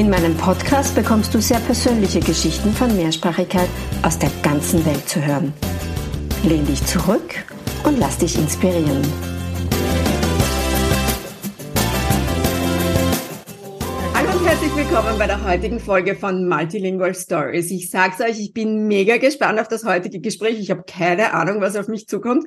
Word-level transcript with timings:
In 0.00 0.08
meinem 0.08 0.34
Podcast 0.34 0.94
bekommst 0.94 1.34
du 1.34 1.42
sehr 1.42 1.58
persönliche 1.58 2.20
Geschichten 2.20 2.72
von 2.72 2.96
Mehrsprachigkeit 2.96 3.68
aus 4.02 4.18
der 4.18 4.30
ganzen 4.42 4.82
Welt 4.86 5.06
zu 5.06 5.22
hören. 5.22 5.52
Lehn 6.42 6.64
dich 6.64 6.82
zurück 6.86 7.44
und 7.84 7.98
lass 7.98 8.16
dich 8.16 8.38
inspirieren. 8.38 9.02
Herzlich 14.60 14.86
willkommen 14.86 15.18
bei 15.18 15.26
der 15.26 15.42
heutigen 15.42 15.80
Folge 15.80 16.14
von 16.14 16.46
Multilingual 16.46 17.14
Stories. 17.14 17.70
Ich 17.70 17.88
sag's 17.88 18.20
euch, 18.20 18.38
ich 18.38 18.52
bin 18.52 18.88
mega 18.88 19.16
gespannt 19.16 19.58
auf 19.58 19.68
das 19.68 19.86
heutige 19.86 20.20
Gespräch. 20.20 20.60
Ich 20.60 20.70
habe 20.70 20.84
keine 20.86 21.32
Ahnung, 21.32 21.62
was 21.62 21.76
auf 21.76 21.88
mich 21.88 22.06
zukommt. 22.06 22.44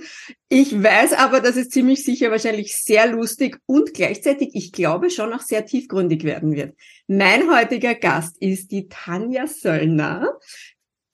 Ich 0.48 0.84
weiß 0.84 1.14
aber, 1.14 1.40
dass 1.40 1.56
es 1.56 1.70
ziemlich 1.70 2.06
sicher 2.06 2.30
wahrscheinlich 2.30 2.78
sehr 2.78 3.08
lustig 3.08 3.58
und 3.66 3.96
gleichzeitig, 3.96 4.50
ich 4.54 4.72
glaube, 4.72 5.10
schon 5.10 5.34
auch 5.34 5.42
sehr 5.42 5.66
tiefgründig 5.66 6.24
werden 6.24 6.56
wird. 6.56 6.76
Mein 7.08 7.52
heutiger 7.52 7.96
Gast 7.96 8.40
ist 8.40 8.70
die 8.70 8.88
Tanja 8.90 9.48
Söllner. 9.48 10.38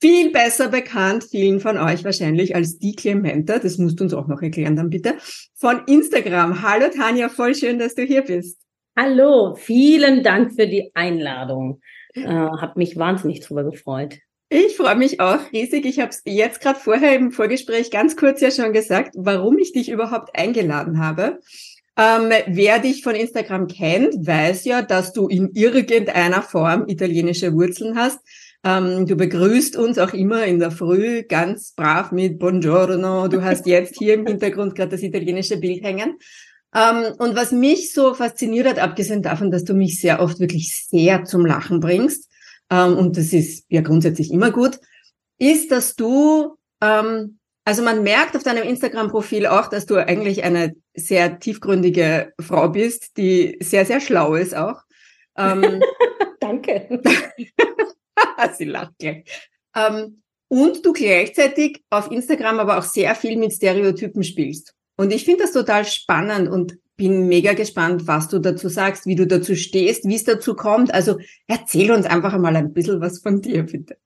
Viel 0.02 0.30
besser 0.32 0.68
bekannt, 0.68 1.24
vielen 1.30 1.60
von 1.60 1.78
euch 1.78 2.04
wahrscheinlich, 2.04 2.54
als 2.54 2.76
die 2.76 2.94
Clementa. 2.94 3.58
Das 3.58 3.78
musst 3.78 4.00
du 4.00 4.04
uns 4.04 4.12
auch 4.12 4.28
noch 4.28 4.42
erklären 4.42 4.76
dann 4.76 4.90
bitte. 4.90 5.14
Von 5.54 5.80
Instagram. 5.86 6.60
Hallo 6.60 6.88
Tanja, 6.94 7.30
voll 7.30 7.54
schön, 7.54 7.78
dass 7.78 7.94
du 7.94 8.02
hier 8.02 8.20
bist. 8.20 8.58
Hallo, 8.96 9.54
vielen 9.54 10.22
Dank 10.22 10.52
für 10.52 10.66
die 10.66 10.90
Einladung. 10.94 11.80
Äh, 12.14 12.26
hab 12.26 12.76
mich 12.76 12.96
wahnsinnig 12.96 13.40
drüber 13.40 13.64
gefreut. 13.64 14.18
Ich 14.48 14.76
freue 14.76 14.96
mich 14.96 15.20
auch 15.20 15.38
riesig. 15.52 15.86
Ich 15.86 16.00
habe 16.00 16.10
es 16.10 16.22
jetzt 16.26 16.60
gerade 16.60 16.78
vorher 16.78 17.14
im 17.14 17.30
Vorgespräch 17.30 17.92
ganz 17.92 18.16
kurz 18.16 18.40
ja 18.40 18.50
schon 18.50 18.72
gesagt, 18.72 19.14
warum 19.16 19.58
ich 19.58 19.72
dich 19.72 19.90
überhaupt 19.90 20.36
eingeladen 20.36 20.98
habe. 20.98 21.38
Ähm, 21.96 22.32
wer 22.46 22.80
dich 22.80 23.04
von 23.04 23.14
Instagram 23.14 23.68
kennt, 23.68 24.26
weiß 24.26 24.64
ja, 24.64 24.82
dass 24.82 25.12
du 25.12 25.28
in 25.28 25.50
irgendeiner 25.54 26.42
Form 26.42 26.88
italienische 26.88 27.52
Wurzeln 27.54 27.96
hast. 27.96 28.18
Ähm, 28.64 29.06
du 29.06 29.16
begrüßt 29.16 29.76
uns 29.76 29.98
auch 29.98 30.12
immer 30.12 30.44
in 30.44 30.58
der 30.58 30.72
Früh 30.72 31.22
ganz 31.22 31.72
brav 31.74 32.10
mit 32.10 32.38
Buongiorno. 32.38 33.28
Du 33.28 33.42
hast 33.42 33.66
jetzt 33.66 33.96
hier 33.98 34.14
im 34.14 34.26
Hintergrund 34.26 34.74
gerade 34.74 34.90
das 34.90 35.02
italienische 35.02 35.58
Bild 35.58 35.84
hängen. 35.84 36.18
Ähm, 36.74 37.14
und 37.18 37.34
was 37.34 37.52
mich 37.52 37.92
so 37.92 38.14
fasziniert 38.14 38.66
hat, 38.66 38.78
abgesehen 38.78 39.22
davon, 39.22 39.50
dass 39.50 39.64
du 39.64 39.74
mich 39.74 40.00
sehr 40.00 40.20
oft 40.20 40.38
wirklich 40.38 40.86
sehr 40.86 41.24
zum 41.24 41.44
Lachen 41.44 41.80
bringst, 41.80 42.30
ähm, 42.70 42.96
und 42.96 43.16
das 43.16 43.32
ist 43.32 43.66
ja 43.68 43.80
grundsätzlich 43.80 44.30
immer 44.30 44.50
gut, 44.50 44.78
ist, 45.38 45.70
dass 45.72 45.96
du, 45.96 46.56
ähm, 46.80 47.38
also 47.64 47.82
man 47.82 48.02
merkt 48.02 48.36
auf 48.36 48.42
deinem 48.42 48.62
Instagram-Profil 48.62 49.46
auch, 49.46 49.68
dass 49.68 49.86
du 49.86 49.96
eigentlich 49.96 50.44
eine 50.44 50.76
sehr 50.94 51.40
tiefgründige 51.40 52.32
Frau 52.40 52.68
bist, 52.68 53.16
die 53.16 53.58
sehr, 53.60 53.84
sehr 53.84 54.00
schlau 54.00 54.34
ist 54.34 54.54
auch. 54.54 54.82
Ähm, 55.36 55.82
Danke. 56.40 57.00
Sie 58.56 58.64
lacht 58.64 58.98
gleich. 58.98 59.24
Ähm, 59.74 60.22
und 60.48 60.84
du 60.84 60.92
gleichzeitig 60.92 61.82
auf 61.90 62.10
Instagram 62.10 62.58
aber 62.58 62.78
auch 62.78 62.82
sehr 62.82 63.14
viel 63.14 63.36
mit 63.36 63.52
Stereotypen 63.52 64.24
spielst. 64.24 64.74
Und 65.00 65.14
ich 65.14 65.24
finde 65.24 65.44
das 65.44 65.52
total 65.52 65.86
spannend 65.86 66.50
und 66.50 66.76
bin 66.98 67.26
mega 67.26 67.54
gespannt, 67.54 68.06
was 68.06 68.28
du 68.28 68.38
dazu 68.38 68.68
sagst, 68.68 69.06
wie 69.06 69.14
du 69.14 69.26
dazu 69.26 69.54
stehst, 69.54 70.06
wie 70.06 70.14
es 70.14 70.24
dazu 70.24 70.54
kommt. 70.54 70.92
Also 70.92 71.16
erzähl 71.48 71.90
uns 71.90 72.04
einfach 72.04 72.34
einmal 72.34 72.54
ein 72.54 72.74
bisschen 72.74 73.00
was 73.00 73.20
von 73.20 73.40
dir, 73.40 73.62
bitte. 73.62 73.96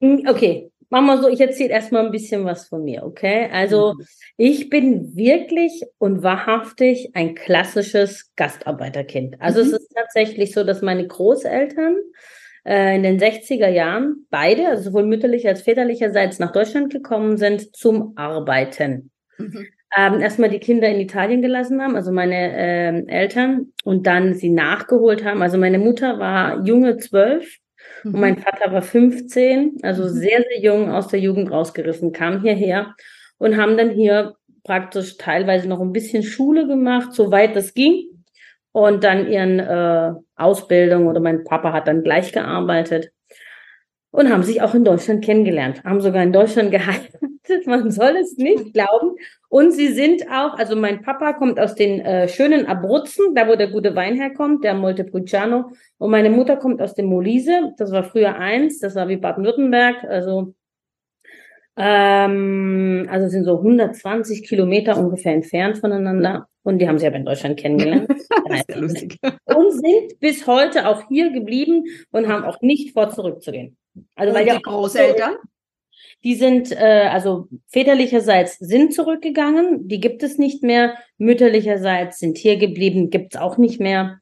Hm, 0.00 0.24
okay, 0.28 0.72
machen 0.90 1.06
wir 1.06 1.22
so, 1.22 1.28
ich 1.28 1.40
erzähle 1.40 1.70
erstmal 1.70 2.04
ein 2.04 2.10
bisschen 2.10 2.44
was 2.44 2.66
von 2.66 2.82
mir, 2.82 3.04
okay? 3.04 3.48
Also 3.52 3.94
mhm. 3.96 4.04
ich 4.36 4.68
bin 4.70 5.14
wirklich 5.14 5.84
und 5.98 6.24
wahrhaftig 6.24 7.10
ein 7.14 7.36
klassisches 7.36 8.32
Gastarbeiterkind. 8.34 9.40
Also 9.40 9.60
mhm. 9.60 9.66
es 9.66 9.72
ist 9.74 9.94
tatsächlich 9.94 10.52
so, 10.52 10.64
dass 10.64 10.82
meine 10.82 11.06
Großeltern 11.06 11.94
äh, 12.64 12.96
in 12.96 13.04
den 13.04 13.20
60er 13.20 13.68
Jahren 13.68 14.26
beide, 14.30 14.66
also 14.66 14.90
sowohl 14.90 15.06
mütterlicher 15.06 15.50
als 15.50 15.62
väterlicherseits 15.62 16.40
nach 16.40 16.50
Deutschland 16.50 16.92
gekommen 16.92 17.36
sind 17.36 17.76
zum 17.76 18.14
Arbeiten. 18.16 19.12
Mhm 19.38 19.68
ähm, 19.96 20.20
erstmal 20.20 20.50
die 20.50 20.58
Kinder 20.58 20.88
in 20.88 21.00
Italien 21.00 21.42
gelassen 21.42 21.80
haben, 21.80 21.96
also 21.96 22.12
meine 22.12 22.34
äh, 22.34 23.06
Eltern, 23.06 23.72
und 23.84 24.06
dann 24.06 24.34
sie 24.34 24.50
nachgeholt 24.50 25.24
haben. 25.24 25.42
Also 25.42 25.58
meine 25.58 25.78
Mutter 25.78 26.18
war 26.18 26.64
junge 26.64 26.98
zwölf 26.98 27.56
mhm. 28.04 28.14
und 28.14 28.20
mein 28.20 28.38
Vater 28.38 28.72
war 28.72 28.82
15, 28.82 29.78
also 29.82 30.04
mhm. 30.04 30.08
sehr, 30.08 30.42
sehr 30.42 30.60
jung 30.60 30.90
aus 30.90 31.08
der 31.08 31.20
Jugend 31.20 31.50
rausgerissen, 31.50 32.12
kam 32.12 32.42
hierher 32.42 32.94
und 33.38 33.56
haben 33.56 33.76
dann 33.76 33.90
hier 33.90 34.34
praktisch 34.64 35.16
teilweise 35.16 35.68
noch 35.68 35.80
ein 35.80 35.92
bisschen 35.92 36.22
Schule 36.22 36.66
gemacht, 36.66 37.14
soweit 37.14 37.56
das 37.56 37.72
ging. 37.72 38.04
Und 38.72 39.02
dann 39.02 39.26
ihren 39.26 39.58
äh, 39.58 40.12
Ausbildung 40.36 41.06
oder 41.06 41.20
mein 41.20 41.42
Papa 41.42 41.72
hat 41.72 41.88
dann 41.88 42.02
gleich 42.02 42.32
gearbeitet 42.32 43.10
und 44.10 44.30
haben 44.30 44.42
sich 44.42 44.62
auch 44.62 44.74
in 44.74 44.84
Deutschland 44.84 45.24
kennengelernt, 45.24 45.84
haben 45.84 46.00
sogar 46.00 46.22
in 46.22 46.32
Deutschland 46.32 46.70
geheiratet. 46.72 47.66
Man 47.66 47.90
soll 47.90 48.16
es 48.16 48.36
nicht 48.36 48.74
glauben. 48.74 49.16
Und 49.48 49.72
sie 49.72 49.88
sind 49.88 50.28
auch, 50.30 50.58
also 50.58 50.76
mein 50.76 51.00
Papa 51.00 51.32
kommt 51.32 51.58
aus 51.58 51.74
den 51.74 52.00
äh, 52.00 52.28
schönen 52.28 52.66
Abruzzen, 52.66 53.34
da 53.34 53.48
wo 53.48 53.56
der 53.56 53.70
gute 53.70 53.96
Wein 53.96 54.16
herkommt, 54.16 54.64
der 54.64 54.74
Montepulciano. 54.74 55.70
Und 55.96 56.10
meine 56.10 56.30
Mutter 56.30 56.56
kommt 56.56 56.82
aus 56.82 56.94
dem 56.94 57.06
Molise, 57.06 57.72
das 57.78 57.90
war 57.90 58.04
früher 58.04 58.36
eins, 58.36 58.80
das 58.80 58.94
war 58.94 59.08
wie 59.08 59.16
Baden-Württemberg, 59.16 60.04
also 60.04 60.54
ähm, 61.80 63.06
also 63.08 63.28
sind 63.28 63.44
so 63.44 63.58
120 63.58 64.46
Kilometer 64.46 64.98
ungefähr 64.98 65.32
entfernt 65.32 65.78
voneinander. 65.78 66.48
Und 66.64 66.80
die 66.80 66.88
haben 66.88 66.98
sie 66.98 67.06
aber 67.06 67.16
in 67.16 67.24
Deutschland 67.24 67.58
kennengelernt. 67.58 68.10
Und 69.44 69.72
sind 69.72 70.20
bis 70.20 70.46
heute 70.46 70.88
auch 70.88 71.06
hier 71.08 71.30
geblieben 71.30 71.84
und 72.10 72.28
haben 72.28 72.44
auch 72.44 72.60
nicht 72.60 72.92
vor, 72.92 73.10
zurückzugehen. 73.10 73.76
Also 74.14 74.32
und 74.32 74.38
weil 74.38 74.56
die 74.56 74.62
Großeltern? 74.62 75.36
Die 76.24 76.34
sind, 76.34 76.72
äh, 76.72 77.08
also 77.12 77.46
väterlicherseits 77.68 78.58
sind 78.58 78.92
zurückgegangen, 78.92 79.86
die 79.86 80.00
gibt 80.00 80.22
es 80.22 80.36
nicht 80.36 80.62
mehr. 80.62 80.96
Mütterlicherseits 81.16 82.18
sind 82.18 82.38
hier 82.38 82.56
geblieben, 82.56 83.10
gibt 83.10 83.34
es 83.34 83.40
auch 83.40 83.56
nicht 83.56 83.80
mehr. 83.80 84.20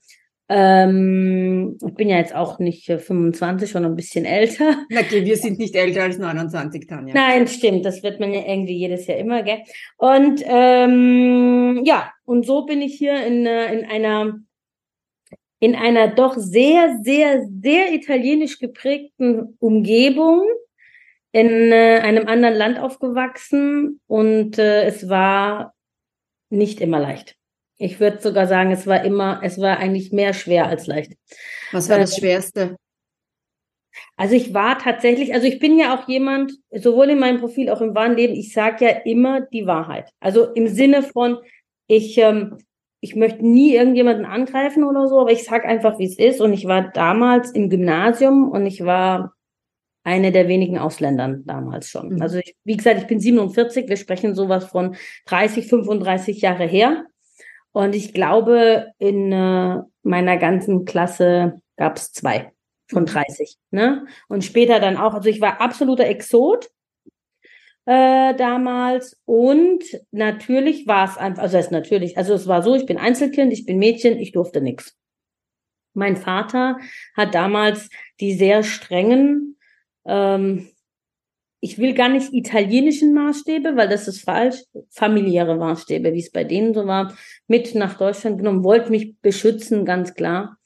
Ähm, 0.48 1.76
ich 1.84 1.94
bin 1.94 2.08
ja 2.08 2.18
jetzt 2.18 2.34
auch 2.34 2.60
nicht 2.60 2.86
25, 2.86 3.68
schon 3.68 3.84
ein 3.84 3.96
bisschen 3.96 4.24
älter. 4.24 4.76
Okay, 4.92 5.24
wir 5.24 5.36
sind 5.36 5.58
nicht 5.58 5.74
älter 5.74 6.04
als 6.04 6.18
29, 6.18 6.86
Tanja. 6.86 7.14
Nein, 7.14 7.48
stimmt. 7.48 7.84
Das 7.84 8.02
wird 8.02 8.20
man 8.20 8.32
ja 8.32 8.42
irgendwie 8.46 8.76
jedes 8.76 9.06
Jahr 9.06 9.18
immer, 9.18 9.42
gell? 9.42 9.62
Und 9.96 10.42
ähm, 10.46 11.82
ja, 11.84 12.12
und 12.24 12.46
so 12.46 12.64
bin 12.64 12.80
ich 12.80 12.94
hier 12.94 13.26
in, 13.26 13.44
äh, 13.44 13.72
in 13.74 13.84
einer 13.86 14.38
in 15.60 15.74
einer 15.74 16.08
doch 16.08 16.34
sehr, 16.36 16.98
sehr, 17.02 17.46
sehr 17.62 17.92
italienisch 17.92 18.58
geprägten 18.58 19.56
Umgebung 19.58 20.44
in 21.32 21.72
äh, 21.72 22.00
einem 22.02 22.28
anderen 22.28 22.54
Land 22.54 22.78
aufgewachsen 22.78 24.00
und 24.06 24.58
äh, 24.58 24.84
es 24.84 25.08
war 25.08 25.74
nicht 26.50 26.80
immer 26.80 27.00
leicht. 27.00 27.36
Ich 27.78 28.00
würde 28.00 28.20
sogar 28.20 28.46
sagen, 28.46 28.70
es 28.70 28.86
war 28.86 29.04
immer, 29.04 29.40
es 29.42 29.60
war 29.60 29.78
eigentlich 29.78 30.12
mehr 30.12 30.32
schwer 30.32 30.66
als 30.66 30.86
leicht. 30.86 31.12
Was 31.72 31.88
war 31.88 31.98
das 31.98 32.16
Schwerste? 32.16 32.76
Also 34.16 34.34
ich 34.34 34.54
war 34.54 34.78
tatsächlich, 34.78 35.34
also 35.34 35.46
ich 35.46 35.58
bin 35.58 35.78
ja 35.78 35.94
auch 35.94 36.08
jemand, 36.08 36.52
sowohl 36.70 37.10
in 37.10 37.18
meinem 37.18 37.38
Profil, 37.38 37.68
auch 37.70 37.80
im 37.82 37.94
wahren 37.94 38.16
Leben, 38.16 38.34
ich 38.34 38.52
sage 38.52 38.86
ja 38.86 38.90
immer 39.04 39.42
die 39.42 39.66
Wahrheit. 39.66 40.10
Also 40.20 40.52
im 40.52 40.68
Sinne 40.68 41.02
von, 41.02 41.38
ich, 41.86 42.16
ähm, 42.18 42.58
ich 43.00 43.14
möchte 43.14 43.46
nie 43.46 43.74
irgendjemanden 43.74 44.24
angreifen 44.24 44.84
oder 44.84 45.06
so, 45.08 45.20
aber 45.20 45.32
ich 45.32 45.44
sage 45.44 45.68
einfach, 45.68 45.98
wie 45.98 46.06
es 46.06 46.18
ist. 46.18 46.40
Und 46.40 46.52
ich 46.52 46.66
war 46.66 46.90
damals 46.90 47.50
im 47.50 47.68
Gymnasium 47.68 48.50
und 48.50 48.66
ich 48.66 48.84
war 48.84 49.34
eine 50.02 50.32
der 50.32 50.48
wenigen 50.48 50.78
Ausländern 50.78 51.42
damals 51.46 51.90
schon. 51.90 52.14
Mhm. 52.14 52.22
Also 52.22 52.38
ich, 52.38 52.54
wie 52.64 52.76
gesagt, 52.76 53.00
ich 53.00 53.06
bin 53.06 53.20
47, 53.20 53.88
wir 53.88 53.96
sprechen 53.96 54.34
sowas 54.34 54.64
von 54.66 54.96
30, 55.26 55.66
35 55.66 56.40
Jahre 56.40 56.64
her. 56.64 57.06
Und 57.72 57.94
ich 57.94 58.14
glaube, 58.14 58.86
in 58.98 59.32
äh, 59.32 59.82
meiner 60.02 60.36
ganzen 60.38 60.84
Klasse 60.84 61.60
gab 61.76 61.96
es 61.96 62.12
zwei 62.12 62.52
von 62.88 63.04
30. 63.04 63.56
Mhm. 63.70 63.78
Ne? 63.78 64.06
Und 64.28 64.44
später 64.44 64.80
dann 64.80 64.96
auch, 64.96 65.12
also 65.12 65.28
ich 65.28 65.40
war 65.40 65.60
absoluter 65.60 66.06
Exot 66.06 66.70
äh, 67.86 68.34
damals. 68.34 69.20
Und 69.24 69.84
natürlich 70.10 70.86
war 70.86 71.08
es 71.08 71.16
einfach, 71.16 71.42
also 71.42 71.56
es 71.56 71.70
natürlich, 71.70 72.18
also 72.18 72.34
es 72.34 72.46
war 72.46 72.62
so, 72.62 72.74
ich 72.74 72.86
bin 72.86 72.98
Einzelkind, 72.98 73.52
ich 73.52 73.64
bin 73.64 73.78
Mädchen, 73.78 74.18
ich 74.18 74.32
durfte 74.32 74.60
nichts. 74.60 74.96
Mein 75.94 76.16
Vater 76.16 76.78
hat 77.16 77.34
damals 77.34 77.88
die 78.20 78.34
sehr 78.34 78.62
strengen, 78.62 79.56
ähm, 80.04 80.68
ich 81.60 81.78
will 81.78 81.94
gar 81.94 82.10
nicht 82.10 82.34
italienischen 82.34 83.14
Maßstäbe, 83.14 83.76
weil 83.76 83.88
das 83.88 84.06
ist 84.06 84.22
falsch, 84.22 84.62
familiäre 84.90 85.56
Maßstäbe, 85.56 86.12
wie 86.12 86.20
es 86.20 86.30
bei 86.30 86.44
denen 86.44 86.74
so 86.74 86.86
war, 86.86 87.16
mit 87.48 87.74
nach 87.74 87.96
Deutschland 87.96 88.38
genommen, 88.38 88.62
wollte 88.62 88.90
mich 88.90 89.18
beschützen, 89.20 89.84
ganz 89.84 90.14
klar 90.14 90.58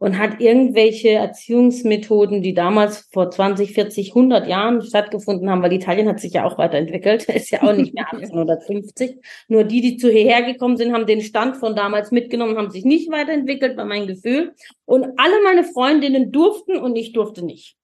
und 0.00 0.18
hat 0.18 0.40
irgendwelche 0.40 1.10
Erziehungsmethoden, 1.10 2.40
die 2.40 2.54
damals 2.54 3.06
vor 3.12 3.30
20, 3.30 3.74
40, 3.74 4.08
100 4.08 4.48
Jahren 4.48 4.80
stattgefunden 4.80 5.50
haben, 5.50 5.62
weil 5.62 5.74
Italien 5.74 6.08
hat 6.08 6.20
sich 6.20 6.32
ja 6.32 6.46
auch 6.46 6.56
weiterentwickelt, 6.56 7.24
ist 7.28 7.50
ja 7.50 7.62
auch 7.62 7.74
nicht 7.74 7.92
mehr 7.92 8.06
1850. 8.10 9.18
Nur 9.48 9.64
die, 9.64 9.82
die 9.82 9.98
zu 9.98 10.10
hierher 10.10 10.42
gekommen 10.42 10.78
sind, 10.78 10.94
haben 10.94 11.06
den 11.06 11.20
Stand 11.20 11.58
von 11.58 11.76
damals 11.76 12.12
mitgenommen, 12.12 12.56
haben 12.56 12.70
sich 12.70 12.86
nicht 12.86 13.10
weiterentwickelt, 13.10 13.76
war 13.76 13.84
mein 13.84 14.06
Gefühl. 14.06 14.54
Und 14.86 15.04
alle 15.18 15.42
meine 15.44 15.64
Freundinnen 15.64 16.32
durften 16.32 16.78
und 16.78 16.96
ich 16.96 17.12
durfte 17.12 17.44
nicht. 17.44 17.76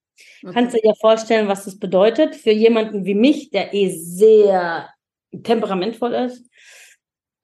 Okay. 0.43 0.53
Kannst 0.55 0.75
du 0.75 0.81
dir 0.81 0.95
vorstellen, 0.95 1.47
was 1.47 1.65
das 1.65 1.77
bedeutet 1.77 2.33
für 2.33 2.51
jemanden 2.51 3.05
wie 3.05 3.13
mich, 3.13 3.51
der 3.51 3.75
eh 3.75 3.89
sehr 3.89 4.89
temperamentvoll 5.43 6.13
ist? 6.15 6.49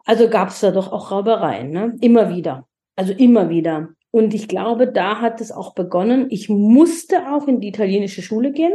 Also 0.03 0.29
gab 0.29 0.49
es 0.49 0.61
da 0.61 0.71
doch 0.71 0.91
auch 0.91 1.11
Raubereien, 1.11 1.69
ne? 1.69 1.95
Immer 2.01 2.35
wieder. 2.35 2.67
Also 2.95 3.13
immer 3.13 3.49
wieder. 3.49 3.89
Und 4.13 4.35
ich 4.35 4.47
glaube, 4.47 4.91
da 4.91 5.21
hat 5.21 5.41
es 5.41 5.51
auch 5.51 5.73
begonnen. 5.73 6.27
Ich 6.29 6.47
musste 6.47 7.33
auch 7.33 7.47
in 7.47 7.59
die 7.59 7.69
italienische 7.69 8.21
Schule 8.21 8.51
gehen. 8.51 8.73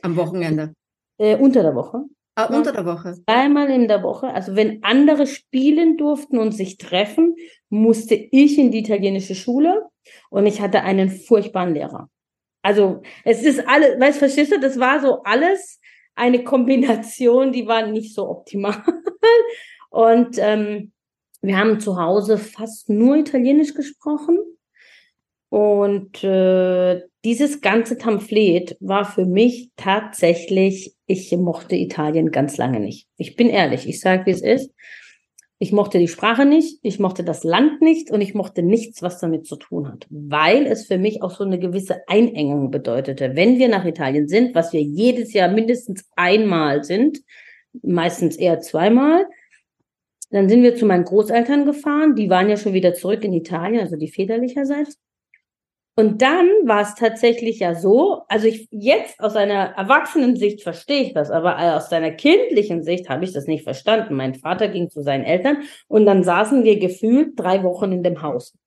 Am 0.00 0.16
Wochenende? 0.16 0.72
Äh, 1.18 1.36
unter 1.36 1.62
der 1.62 1.74
Woche. 1.74 2.04
Ah, 2.34 2.46
unter 2.46 2.72
der 2.72 2.86
Woche. 2.86 3.14
Einmal 3.26 3.68
in 3.68 3.88
der 3.88 4.02
Woche. 4.02 4.28
Also 4.28 4.56
wenn 4.56 4.82
andere 4.82 5.26
spielen 5.26 5.98
durften 5.98 6.38
und 6.38 6.52
sich 6.52 6.78
treffen, 6.78 7.36
musste 7.68 8.14
ich 8.14 8.58
in 8.58 8.70
die 8.70 8.78
italienische 8.78 9.34
Schule 9.34 9.82
und 10.30 10.46
ich 10.46 10.62
hatte 10.62 10.82
einen 10.82 11.10
furchtbaren 11.10 11.74
Lehrer. 11.74 12.08
Also 12.62 13.02
es 13.24 13.42
ist 13.42 13.68
alles, 13.68 14.00
weißt 14.00 14.18
verstehst 14.18 14.52
du, 14.52 14.58
das 14.58 14.80
war 14.80 14.98
so 15.00 15.22
alles 15.24 15.78
eine 16.14 16.42
Kombination, 16.42 17.52
die 17.52 17.66
war 17.66 17.86
nicht 17.86 18.14
so 18.14 18.30
optimal. 18.30 18.82
und 19.90 20.38
ähm, 20.38 20.93
wir 21.46 21.58
haben 21.58 21.78
zu 21.78 22.00
Hause 22.00 22.38
fast 22.38 22.88
nur 22.88 23.16
Italienisch 23.16 23.74
gesprochen. 23.74 24.38
Und 25.50 26.24
äh, 26.24 27.02
dieses 27.24 27.60
ganze 27.60 27.96
Pamphlet 27.96 28.76
war 28.80 29.04
für 29.04 29.24
mich 29.24 29.70
tatsächlich, 29.76 30.94
ich 31.06 31.30
mochte 31.36 31.76
Italien 31.76 32.30
ganz 32.30 32.56
lange 32.56 32.80
nicht. 32.80 33.08
Ich 33.18 33.36
bin 33.36 33.48
ehrlich, 33.48 33.88
ich 33.88 34.00
sage, 34.00 34.26
wie 34.26 34.30
es 34.30 34.42
ist. 34.42 34.70
Ich 35.58 35.70
mochte 35.70 35.98
die 35.98 36.08
Sprache 36.08 36.44
nicht, 36.44 36.80
ich 36.82 36.98
mochte 36.98 37.22
das 37.22 37.44
Land 37.44 37.80
nicht 37.80 38.10
und 38.10 38.20
ich 38.20 38.34
mochte 38.34 38.62
nichts, 38.62 39.02
was 39.02 39.20
damit 39.20 39.46
zu 39.46 39.56
tun 39.56 39.88
hat, 39.88 40.06
weil 40.10 40.66
es 40.66 40.86
für 40.86 40.98
mich 40.98 41.22
auch 41.22 41.30
so 41.30 41.44
eine 41.44 41.60
gewisse 41.60 42.06
Einengung 42.08 42.70
bedeutete. 42.70 43.36
Wenn 43.36 43.58
wir 43.58 43.68
nach 43.68 43.84
Italien 43.84 44.26
sind, 44.26 44.54
was 44.54 44.72
wir 44.72 44.82
jedes 44.82 45.32
Jahr 45.32 45.48
mindestens 45.48 46.10
einmal 46.16 46.82
sind, 46.82 47.20
meistens 47.82 48.36
eher 48.36 48.60
zweimal, 48.60 49.26
dann 50.34 50.48
sind 50.48 50.62
wir 50.62 50.74
zu 50.74 50.84
meinen 50.84 51.04
Großeltern 51.04 51.64
gefahren, 51.64 52.16
die 52.16 52.28
waren 52.28 52.48
ja 52.48 52.56
schon 52.56 52.72
wieder 52.72 52.94
zurück 52.94 53.22
in 53.24 53.32
Italien, 53.32 53.80
also 53.80 53.96
die 53.96 54.08
väterlicherseits. 54.08 54.98
Und 55.96 56.22
dann 56.22 56.48
war 56.64 56.80
es 56.80 56.96
tatsächlich 56.96 57.60
ja 57.60 57.76
so, 57.76 58.22
also 58.26 58.48
ich 58.48 58.66
jetzt 58.72 59.20
aus 59.20 59.36
einer 59.36 59.74
erwachsenen 59.76 60.34
Sicht 60.34 60.62
verstehe 60.64 61.02
ich 61.02 61.14
das, 61.14 61.30
aber 61.30 61.76
aus 61.76 61.88
seiner 61.88 62.10
kindlichen 62.10 62.82
Sicht 62.82 63.08
habe 63.08 63.24
ich 63.24 63.32
das 63.32 63.46
nicht 63.46 63.62
verstanden. 63.62 64.16
Mein 64.16 64.34
Vater 64.34 64.66
ging 64.66 64.90
zu 64.90 65.02
seinen 65.02 65.22
Eltern 65.22 65.58
und 65.86 66.04
dann 66.04 66.24
saßen 66.24 66.64
wir 66.64 66.80
gefühlt 66.80 67.38
drei 67.38 67.62
Wochen 67.62 67.92
in 67.92 68.02
dem 68.02 68.22
Haus. 68.22 68.58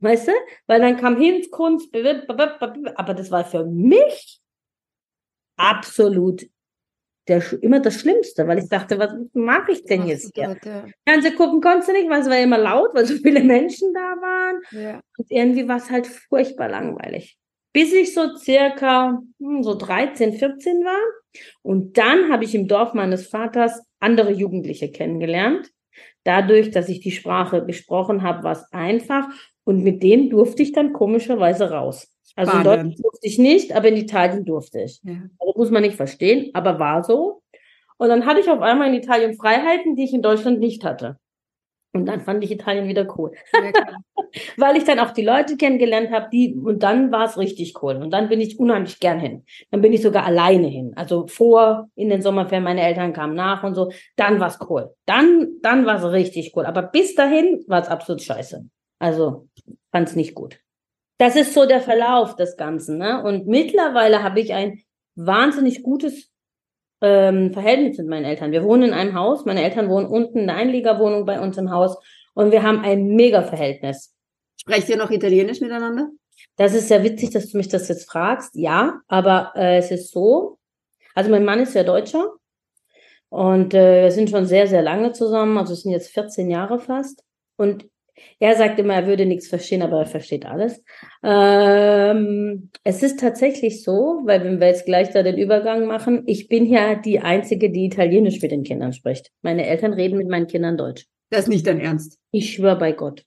Weißt 0.00 0.28
du? 0.28 0.32
Weil 0.66 0.82
dann 0.82 0.98
kam 0.98 1.18
Hinzkunst, 1.18 1.94
aber 1.94 3.14
das 3.14 3.30
war 3.30 3.44
für 3.46 3.64
mich 3.64 4.40
absolut 5.56 6.42
der, 7.30 7.42
immer 7.62 7.80
das 7.80 8.00
Schlimmste, 8.00 8.46
weil 8.48 8.58
ich 8.58 8.68
dachte, 8.68 8.98
was 8.98 9.14
mache 9.32 9.72
ich 9.72 9.84
denn 9.84 10.06
jetzt 10.06 10.32
hier? 10.34 10.56
Ja. 10.64 10.84
Fernsehen 11.06 11.36
gucken 11.36 11.60
konntest 11.60 11.88
du 11.88 11.92
nicht, 11.92 12.10
weil 12.10 12.20
es 12.20 12.28
war 12.28 12.38
immer 12.38 12.58
laut, 12.58 12.90
weil 12.92 13.06
so 13.06 13.14
viele 13.14 13.40
Menschen 13.44 13.94
da 13.94 14.00
waren. 14.00 14.60
Ja. 14.72 15.00
Und 15.16 15.30
irgendwie 15.30 15.68
war 15.68 15.76
es 15.76 15.90
halt 15.90 16.06
furchtbar 16.06 16.68
langweilig. 16.68 17.38
Bis 17.72 17.92
ich 17.92 18.12
so 18.12 18.36
circa 18.36 19.22
hm, 19.38 19.62
so 19.62 19.74
13, 19.74 20.32
14 20.32 20.84
war. 20.84 21.00
Und 21.62 21.96
dann 21.96 22.32
habe 22.32 22.44
ich 22.44 22.54
im 22.54 22.66
Dorf 22.66 22.94
meines 22.94 23.28
Vaters 23.28 23.80
andere 24.00 24.32
Jugendliche 24.32 24.90
kennengelernt. 24.90 25.70
Dadurch, 26.24 26.72
dass 26.72 26.88
ich 26.88 27.00
die 27.00 27.12
Sprache 27.12 27.64
gesprochen 27.64 28.22
habe, 28.22 28.42
war 28.42 28.52
es 28.52 28.64
einfach. 28.72 29.28
Und 29.64 29.84
mit 29.84 30.02
denen 30.02 30.30
durfte 30.30 30.62
ich 30.62 30.72
dann 30.72 30.92
komischerweise 30.92 31.70
raus. 31.70 32.08
Also 32.36 32.56
in 32.56 32.64
Deutschland 32.64 33.04
durfte 33.04 33.26
ich 33.26 33.38
nicht, 33.38 33.72
aber 33.74 33.88
in 33.88 33.96
Italien 33.96 34.44
durfte 34.44 34.80
ich. 34.80 35.00
Ja. 35.02 35.14
Also 35.38 35.54
muss 35.56 35.70
man 35.70 35.82
nicht 35.82 35.96
verstehen, 35.96 36.50
aber 36.54 36.78
war 36.78 37.02
so. 37.02 37.42
Und 37.98 38.08
dann 38.08 38.24
hatte 38.24 38.40
ich 38.40 38.48
auf 38.48 38.60
einmal 38.60 38.88
in 38.88 38.94
Italien 38.94 39.34
Freiheiten, 39.34 39.96
die 39.96 40.04
ich 40.04 40.14
in 40.14 40.22
Deutschland 40.22 40.58
nicht 40.58 40.84
hatte. 40.84 41.18
Und 41.92 42.06
dann 42.06 42.20
fand 42.20 42.42
ich 42.44 42.52
Italien 42.52 42.86
wieder 42.86 43.06
cool. 43.18 43.32
Weil 44.56 44.76
ich 44.76 44.84
dann 44.84 45.00
auch 45.00 45.10
die 45.10 45.24
Leute 45.24 45.56
kennengelernt 45.56 46.12
habe, 46.12 46.28
die, 46.32 46.54
und 46.54 46.84
dann 46.84 47.10
war 47.10 47.24
es 47.24 47.36
richtig 47.36 47.82
cool. 47.82 47.96
Und 47.96 48.10
dann 48.12 48.28
bin 48.28 48.40
ich 48.40 48.60
unheimlich 48.60 49.00
gern 49.00 49.18
hin. 49.18 49.44
Dann 49.72 49.80
bin 49.80 49.92
ich 49.92 50.02
sogar 50.02 50.24
alleine 50.24 50.68
hin. 50.68 50.92
Also 50.94 51.26
vor, 51.26 51.88
in 51.96 52.08
den 52.10 52.22
Sommerferien, 52.22 52.62
meine 52.62 52.82
Eltern 52.82 53.12
kamen 53.12 53.34
nach 53.34 53.64
und 53.64 53.74
so. 53.74 53.90
Dann 54.14 54.38
war 54.38 54.48
es 54.48 54.58
cool. 54.68 54.94
Dann, 55.04 55.48
dann 55.62 55.84
war 55.84 55.96
es 55.96 56.12
richtig 56.12 56.52
cool. 56.54 56.64
Aber 56.64 56.82
bis 56.82 57.16
dahin 57.16 57.64
war 57.66 57.82
es 57.82 57.88
absolut 57.88 58.22
scheiße. 58.22 58.64
Also, 59.00 59.48
fand 59.90 60.08
es 60.08 60.14
nicht 60.14 60.34
gut. 60.34 60.60
Das 61.20 61.36
ist 61.36 61.52
so 61.52 61.66
der 61.66 61.82
Verlauf 61.82 62.34
des 62.34 62.56
Ganzen. 62.56 62.96
Ne? 62.96 63.22
Und 63.22 63.46
mittlerweile 63.46 64.22
habe 64.22 64.40
ich 64.40 64.54
ein 64.54 64.82
wahnsinnig 65.16 65.82
gutes 65.82 66.30
ähm, 67.02 67.52
Verhältnis 67.52 67.98
mit 67.98 68.08
meinen 68.08 68.24
Eltern. 68.24 68.52
Wir 68.52 68.64
wohnen 68.64 68.84
in 68.84 68.94
einem 68.94 69.14
Haus. 69.14 69.44
Meine 69.44 69.62
Eltern 69.62 69.90
wohnen 69.90 70.06
unten 70.06 70.38
in 70.38 70.46
der 70.46 70.56
Einliegerwohnung 70.56 71.26
bei 71.26 71.38
uns 71.38 71.58
im 71.58 71.70
Haus. 71.70 71.98
Und 72.32 72.52
wir 72.52 72.62
haben 72.62 72.80
ein 72.80 73.08
mega 73.08 73.42
Verhältnis. 73.42 74.14
Sprecht 74.58 74.88
ihr 74.88 74.96
noch 74.96 75.10
Italienisch 75.10 75.60
miteinander? 75.60 76.08
Das 76.56 76.72
ist 76.72 76.88
sehr 76.88 77.04
witzig, 77.04 77.28
dass 77.32 77.50
du 77.50 77.58
mich 77.58 77.68
das 77.68 77.88
jetzt 77.88 78.10
fragst. 78.10 78.54
Ja, 78.54 79.02
aber 79.06 79.52
äh, 79.56 79.76
es 79.76 79.90
ist 79.90 80.12
so. 80.12 80.58
Also 81.14 81.30
mein 81.30 81.44
Mann 81.44 81.60
ist 81.60 81.74
ja 81.74 81.84
Deutscher. 81.84 82.32
Und 83.28 83.74
äh, 83.74 84.04
wir 84.04 84.10
sind 84.10 84.30
schon 84.30 84.46
sehr, 84.46 84.66
sehr 84.68 84.80
lange 84.80 85.12
zusammen. 85.12 85.58
Also 85.58 85.74
es 85.74 85.82
sind 85.82 85.92
jetzt 85.92 86.14
14 86.14 86.48
Jahre 86.48 86.78
fast. 86.78 87.22
Und 87.58 87.90
er 88.38 88.56
sagt 88.56 88.78
immer, 88.78 88.94
er 88.94 89.06
würde 89.06 89.26
nichts 89.26 89.48
verstehen, 89.48 89.82
aber 89.82 90.00
er 90.00 90.06
versteht 90.06 90.46
alles. 90.46 90.82
Ähm, 91.22 92.70
es 92.84 93.02
ist 93.02 93.20
tatsächlich 93.20 93.84
so, 93.84 94.20
weil 94.24 94.44
wenn 94.44 94.60
wir 94.60 94.68
jetzt 94.68 94.86
gleich 94.86 95.10
da 95.10 95.22
den 95.22 95.38
Übergang 95.38 95.86
machen, 95.86 96.22
ich 96.26 96.48
bin 96.48 96.66
ja 96.66 96.94
die 96.94 97.20
Einzige, 97.20 97.70
die 97.70 97.84
Italienisch 97.84 98.40
mit 98.40 98.50
den 98.50 98.62
Kindern 98.62 98.92
spricht. 98.92 99.30
Meine 99.42 99.66
Eltern 99.66 99.92
reden 99.92 100.16
mit 100.16 100.28
meinen 100.28 100.46
Kindern 100.46 100.76
Deutsch. 100.76 101.06
Das 101.30 101.40
ist 101.42 101.48
nicht 101.48 101.66
dein 101.66 101.80
Ernst. 101.80 102.18
Ich 102.32 102.54
schwöre 102.54 102.78
bei 102.78 102.92
Gott. 102.92 103.24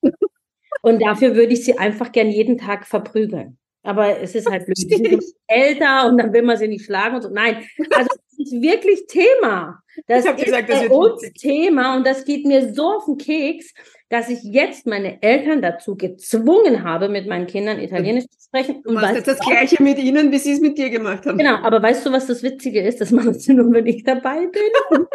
Und 0.82 1.02
dafür 1.02 1.36
würde 1.36 1.54
ich 1.54 1.64
sie 1.64 1.78
einfach 1.78 2.12
gern 2.12 2.30
jeden 2.30 2.58
Tag 2.58 2.86
verprügeln. 2.86 3.58
Aber 3.84 4.20
es 4.20 4.36
ist 4.36 4.50
halt 4.50 4.66
blöd. 4.66 4.78
Die 4.78 4.96
sind 4.96 5.24
älter 5.48 6.08
und 6.08 6.18
dann 6.18 6.34
will 6.34 6.42
man 6.42 6.58
sie 6.58 6.68
nicht 6.68 6.86
schlagen 6.86 7.16
und 7.16 7.22
so. 7.22 7.30
Nein, 7.30 7.64
also 7.92 8.08
das 8.08 8.38
ist 8.38 8.62
wirklich 8.62 9.06
Thema. 9.08 9.80
Das 10.08 10.26
ist 10.26 10.38
gesagt, 10.38 10.70
das 10.70 10.88
bei 10.88 10.90
uns 10.90 11.22
Thema 11.34 11.96
und 11.96 12.08
das 12.08 12.26
geht 12.26 12.46
mir 12.46 12.74
so 12.74 12.98
auf 12.98 13.06
den 13.06 13.18
Keks 13.18 13.74
dass 14.14 14.30
ich 14.30 14.44
jetzt 14.44 14.86
meine 14.86 15.24
Eltern 15.24 15.64
dazu 15.64 15.98
gezwungen 15.98 16.84
habe, 16.84 17.10
mit 17.10 17.26
meinen 17.26 17.48
Kindern 17.48 17.80
Italienisch 17.80 18.26
zu 18.28 18.46
sprechen. 18.46 18.84
Du 18.84 18.92
machst 18.92 19.16
jetzt 19.16 19.28
das 19.28 19.40
Gleiche 19.40 19.82
mit 19.82 19.98
ihnen, 19.98 20.32
wie 20.32 20.38
sie 20.38 20.52
es 20.52 20.60
mit 20.60 20.78
dir 20.78 20.92
gemacht 20.92 21.26
haben. 21.26 21.40
Genau, 21.40 21.56
aber 21.56 21.82
weißt 21.82 22.06
du, 22.06 22.12
was 22.12 22.28
das 22.28 22.44
Witzige 22.44 22.84
ist? 22.84 23.02
Das 23.02 23.10
machen 23.10 23.34
sie 23.34 23.56
nur, 23.56 23.72
wenn 23.74 23.88
ich 23.88 24.04
dabei 24.04 24.46
bin. 24.46 24.62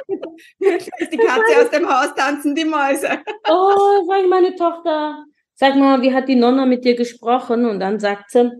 die 0.58 1.16
Katze 1.16 1.62
aus 1.62 1.70
dem 1.70 1.88
Haus 1.88 2.12
tanzen 2.16 2.56
die 2.56 2.64
Mäuse. 2.64 3.10
oh, 3.48 4.04
sag 4.08 4.20
ich 4.20 4.28
meine 4.28 4.56
Tochter, 4.56 5.24
sag 5.54 5.76
mal, 5.76 6.02
wie 6.02 6.12
hat 6.12 6.26
die 6.26 6.34
Nonna 6.34 6.66
mit 6.66 6.84
dir 6.84 6.96
gesprochen? 6.96 7.66
Und 7.66 7.78
dann 7.78 8.00
sagt 8.00 8.32
sie, 8.32 8.50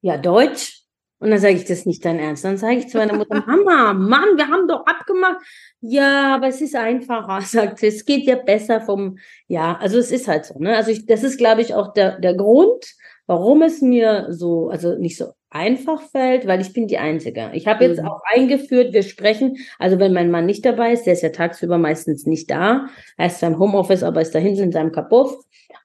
ja, 0.00 0.16
Deutsch. 0.16 0.79
Und 1.20 1.30
dann 1.30 1.38
sage 1.38 1.54
ich, 1.54 1.66
das 1.66 1.84
nicht 1.84 2.04
dein 2.04 2.18
Ernst. 2.18 2.44
Dann 2.44 2.56
sage 2.56 2.76
ich 2.76 2.88
zu 2.88 2.96
meiner 2.96 3.14
Mutter, 3.14 3.44
Mama, 3.46 3.92
Mann, 3.92 4.36
wir 4.36 4.48
haben 4.48 4.66
doch 4.66 4.86
abgemacht. 4.86 5.36
Ja, 5.80 6.34
aber 6.34 6.48
es 6.48 6.60
ist 6.62 6.74
einfacher, 6.74 7.40
sagt 7.42 7.78
sie. 7.78 7.88
Es 7.88 8.04
geht 8.06 8.24
ja 8.24 8.36
besser 8.36 8.80
vom, 8.80 9.18
ja, 9.46 9.76
also 9.80 9.98
es 9.98 10.10
ist 10.10 10.28
halt 10.28 10.46
so. 10.46 10.58
Ne? 10.58 10.74
Also 10.74 10.90
ich, 10.90 11.04
das 11.06 11.22
ist, 11.22 11.36
glaube 11.36 11.60
ich, 11.60 11.74
auch 11.74 11.92
der, 11.92 12.18
der 12.18 12.34
Grund, 12.34 12.86
warum 13.26 13.60
es 13.62 13.82
mir 13.82 14.28
so, 14.30 14.70
also 14.70 14.96
nicht 14.96 15.18
so 15.18 15.32
einfach 15.50 16.00
fällt, 16.00 16.46
weil 16.46 16.60
ich 16.60 16.72
bin 16.72 16.86
die 16.86 16.98
Einzige. 16.98 17.50
Ich 17.52 17.66
habe 17.66 17.84
jetzt 17.84 18.00
mhm. 18.00 18.08
auch 18.08 18.20
eingeführt, 18.32 18.94
wir 18.94 19.02
sprechen, 19.02 19.58
also 19.78 19.98
wenn 19.98 20.12
mein 20.14 20.30
Mann 20.30 20.46
nicht 20.46 20.64
dabei 20.64 20.92
ist, 20.92 21.04
der 21.04 21.12
ist 21.12 21.22
ja 21.22 21.30
tagsüber 21.30 21.76
meistens 21.76 22.24
nicht 22.24 22.50
da, 22.50 22.86
er 23.16 23.26
ist 23.26 23.40
beim 23.40 23.58
Homeoffice, 23.58 24.04
aber 24.04 24.22
ist 24.22 24.34
da 24.34 24.38
hinten 24.38 24.64
in 24.64 24.72
seinem 24.72 24.92
Kapuff. 24.92 25.36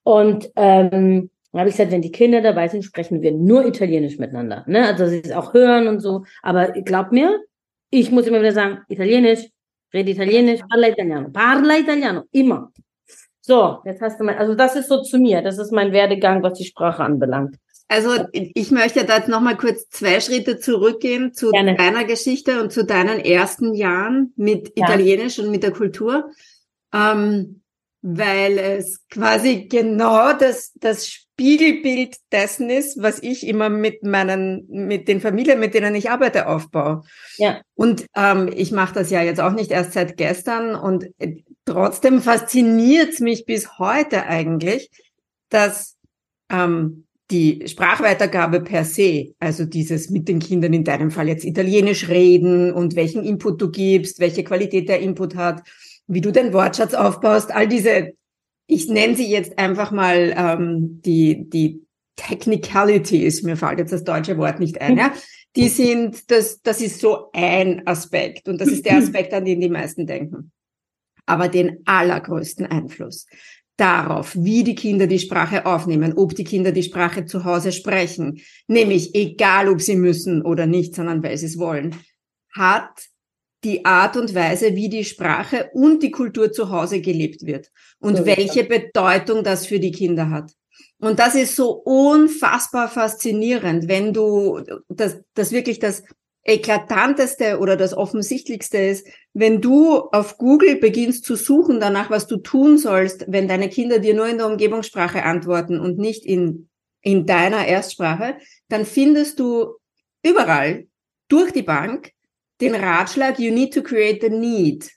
Und 0.04 0.50
ähm, 0.56 1.30
dann 1.56 1.62
habe 1.62 1.70
ich 1.70 1.78
gesagt, 1.78 1.94
wenn 1.94 2.02
die 2.02 2.12
Kinder 2.12 2.42
dabei 2.42 2.68
sind, 2.68 2.84
sprechen 2.84 3.22
wir 3.22 3.32
nur 3.32 3.66
Italienisch 3.66 4.20
miteinander. 4.20 4.66
Ne? 4.68 4.86
Also 4.86 5.08
sie 5.08 5.22
es 5.24 5.32
auch 5.32 5.54
hören 5.54 5.88
und 5.88 6.02
so. 6.02 6.26
Aber 6.42 6.74
glaub 6.74 7.14
mir, 7.14 7.40
ich 7.90 8.12
muss 8.12 8.28
immer 8.28 8.42
wieder 8.42 8.52
sagen, 8.52 8.80
Italienisch, 8.90 9.48
rede 9.94 10.12
Italienisch, 10.12 10.60
parla 10.70 10.90
Italiano, 10.90 11.30
parla 11.30 11.78
Italiano, 11.78 12.24
immer. 12.34 12.74
So, 13.40 13.80
jetzt 13.86 14.02
hast 14.02 14.20
du 14.20 14.26
mal, 14.26 14.36
also 14.38 14.54
das 14.54 14.76
ist 14.76 14.90
so 14.90 15.02
zu 15.02 15.18
mir, 15.18 15.42
das 15.42 15.58
ist 15.58 15.72
mein 15.72 15.94
Werdegang, 15.94 16.44
was 16.44 16.58
die 16.58 16.66
Sprache 16.66 17.02
anbelangt. 17.06 17.56
Also 17.88 18.26
ich 18.34 18.72
möchte 18.72 19.06
da 19.06 19.20
jetzt 19.20 19.30
nochmal 19.30 19.56
kurz 19.56 19.88
zwei 19.88 20.20
Schritte 20.20 20.60
zurückgehen 20.60 21.32
zu 21.32 21.52
Gerne. 21.52 21.76
deiner 21.76 22.04
Geschichte 22.04 22.62
und 22.62 22.74
zu 22.74 22.84
deinen 22.84 23.22
ersten 23.22 23.74
Jahren 23.76 24.34
mit 24.36 24.74
ja. 24.76 24.88
Italienisch 24.88 25.40
und 25.40 25.52
mit 25.52 25.64
der 25.64 25.72
Kultur, 25.72 26.32
ähm, 26.94 27.62
weil 28.02 28.58
es 28.58 29.08
quasi 29.08 29.68
genau 29.70 30.34
das, 30.34 30.74
das 30.74 31.25
Spiegelbild 31.38 32.16
dessen 32.32 32.70
ist, 32.70 33.02
was 33.02 33.22
ich 33.22 33.46
immer 33.46 33.68
mit 33.70 34.04
meinen, 34.04 34.66
mit 34.70 35.10
den 35.10 35.20
Familien, 35.20 35.60
mit 35.60 35.74
denen 35.74 35.94
ich 35.94 36.10
arbeite, 36.10 36.48
aufbaue. 36.48 37.04
Ja. 37.38 37.62
Und 37.74 38.06
ähm, 38.16 38.50
ich 38.56 38.72
mache 38.72 38.94
das 38.94 39.10
ja 39.10 39.22
jetzt 39.22 39.42
auch 39.42 39.52
nicht 39.52 39.72
erst 39.72 39.92
seit 39.92 40.16
gestern 40.16 40.76
und 40.76 41.08
äh, 41.18 41.36
trotzdem 41.66 42.22
fasziniert 42.22 43.10
es 43.10 43.20
mich 43.20 43.46
bis 43.46 43.78
heute 43.80 44.28
eigentlich, 44.28 44.90
dass 45.50 45.98
ähm, 46.50 47.06
die 47.32 47.68
Sprachweitergabe 47.68 48.62
per 48.62 48.86
se, 48.86 49.34
also 49.40 49.66
dieses 49.66 50.10
mit 50.10 50.30
den 50.30 50.40
Kindern 50.40 50.72
in 50.72 50.86
deinem 50.86 51.12
Fall 51.12 51.28
jetzt 51.28 51.44
Italienisch 51.44 52.08
reden 52.08 52.72
und 52.72 52.96
welchen 52.96 53.24
Input 53.24 53.62
du 53.62 53.72
gibst, 53.72 54.22
welche 54.22 54.46
Qualität 54.46 54.88
der 54.88 55.02
Input 55.02 55.36
hat, 55.36 55.64
wie 56.08 56.22
du 56.22 56.32
den 56.32 56.54
Wortschatz 56.54 56.94
aufbaust, 56.94 57.54
all 57.54 57.68
diese, 57.68 58.14
ich 58.68 58.90
nenne 58.90 59.16
sie 59.16 59.30
jetzt 59.30 59.58
einfach 59.60 59.92
mal 59.92 60.34
ähm, 60.36 61.02
die, 61.02 61.50
die 61.50 61.86
Technicalities, 62.16 63.44
mir 63.44 63.58
fällt 63.58 63.80
jetzt 63.80 63.94
das 63.94 64.04
deutsche 64.04 64.38
Wort 64.38 64.60
nicht 64.60 64.82
ein, 64.82 64.98
ja, 64.98 65.14
die 65.56 65.70
sind, 65.70 66.32
das, 66.32 66.62
das 66.62 66.82
ist 66.82 67.00
so 67.00 67.30
ein 67.34 67.86
Aspekt 67.86 68.48
und 68.48 68.60
das 68.60 68.70
ist 68.70 68.86
der 68.86 68.98
Aspekt, 68.98 69.34
an 69.34 69.46
den 69.46 69.62
die 69.62 69.70
meisten 69.70 70.08
denken. 70.08 70.52
Aber 71.26 71.48
den 71.48 71.80
allergrößten 71.86 72.68
Einfluss 72.68 73.26
darauf, 73.78 74.36
wie 74.36 74.64
die 74.64 74.76
Kinder 74.76 75.08
die 75.08 75.20
Sprache 75.20 75.66
aufnehmen, 75.66 76.14
ob 76.16 76.36
die 76.36 76.44
Kinder 76.44 76.72
die 76.72 76.84
Sprache 76.84 77.26
zu 77.26 77.44
Hause 77.44 77.72
sprechen, 77.72 78.40
nämlich 78.68 79.14
egal 79.16 79.68
ob 79.68 79.82
sie 79.82 79.98
müssen 79.98 80.42
oder 80.42 80.66
nicht, 80.66 80.96
sondern 80.96 81.24
weil 81.24 81.38
sie 81.38 81.48
es 81.48 81.58
wollen, 81.58 81.96
hat 82.54 83.10
die 83.66 83.84
Art 83.84 84.16
und 84.16 84.36
Weise, 84.36 84.76
wie 84.76 84.90
die 84.90 85.04
Sprache 85.04 85.72
und 85.74 86.04
die 86.04 86.12
Kultur 86.12 86.52
zu 86.52 86.70
Hause 86.70 87.02
gelebt 87.02 87.46
wird 87.46 87.72
und 88.00 88.18
so 88.18 88.26
welche 88.26 88.64
Bedeutung 88.64 89.44
das 89.44 89.66
für 89.66 89.80
die 89.80 89.92
Kinder 89.92 90.30
hat. 90.30 90.54
Und 91.00 91.20
das 91.20 91.36
ist 91.36 91.56
so 91.56 91.72
unfassbar 91.72 92.88
faszinierend, 92.88 93.88
wenn 93.88 94.14
du 94.14 94.62
das, 94.88 95.18
das 95.34 95.52
wirklich 95.52 95.80
das 95.80 96.04
eklatanteste 96.44 97.58
oder 97.60 97.76
das 97.76 97.96
offensichtlichste 97.96 98.78
ist, 98.78 99.08
wenn 99.34 99.62
du 99.62 99.98
auf 100.12 100.38
Google 100.38 100.76
beginnst 100.76 101.26
zu 101.26 101.36
suchen 101.36 101.80
danach, 101.80 102.12
was 102.12 102.28
du 102.28 102.38
tun 102.38 102.78
sollst, 102.78 103.26
wenn 103.28 103.48
deine 103.48 103.68
Kinder 103.68 104.00
dir 104.00 104.14
nur 104.14 104.28
in 104.28 104.38
der 104.38 104.48
Umgebungssprache 104.48 105.24
antworten 105.24 105.80
und 105.80 105.98
nicht 105.98 106.24
in, 106.24 106.70
in 107.02 107.26
deiner 107.26 107.66
Erstsprache, 107.66 108.38
dann 108.70 108.86
findest 108.86 109.40
du 109.40 109.74
überall 110.24 110.88
durch 111.28 111.52
die 111.52 111.64
Bank 111.64 112.12
den 112.62 112.76
Ratschlag, 112.76 113.40
you 113.40 113.52
need 113.52 113.74
to 113.74 113.82
create 113.82 114.22
the 114.22 114.30
need. 114.30 114.90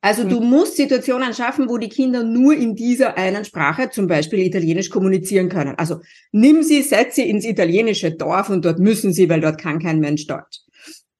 Also 0.00 0.22
du 0.22 0.40
mhm. 0.40 0.50
musst 0.50 0.76
Situationen 0.76 1.34
schaffen, 1.34 1.68
wo 1.68 1.76
die 1.76 1.88
Kinder 1.88 2.22
nur 2.22 2.54
in 2.54 2.76
dieser 2.76 3.16
einen 3.18 3.44
Sprache, 3.44 3.90
zum 3.90 4.06
Beispiel 4.06 4.40
Italienisch, 4.40 4.90
kommunizieren 4.90 5.48
können. 5.48 5.74
Also 5.76 6.00
nimm 6.30 6.62
sie, 6.62 6.82
setz 6.82 7.16
sie 7.16 7.28
ins 7.28 7.44
italienische 7.44 8.12
Dorf 8.12 8.48
und 8.48 8.64
dort 8.64 8.78
müssen 8.78 9.12
sie, 9.12 9.28
weil 9.28 9.40
dort 9.40 9.60
kann 9.60 9.80
kein 9.80 9.98
Mensch 9.98 10.26
Deutsch. 10.26 10.60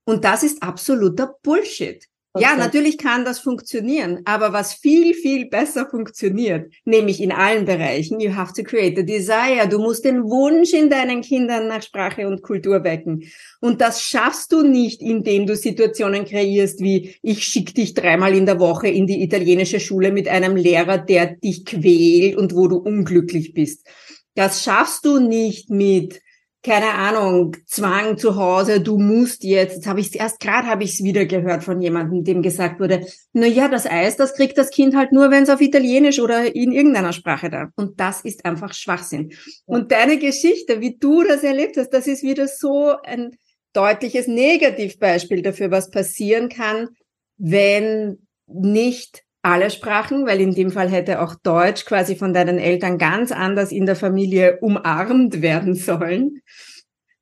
Und 0.04 0.25
das 0.25 0.42
ist 0.45 0.62
absoluter 0.62 1.35
Bullshit. 1.42 2.07
Ja, 2.40 2.57
natürlich 2.57 2.99
kann 2.99 3.25
das 3.25 3.38
funktionieren, 3.38 4.21
aber 4.25 4.52
was 4.52 4.75
viel, 4.75 5.14
viel 5.14 5.49
besser 5.49 5.88
funktioniert, 5.90 6.73
nämlich 6.85 7.21
in 7.21 7.33
allen 7.33 7.64
Bereichen, 7.64 8.21
you 8.21 8.35
have 8.35 8.52
to 8.54 8.62
create 8.62 8.99
a 8.99 9.02
desire. 9.02 9.68
Du 9.68 9.78
musst 9.78 10.04
den 10.04 10.25
Wunsch 10.25 10.73
in 10.73 10.90
deinen 10.90 11.21
Kindern 11.21 11.68
nach 11.68 11.83
Sprache 11.83 12.26
und 12.26 12.42
Kultur 12.42 12.85
wecken. 12.85 13.25
Und 13.61 13.80
das 13.80 14.02
schaffst 14.02 14.52
du 14.52 14.62
nicht, 14.62 15.02
indem 15.02 15.47
du 15.47 15.57
Situationen 15.57 16.25
kreierst 16.25 16.80
wie, 16.80 17.16
ich 17.23 17.45
schick 17.45 17.75
dich 17.75 17.95
dreimal 17.95 18.35
in 18.35 18.47
der 18.47 18.61
Woche 18.61 18.88
in 18.88 19.07
die 19.07 19.23
italienische 19.23 19.80
Schule 19.80 20.12
mit 20.12 20.28
einem 20.28 20.57
Lehrer, 20.57 20.99
der 20.99 21.37
dich 21.37 21.64
quält 21.64 22.37
und 22.37 22.54
wo 22.54 22.68
du 22.68 22.76
unglücklich 22.76 23.52
bist. 23.54 23.87
Das 24.35 24.62
schaffst 24.62 25.04
du 25.04 25.18
nicht 25.18 25.71
mit, 25.71 26.21
keine 26.62 26.95
Ahnung, 26.95 27.57
Zwang 27.67 28.19
zu 28.19 28.35
Hause, 28.37 28.81
du 28.81 28.99
musst 28.99 29.45
jetzt, 29.45 29.77
jetzt 29.77 29.87
habe 29.87 30.00
ich 30.00 30.19
erst 30.19 30.41
gerade 30.41 30.67
habe 30.67 30.83
ich 30.83 30.95
es 30.95 31.05
wieder 31.05 31.25
gehört 31.25 31.62
von 31.62 31.81
jemandem, 31.81 32.25
dem 32.25 32.43
gesagt 32.43 32.81
wurde, 32.81 33.07
na 33.33 33.47
ja, 33.47 33.69
das 33.69 33.87
Eis, 33.87 34.17
das 34.17 34.35
kriegt 34.35 34.59
das 34.59 34.71
Kind 34.71 34.97
halt 34.97 35.12
nur, 35.12 35.31
wenn 35.31 35.45
es 35.45 35.50
auf 35.50 35.61
Italienisch 35.61 36.19
oder 36.19 36.55
in 36.55 36.73
irgendeiner 36.73 37.12
Sprache 37.12 37.49
da. 37.49 37.69
Und 37.77 38.00
das 38.00 38.23
ist 38.23 38.45
einfach 38.45 38.75
Schwachsinn. 38.75 39.33
Und 39.67 39.93
deine 39.93 40.19
Geschichte, 40.19 40.81
wie 40.81 40.97
du 40.97 41.23
das 41.23 41.45
erlebt 41.45 41.77
hast, 41.77 41.91
das 41.91 42.09
ist 42.09 42.25
wieder 42.25 42.49
so 42.49 42.95
ein 43.05 43.37
deutliches 43.73 44.27
Negativbeispiel 44.27 45.43
dafür, 45.43 45.71
was 45.71 45.91
passieren 45.91 46.49
kann, 46.49 46.88
wenn 47.37 48.27
nicht 48.47 49.23
alle 49.49 49.71
Sprachen, 49.71 50.26
weil 50.26 50.40
in 50.40 50.55
dem 50.55 50.71
Fall 50.71 50.88
hätte 50.88 51.21
auch 51.23 51.35
Deutsch 51.35 51.85
quasi 51.85 52.17
von 52.17 52.33
deinen 52.33 52.59
Eltern 52.59 52.99
ganz 52.99 53.33
anders 53.33 53.73
in 53.73 53.87
der 53.87 53.97
Familie 53.97 54.59
umarmt 54.61 55.43
werden 55.43 55.75
sollen. 55.75 56.40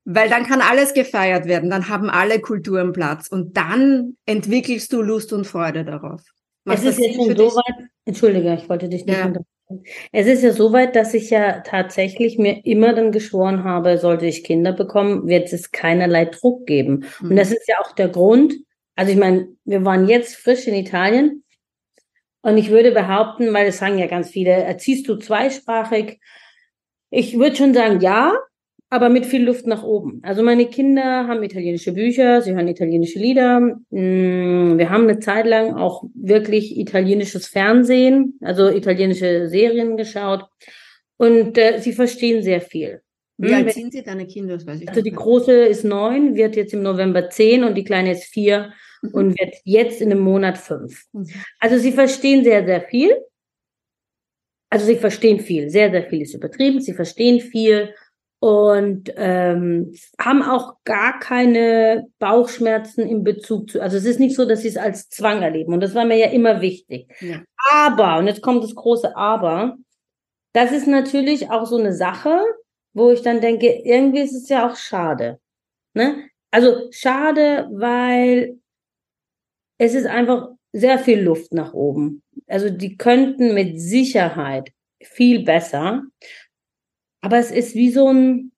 Weil 0.04 0.28
dann 0.28 0.44
kann 0.44 0.60
alles 0.60 0.94
gefeiert 0.94 1.46
werden, 1.46 1.68
dann 1.68 1.88
haben 1.88 2.10
alle 2.10 2.40
Kulturen 2.40 2.92
Platz 2.92 3.26
und 3.28 3.56
dann 3.56 4.16
entwickelst 4.24 4.92
du 4.92 5.02
Lust 5.02 5.32
und 5.32 5.46
Freude 5.46 5.84
darauf. 5.84 6.22
Es 6.64 6.84
ist 6.84 6.98
jetzt 6.98 7.16
schon 7.16 7.36
so 7.36 7.54
weit, 7.54 7.88
entschuldige, 8.04 8.54
ich 8.54 8.68
wollte 8.68 8.88
dich 8.88 9.04
nicht 9.04 9.18
ja. 9.18 9.26
unterbrechen. 9.26 9.84
Es 10.12 10.26
ist 10.28 10.42
ja 10.42 10.52
so 10.52 10.72
weit, 10.72 10.94
dass 10.94 11.12
ich 11.12 11.30
ja 11.30 11.60
tatsächlich 11.60 12.38
mir 12.38 12.64
immer 12.64 12.94
dann 12.94 13.10
geschworen 13.10 13.64
habe, 13.64 13.98
sollte 13.98 14.26
ich 14.26 14.44
Kinder 14.44 14.72
bekommen, 14.72 15.26
wird 15.26 15.52
es 15.52 15.72
keinerlei 15.72 16.26
Druck 16.26 16.66
geben. 16.66 17.04
Mhm. 17.20 17.30
Und 17.30 17.36
das 17.36 17.50
ist 17.50 17.66
ja 17.66 17.76
auch 17.80 17.92
der 17.92 18.08
Grund, 18.08 18.54
also 18.96 19.12
ich 19.12 19.18
meine, 19.18 19.48
wir 19.64 19.84
waren 19.84 20.08
jetzt 20.08 20.36
frisch 20.36 20.66
in 20.66 20.74
Italien 20.74 21.42
und 22.46 22.58
ich 22.58 22.70
würde 22.70 22.92
behaupten, 22.92 23.52
weil 23.52 23.66
es 23.66 23.78
sagen 23.78 23.98
ja 23.98 24.06
ganz 24.06 24.30
viele, 24.30 24.52
erziehst 24.52 25.08
du 25.08 25.16
zweisprachig? 25.16 26.20
Ich 27.10 27.36
würde 27.40 27.56
schon 27.56 27.74
sagen, 27.74 28.00
ja, 28.00 28.34
aber 28.88 29.08
mit 29.08 29.26
viel 29.26 29.44
Luft 29.44 29.66
nach 29.66 29.82
oben. 29.82 30.20
Also 30.22 30.44
meine 30.44 30.66
Kinder 30.66 31.26
haben 31.26 31.42
italienische 31.42 31.90
Bücher, 31.90 32.42
sie 32.42 32.54
hören 32.54 32.68
italienische 32.68 33.18
Lieder. 33.18 33.58
Mm, 33.90 34.78
wir 34.78 34.90
haben 34.90 35.08
eine 35.08 35.18
Zeit 35.18 35.44
lang 35.46 35.74
auch 35.74 36.04
wirklich 36.14 36.78
italienisches 36.78 37.48
Fernsehen, 37.48 38.38
also 38.42 38.68
italienische 38.68 39.48
Serien 39.48 39.96
geschaut. 39.96 40.44
Und 41.16 41.58
äh, 41.58 41.80
sie 41.80 41.94
verstehen 41.94 42.44
sehr 42.44 42.60
viel. 42.60 43.02
Wie 43.38 43.54
alt 43.54 43.72
sind 43.72 43.92
sie, 43.92 44.04
deine 44.04 44.28
Kinder? 44.28 44.56
Also 44.86 45.02
die 45.02 45.10
große 45.10 45.52
ist 45.52 45.82
neun, 45.82 46.36
wird 46.36 46.54
jetzt 46.54 46.74
im 46.74 46.84
November 46.84 47.28
zehn 47.28 47.64
und 47.64 47.74
die 47.74 47.82
kleine 47.82 48.12
ist 48.12 48.26
vier. 48.26 48.72
Und 49.08 49.38
wird 49.38 49.54
jetzt 49.64 50.00
in 50.00 50.10
einem 50.10 50.20
Monat 50.20 50.58
fünf. 50.58 51.04
Mhm. 51.12 51.28
Also 51.60 51.78
sie 51.78 51.92
verstehen 51.92 52.44
sehr, 52.44 52.64
sehr 52.64 52.82
viel. 52.82 53.16
Also 54.70 54.86
sie 54.86 54.96
verstehen 54.96 55.40
viel, 55.40 55.70
sehr, 55.70 55.90
sehr 55.90 56.04
viel 56.04 56.22
ist 56.22 56.34
übertrieben. 56.34 56.80
Sie 56.80 56.92
verstehen 56.92 57.40
viel 57.40 57.94
und 58.40 59.12
ähm, 59.16 59.94
haben 60.20 60.42
auch 60.42 60.74
gar 60.84 61.18
keine 61.18 62.06
Bauchschmerzen 62.18 63.06
in 63.06 63.24
Bezug 63.24 63.70
zu. 63.70 63.80
Also 63.80 63.96
es 63.96 64.04
ist 64.04 64.20
nicht 64.20 64.36
so, 64.36 64.44
dass 64.44 64.62
sie 64.62 64.68
es 64.68 64.76
als 64.76 65.08
Zwang 65.08 65.42
erleben 65.42 65.72
und 65.72 65.80
das 65.80 65.94
war 65.94 66.04
mir 66.04 66.16
ja 66.16 66.28
immer 66.28 66.60
wichtig. 66.60 67.10
Ja. 67.20 67.42
Aber 67.72 68.18
und 68.18 68.26
jetzt 68.26 68.42
kommt 68.42 68.62
das 68.62 68.74
große 68.74 69.16
Aber. 69.16 69.76
Das 70.52 70.72
ist 70.72 70.86
natürlich 70.86 71.50
auch 71.50 71.66
so 71.66 71.76
eine 71.76 71.92
Sache, 71.92 72.40
wo 72.94 73.10
ich 73.10 73.22
dann 73.22 73.40
denke, 73.40 73.66
irgendwie 73.66 74.20
ist 74.20 74.34
es 74.34 74.48
ja 74.48 74.68
auch 74.68 74.76
schade. 74.76 75.38
Ne? 75.94 76.28
Also 76.50 76.88
schade, 76.90 77.68
weil 77.72 78.58
es 79.78 79.94
ist 79.94 80.06
einfach 80.06 80.48
sehr 80.72 80.98
viel 80.98 81.20
Luft 81.20 81.52
nach 81.52 81.72
oben. 81.72 82.22
Also 82.46 82.70
die 82.70 82.96
könnten 82.96 83.54
mit 83.54 83.80
Sicherheit 83.80 84.70
viel 85.02 85.44
besser. 85.44 86.02
Aber 87.20 87.38
es 87.38 87.50
ist 87.50 87.74
wie 87.74 87.90
so 87.90 88.08
ein, 88.08 88.52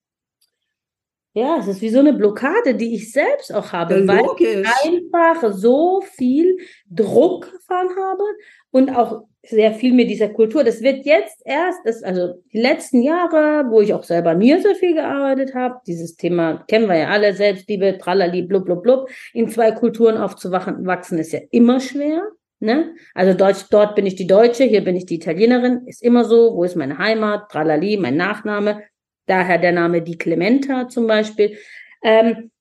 ja, 1.33 1.57
es 1.59 1.67
ist 1.67 1.81
wie 1.81 1.89
so 1.89 1.99
eine 1.99 2.13
Blockade, 2.13 2.75
die 2.75 2.95
ich 2.95 3.11
selbst 3.11 3.53
auch 3.53 3.71
habe, 3.71 3.99
ja, 3.99 4.07
weil 4.07 4.25
ich 4.37 5.13
einfach 5.13 5.53
so 5.53 6.01
viel 6.01 6.57
Druck 6.89 7.51
erfahren 7.53 7.89
habe 7.95 8.23
und 8.71 8.89
auch 8.95 9.28
sehr 9.43 9.73
viel 9.73 9.93
mit 9.93 10.09
dieser 10.09 10.29
Kultur. 10.29 10.63
Das 10.63 10.81
wird 10.81 11.05
jetzt 11.05 11.41
erst, 11.45 11.79
das, 11.85 12.03
also 12.03 12.41
die 12.51 12.59
letzten 12.59 13.01
Jahre, 13.01 13.69
wo 13.69 13.81
ich 13.81 13.93
auch 13.93 14.03
selber 14.03 14.35
mir 14.35 14.61
so 14.61 14.73
viel 14.73 14.93
gearbeitet 14.93 15.55
habe, 15.55 15.79
dieses 15.87 16.17
Thema 16.17 16.65
kennen 16.67 16.87
wir 16.87 16.97
ja 16.97 17.07
alle, 17.07 17.33
Selbstliebe, 17.33 17.97
Tralali, 17.97 18.41
blub, 18.41 18.65
blub, 18.65 18.83
blub, 18.83 19.09
in 19.33 19.49
zwei 19.49 19.71
Kulturen 19.71 20.17
aufzuwachen, 20.17 20.85
wachsen 20.85 21.17
ist 21.19 21.31
ja 21.31 21.39
immer 21.51 21.79
schwer. 21.79 22.23
Ne? 22.59 22.93
Also 23.13 23.33
Deutsch, 23.33 23.65
dort 23.71 23.95
bin 23.95 24.05
ich 24.05 24.15
die 24.15 24.27
Deutsche, 24.27 24.65
hier 24.65 24.83
bin 24.83 24.97
ich 24.97 25.05
die 25.05 25.15
Italienerin, 25.15 25.87
ist 25.87 26.03
immer 26.03 26.25
so, 26.25 26.55
wo 26.55 26.65
ist 26.65 26.75
meine 26.75 26.97
Heimat, 26.97 27.49
Tralali, 27.49 27.95
mein 27.95 28.17
Nachname, 28.17 28.83
daher 29.25 29.57
der 29.57 29.71
Name 29.71 30.01
Di 30.01 30.17
Clementa 30.17 30.89
zum 30.89 31.07
Beispiel. 31.07 31.57
Ähm, 32.03 32.51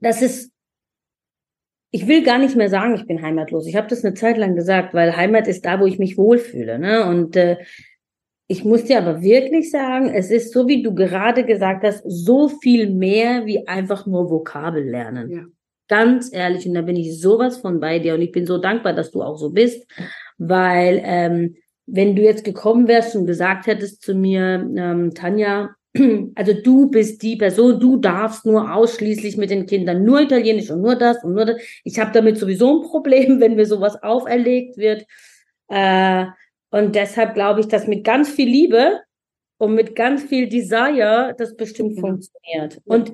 das 0.00 0.22
ist 0.22 0.52
ich 1.90 2.06
will 2.06 2.22
gar 2.22 2.38
nicht 2.38 2.56
mehr 2.56 2.68
sagen, 2.68 2.94
ich 2.94 3.06
bin 3.06 3.22
heimatlos. 3.22 3.66
Ich 3.66 3.76
habe 3.76 3.88
das 3.88 4.04
eine 4.04 4.14
Zeit 4.14 4.36
lang 4.36 4.54
gesagt, 4.54 4.92
weil 4.94 5.16
Heimat 5.16 5.48
ist 5.48 5.64
da, 5.64 5.80
wo 5.80 5.86
ich 5.86 5.98
mich 5.98 6.18
wohlfühle. 6.18 6.78
Ne? 6.78 7.06
Und 7.06 7.34
äh, 7.36 7.56
ich 8.46 8.64
muss 8.64 8.84
dir 8.84 8.98
aber 8.98 9.22
wirklich 9.22 9.70
sagen, 9.70 10.08
es 10.08 10.30
ist 10.30 10.52
so, 10.52 10.68
wie 10.68 10.82
du 10.82 10.94
gerade 10.94 11.44
gesagt 11.44 11.84
hast, 11.84 12.02
so 12.06 12.48
viel 12.48 12.90
mehr 12.90 13.46
wie 13.46 13.66
einfach 13.66 14.06
nur 14.06 14.30
Vokabel 14.30 14.84
lernen. 14.84 15.30
Ja. 15.30 15.44
Ganz 15.88 16.30
ehrlich, 16.32 16.66
und 16.66 16.74
da 16.74 16.82
bin 16.82 16.96
ich 16.96 17.20
sowas 17.20 17.58
von 17.58 17.80
bei 17.80 17.98
dir 17.98 18.14
und 18.14 18.20
ich 18.20 18.32
bin 18.32 18.44
so 18.44 18.58
dankbar, 18.58 18.92
dass 18.92 19.10
du 19.10 19.22
auch 19.22 19.38
so 19.38 19.50
bist, 19.50 19.86
weil 20.36 21.00
ähm, 21.02 21.56
wenn 21.86 22.14
du 22.14 22.22
jetzt 22.22 22.44
gekommen 22.44 22.88
wärst 22.88 23.16
und 23.16 23.26
gesagt 23.26 23.66
hättest 23.66 24.02
zu 24.02 24.14
mir, 24.14 24.68
ähm, 24.76 25.14
Tanja, 25.14 25.70
also 26.34 26.52
du 26.52 26.90
bist 26.90 27.22
die 27.22 27.36
Person, 27.36 27.80
du 27.80 27.96
darfst 27.96 28.46
nur 28.46 28.72
ausschließlich 28.74 29.36
mit 29.36 29.50
den 29.50 29.66
Kindern 29.66 30.04
nur 30.04 30.20
Italienisch 30.20 30.70
und 30.70 30.82
nur 30.82 30.96
das 30.96 31.22
und 31.24 31.34
nur 31.34 31.44
das. 31.44 31.60
Ich 31.84 31.98
habe 31.98 32.12
damit 32.12 32.38
sowieso 32.38 32.80
ein 32.80 32.88
Problem, 32.88 33.40
wenn 33.40 33.56
mir 33.56 33.66
sowas 33.66 34.02
auferlegt 34.02 34.76
wird. 34.76 35.06
Äh, 35.68 36.26
und 36.70 36.94
deshalb 36.94 37.34
glaube 37.34 37.60
ich, 37.60 37.68
dass 37.68 37.86
mit 37.86 38.04
ganz 38.04 38.28
viel 38.28 38.48
Liebe 38.48 39.00
und 39.58 39.74
mit 39.74 39.96
ganz 39.96 40.22
viel 40.22 40.48
Desire 40.48 41.34
das 41.36 41.56
bestimmt 41.56 41.96
ja. 41.96 42.00
funktioniert. 42.00 42.80
Und 42.84 43.12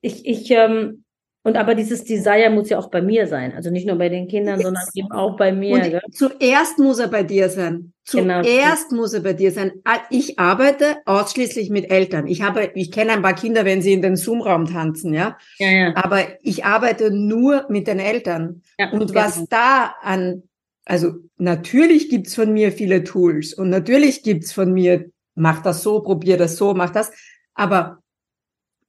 ich, 0.00 0.26
ich, 0.26 0.50
ähm, 0.50 1.04
und 1.46 1.56
aber 1.56 1.76
dieses 1.76 2.02
Desire 2.02 2.50
muss 2.50 2.70
ja 2.70 2.78
auch 2.80 2.90
bei 2.90 3.00
mir 3.00 3.28
sein. 3.28 3.52
Also 3.54 3.70
nicht 3.70 3.86
nur 3.86 3.94
bei 3.94 4.08
den 4.08 4.26
Kindern, 4.26 4.60
sondern 4.60 4.82
eben 4.94 5.12
auch 5.12 5.36
bei 5.36 5.52
mir. 5.52 6.02
Und 6.04 6.12
zuerst 6.12 6.80
muss 6.80 6.98
er 6.98 7.06
bei 7.06 7.22
dir 7.22 7.48
sein. 7.48 7.92
Genau. 8.10 8.42
Zuerst 8.42 8.88
genau. 8.88 9.02
muss 9.02 9.12
er 9.12 9.20
bei 9.20 9.32
dir 9.32 9.52
sein. 9.52 9.70
Ah, 9.84 10.00
ich 10.10 10.40
arbeite 10.40 10.96
ausschließlich 11.04 11.70
mit 11.70 11.88
Eltern. 11.88 12.26
Ich 12.26 12.42
habe, 12.42 12.72
ich 12.74 12.90
kenne 12.90 13.12
ein 13.12 13.22
paar 13.22 13.36
Kinder, 13.36 13.64
wenn 13.64 13.80
sie 13.80 13.92
in 13.92 14.02
den 14.02 14.16
Zoom-Raum 14.16 14.66
tanzen, 14.66 15.14
ja? 15.14 15.38
ja. 15.58 15.70
Ja, 15.70 15.92
Aber 15.94 16.24
ich 16.42 16.64
arbeite 16.64 17.12
nur 17.12 17.66
mit 17.68 17.86
den 17.86 18.00
Eltern. 18.00 18.62
Ja, 18.76 18.90
und 18.90 19.14
was 19.14 19.36
genau. 19.36 19.46
da 19.48 19.94
an, 20.02 20.42
also 20.84 21.12
natürlich 21.36 22.08
gibt's 22.08 22.34
von 22.34 22.52
mir 22.52 22.72
viele 22.72 23.04
Tools 23.04 23.54
und 23.54 23.70
natürlich 23.70 24.24
gibt's 24.24 24.52
von 24.52 24.72
mir, 24.72 25.12
mach 25.36 25.62
das 25.62 25.84
so, 25.84 26.00
probier 26.00 26.38
das 26.38 26.56
so, 26.56 26.74
mach 26.74 26.90
das. 26.90 27.12
Aber 27.54 27.98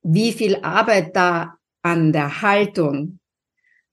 wie 0.01 0.31
viel 0.31 0.55
Arbeit 0.63 1.15
da 1.15 1.56
an 1.87 2.11
der 2.11 2.41
Haltung, 2.41 3.19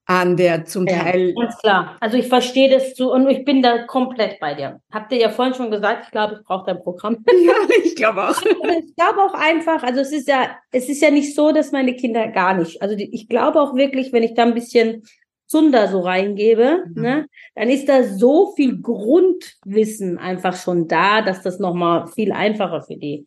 an 0.06 0.36
der 0.36 0.64
zum 0.64 0.86
ja, 0.86 0.98
Teil. 0.98 1.32
Ganz 1.34 1.56
klar. 1.58 1.96
Also 2.00 2.16
ich 2.16 2.28
verstehe 2.28 2.68
das 2.68 2.96
so 2.96 3.12
und 3.12 3.28
ich 3.28 3.44
bin 3.44 3.62
da 3.62 3.84
komplett 3.84 4.40
bei 4.40 4.54
dir. 4.54 4.80
Habt 4.92 5.12
ihr 5.12 5.18
ja 5.18 5.30
vorhin 5.30 5.54
schon 5.54 5.70
gesagt, 5.70 6.06
ich 6.06 6.10
glaube, 6.10 6.34
ich 6.34 6.46
brauche 6.46 6.66
dein 6.66 6.82
Programm. 6.82 7.24
Ja, 7.44 7.54
ich 7.84 7.94
glaube 7.94 8.28
auch. 8.28 8.42
Ich 8.42 8.96
glaube 8.96 9.20
auch 9.20 9.34
einfach, 9.34 9.82
also 9.82 10.00
es 10.00 10.12
ist 10.12 10.28
ja, 10.28 10.56
es 10.72 10.88
ist 10.88 11.02
ja 11.02 11.10
nicht 11.10 11.34
so, 11.34 11.52
dass 11.52 11.72
meine 11.72 11.94
Kinder 11.94 12.28
gar 12.28 12.54
nicht. 12.54 12.82
Also 12.82 12.96
ich 12.98 13.28
glaube 13.28 13.60
auch 13.60 13.74
wirklich, 13.74 14.12
wenn 14.12 14.22
ich 14.22 14.34
da 14.34 14.42
ein 14.42 14.54
bisschen 14.54 15.02
Zunder 15.46 15.88
so 15.88 16.00
reingebe, 16.00 16.84
mhm. 16.94 17.02
ne, 17.02 17.26
dann 17.54 17.68
ist 17.68 17.88
da 17.88 18.02
so 18.02 18.52
viel 18.56 18.80
Grundwissen 18.80 20.18
einfach 20.18 20.56
schon 20.56 20.88
da, 20.88 21.22
dass 21.22 21.42
das 21.42 21.58
nochmal 21.58 22.08
viel 22.08 22.32
einfacher 22.32 22.82
für 22.82 22.96
die. 22.96 23.26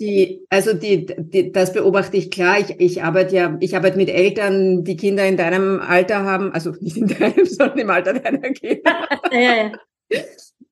Die, 0.00 0.44
also 0.48 0.72
die, 0.72 1.06
die, 1.06 1.52
das 1.52 1.72
beobachte 1.72 2.16
ich 2.16 2.30
klar. 2.30 2.58
Ich, 2.58 2.80
ich 2.80 3.02
arbeite 3.02 3.36
ja, 3.36 3.56
ich 3.60 3.76
arbeite 3.76 3.96
mit 3.96 4.08
Eltern, 4.08 4.84
die 4.84 4.96
Kinder 4.96 5.26
in 5.26 5.36
deinem 5.36 5.80
Alter 5.80 6.24
haben, 6.24 6.52
also 6.52 6.72
nicht 6.80 6.96
in 6.96 7.06
deinem, 7.06 7.46
sondern 7.46 7.78
im 7.78 7.90
Alter 7.90 8.14
deiner 8.14 8.50
Kinder. 8.50 9.08
ja, 9.30 9.72
ja. 10.10 10.22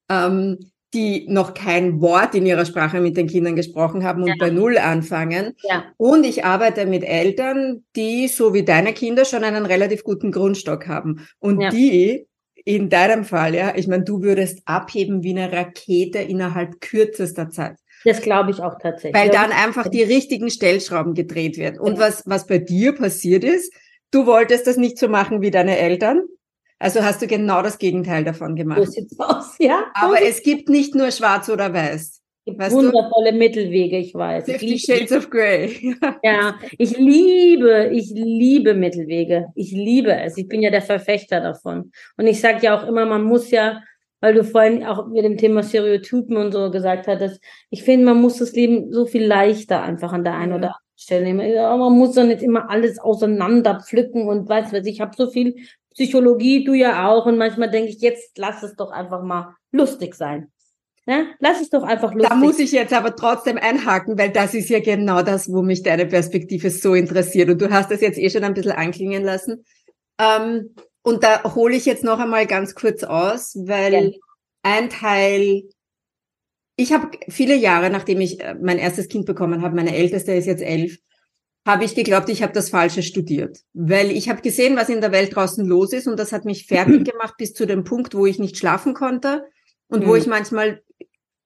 ähm, 0.08 0.58
die 0.92 1.26
noch 1.28 1.54
kein 1.54 2.00
Wort 2.00 2.34
in 2.34 2.46
ihrer 2.46 2.64
Sprache 2.64 3.00
mit 3.00 3.16
den 3.16 3.28
Kindern 3.28 3.54
gesprochen 3.54 4.02
haben 4.02 4.22
und 4.22 4.28
ja. 4.28 4.34
bei 4.38 4.50
Null 4.50 4.76
anfangen. 4.76 5.54
Ja. 5.62 5.84
Und 5.96 6.24
ich 6.26 6.44
arbeite 6.44 6.86
mit 6.86 7.04
Eltern, 7.04 7.84
die, 7.94 8.26
so 8.26 8.54
wie 8.54 8.64
deine 8.64 8.92
Kinder, 8.92 9.24
schon 9.24 9.44
einen 9.44 9.66
relativ 9.66 10.02
guten 10.02 10.32
Grundstock 10.32 10.88
haben. 10.88 11.28
Und 11.38 11.60
ja. 11.60 11.70
die, 11.70 12.26
in 12.64 12.88
deinem 12.90 13.24
Fall, 13.24 13.54
ja, 13.54 13.72
ich 13.76 13.86
meine, 13.86 14.04
du 14.04 14.22
würdest 14.22 14.62
abheben 14.64 15.22
wie 15.22 15.30
eine 15.30 15.52
Rakete 15.52 16.18
innerhalb 16.18 16.80
kürzester 16.80 17.50
Zeit. 17.50 17.76
Das 18.04 18.22
glaube 18.22 18.50
ich 18.50 18.60
auch 18.60 18.78
tatsächlich. 18.80 19.14
Weil 19.14 19.30
dann 19.30 19.52
einfach 19.52 19.88
die 19.88 20.02
richtigen 20.02 20.50
Stellschrauben 20.50 21.14
gedreht 21.14 21.58
werden. 21.58 21.78
Und 21.78 21.94
ja. 21.94 22.00
was, 22.00 22.22
was 22.26 22.46
bei 22.46 22.58
dir 22.58 22.94
passiert 22.94 23.44
ist, 23.44 23.72
du 24.10 24.26
wolltest 24.26 24.66
das 24.66 24.76
nicht 24.76 24.98
so 24.98 25.08
machen 25.08 25.40
wie 25.42 25.50
deine 25.50 25.78
Eltern. 25.78 26.22
Also 26.78 27.02
hast 27.02 27.20
du 27.20 27.26
genau 27.26 27.62
das 27.62 27.78
Gegenteil 27.78 28.24
davon 28.24 28.56
gemacht. 28.56 28.82
So 28.84 28.90
sieht's 28.90 29.18
aus, 29.20 29.56
ja. 29.58 29.84
Aber 29.94 30.22
es 30.22 30.42
gibt 30.42 30.68
nicht 30.70 30.94
nur 30.94 31.10
schwarz 31.10 31.48
oder 31.50 31.74
weiß. 31.74 32.20
Weißt 32.46 32.74
wundervolle 32.74 33.32
du? 33.32 33.38
Mittelwege, 33.38 33.98
ich 33.98 34.14
weiß. 34.14 34.46
Fifty 34.46 34.78
Shades 34.78 35.12
of 35.12 35.30
Grey. 35.30 35.94
ja, 36.22 36.54
ich 36.78 36.96
liebe, 36.96 37.90
ich 37.92 38.10
liebe 38.10 38.74
Mittelwege. 38.74 39.48
Ich 39.54 39.72
liebe 39.72 40.12
es. 40.12 40.36
Ich 40.38 40.48
bin 40.48 40.62
ja 40.62 40.70
der 40.70 40.82
Verfechter 40.82 41.40
davon. 41.40 41.92
Und 42.16 42.26
ich 42.26 42.40
sage 42.40 42.60
ja 42.62 42.78
auch 42.78 42.88
immer, 42.88 43.04
man 43.04 43.24
muss 43.24 43.50
ja 43.50 43.82
weil 44.20 44.34
du 44.34 44.44
vorhin 44.44 44.84
auch 44.84 45.06
mit 45.08 45.24
dem 45.24 45.36
Thema 45.36 45.62
Stereotypen 45.62 46.36
und 46.36 46.52
so 46.52 46.70
gesagt 46.70 47.06
hattest. 47.06 47.42
Ich 47.70 47.82
finde, 47.82 48.06
man 48.06 48.20
muss 48.20 48.38
das 48.38 48.52
Leben 48.52 48.92
so 48.92 49.06
viel 49.06 49.24
leichter 49.24 49.82
einfach 49.82 50.12
an 50.12 50.24
der 50.24 50.34
einen 50.34 50.52
oder 50.52 50.68
anderen 50.68 50.84
Stelle 50.96 51.24
nehmen. 51.24 51.54
Man 51.54 51.98
muss 51.98 52.14
doch 52.14 52.24
nicht 52.24 52.42
immer 52.42 52.68
alles 52.70 52.98
auseinander 52.98 53.80
pflücken 53.80 54.28
und 54.28 54.48
weiß 54.48 54.72
was. 54.72 54.86
Ich 54.86 55.00
habe 55.00 55.16
so 55.16 55.30
viel 55.30 55.56
Psychologie, 55.94 56.64
du 56.64 56.74
ja 56.74 57.08
auch. 57.08 57.26
Und 57.26 57.38
manchmal 57.38 57.70
denke 57.70 57.90
ich, 57.90 58.00
jetzt 58.00 58.36
lass 58.38 58.62
es 58.62 58.76
doch 58.76 58.90
einfach 58.90 59.22
mal 59.22 59.54
lustig 59.72 60.14
sein. 60.14 60.52
Ja? 61.06 61.24
Lass 61.38 61.60
es 61.60 61.70
doch 61.70 61.82
einfach 61.82 62.12
lustig. 62.12 62.28
Da 62.28 62.36
muss 62.36 62.58
ich 62.58 62.72
jetzt 62.72 62.92
aber 62.92 63.16
trotzdem 63.16 63.58
einhaken, 63.58 64.18
weil 64.18 64.30
das 64.30 64.54
ist 64.54 64.68
ja 64.68 64.80
genau 64.80 65.22
das, 65.22 65.50
wo 65.50 65.62
mich 65.62 65.82
deine 65.82 66.06
Perspektive 66.06 66.70
so 66.70 66.94
interessiert. 66.94 67.48
Und 67.48 67.60
du 67.60 67.70
hast 67.70 67.90
das 67.90 68.00
jetzt 68.00 68.18
eh 68.18 68.30
schon 68.30 68.44
ein 68.44 68.54
bisschen 68.54 68.72
anklingen 68.72 69.24
lassen. 69.24 69.64
Ähm, 70.18 70.74
und 71.02 71.24
da 71.24 71.54
hole 71.54 71.74
ich 71.74 71.86
jetzt 71.86 72.04
noch 72.04 72.18
einmal 72.18 72.46
ganz 72.46 72.74
kurz 72.74 73.02
aus, 73.04 73.54
weil 73.56 73.92
ja. 73.92 74.10
ein 74.62 74.90
Teil, 74.90 75.62
ich 76.76 76.92
habe 76.92 77.16
viele 77.28 77.54
Jahre, 77.54 77.90
nachdem 77.90 78.20
ich 78.20 78.40
äh, 78.40 78.54
mein 78.60 78.78
erstes 78.78 79.08
Kind 79.08 79.26
bekommen 79.26 79.62
habe, 79.62 79.76
meine 79.76 79.94
älteste 79.94 80.32
ist 80.32 80.46
jetzt 80.46 80.62
elf, 80.62 80.98
habe 81.66 81.84
ich 81.84 81.94
geglaubt, 81.94 82.28
ich 82.28 82.42
habe 82.42 82.52
das 82.52 82.70
Falsche 82.70 83.02
studiert. 83.02 83.58
Weil 83.72 84.10
ich 84.10 84.28
habe 84.28 84.42
gesehen, 84.42 84.76
was 84.76 84.88
in 84.88 85.00
der 85.00 85.12
Welt 85.12 85.34
draußen 85.34 85.64
los 85.66 85.92
ist 85.92 86.06
und 86.06 86.18
das 86.18 86.32
hat 86.32 86.44
mich 86.44 86.66
fertig 86.66 87.04
gemacht 87.10 87.34
bis 87.38 87.54
zu 87.54 87.66
dem 87.66 87.84
Punkt, 87.84 88.14
wo 88.14 88.26
ich 88.26 88.38
nicht 88.38 88.56
schlafen 88.56 88.94
konnte 88.94 89.44
und 89.88 90.04
mhm. 90.04 90.08
wo 90.08 90.16
ich 90.16 90.26
manchmal 90.26 90.82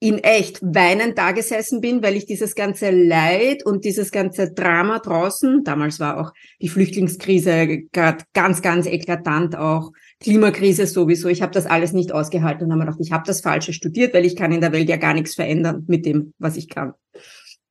in 0.05 0.19
echt 0.19 0.61
weinend 0.61 1.17
da 1.17 1.33
gesessen 1.33 1.81
bin, 1.81 2.03
weil 2.03 2.15
ich 2.15 2.27
dieses 2.27 2.55
ganze 2.55 2.91
Leid 2.91 3.65
und 3.65 3.87
dieses 3.87 4.13
ganze 4.13 4.53
Drama 4.53 4.99
draußen, 4.99 5.65
damals 5.65 5.99
war 5.99 6.21
auch 6.21 6.35
die 6.61 6.69
Flüchtlingskrise 6.69 7.85
gerade 7.91 8.23
ganz, 8.35 8.61
ganz 8.61 8.85
eklatant 8.85 9.57
auch, 9.57 9.93
Klimakrise 10.21 10.87
sowieso, 10.87 11.29
ich 11.29 11.41
habe 11.41 11.53
das 11.53 11.65
alles 11.65 11.95
nicht 11.95 12.13
ausgehalten 12.13 12.67
und 12.67 12.73
habe 12.73 12.81
mir 12.81 12.85
gedacht, 12.85 13.01
ich 13.01 13.13
habe 13.13 13.25
das 13.27 13.41
Falsche 13.41 13.73
studiert, 13.73 14.13
weil 14.13 14.27
ich 14.27 14.37
kann 14.37 14.53
in 14.53 14.61
der 14.61 14.73
Welt 14.73 14.91
ja 14.91 14.99
gar 14.99 15.15
nichts 15.15 15.37
verändern 15.37 15.85
mit 15.89 16.05
dem, 16.05 16.35
was 16.39 16.59
ich 16.59 16.69
kann. 16.69 16.93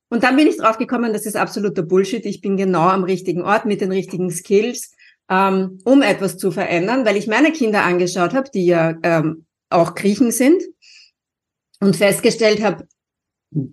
Und 0.09 0.23
dann 0.23 0.35
bin 0.35 0.47
ich 0.47 0.57
draufgekommen, 0.57 1.13
das 1.13 1.27
ist 1.27 1.35
absoluter 1.35 1.83
Bullshit. 1.83 2.25
Ich 2.25 2.41
bin 2.41 2.57
genau 2.57 2.87
am 2.87 3.03
richtigen 3.03 3.43
Ort 3.43 3.65
mit 3.65 3.79
den 3.79 3.91
richtigen 3.91 4.31
Skills, 4.31 4.91
ähm, 5.29 5.77
um 5.85 6.01
etwas 6.01 6.37
zu 6.37 6.49
verändern, 6.49 7.05
weil 7.05 7.15
ich 7.15 7.27
meine 7.27 7.51
Kinder 7.51 7.83
angeschaut 7.83 8.33
habe, 8.33 8.49
die 8.51 8.65
ja 8.65 8.95
ähm, 9.03 9.45
auch 9.69 9.93
Griechen 9.93 10.31
sind 10.31 10.63
und 11.83 11.95
festgestellt 11.95 12.63
habe, 12.63 12.87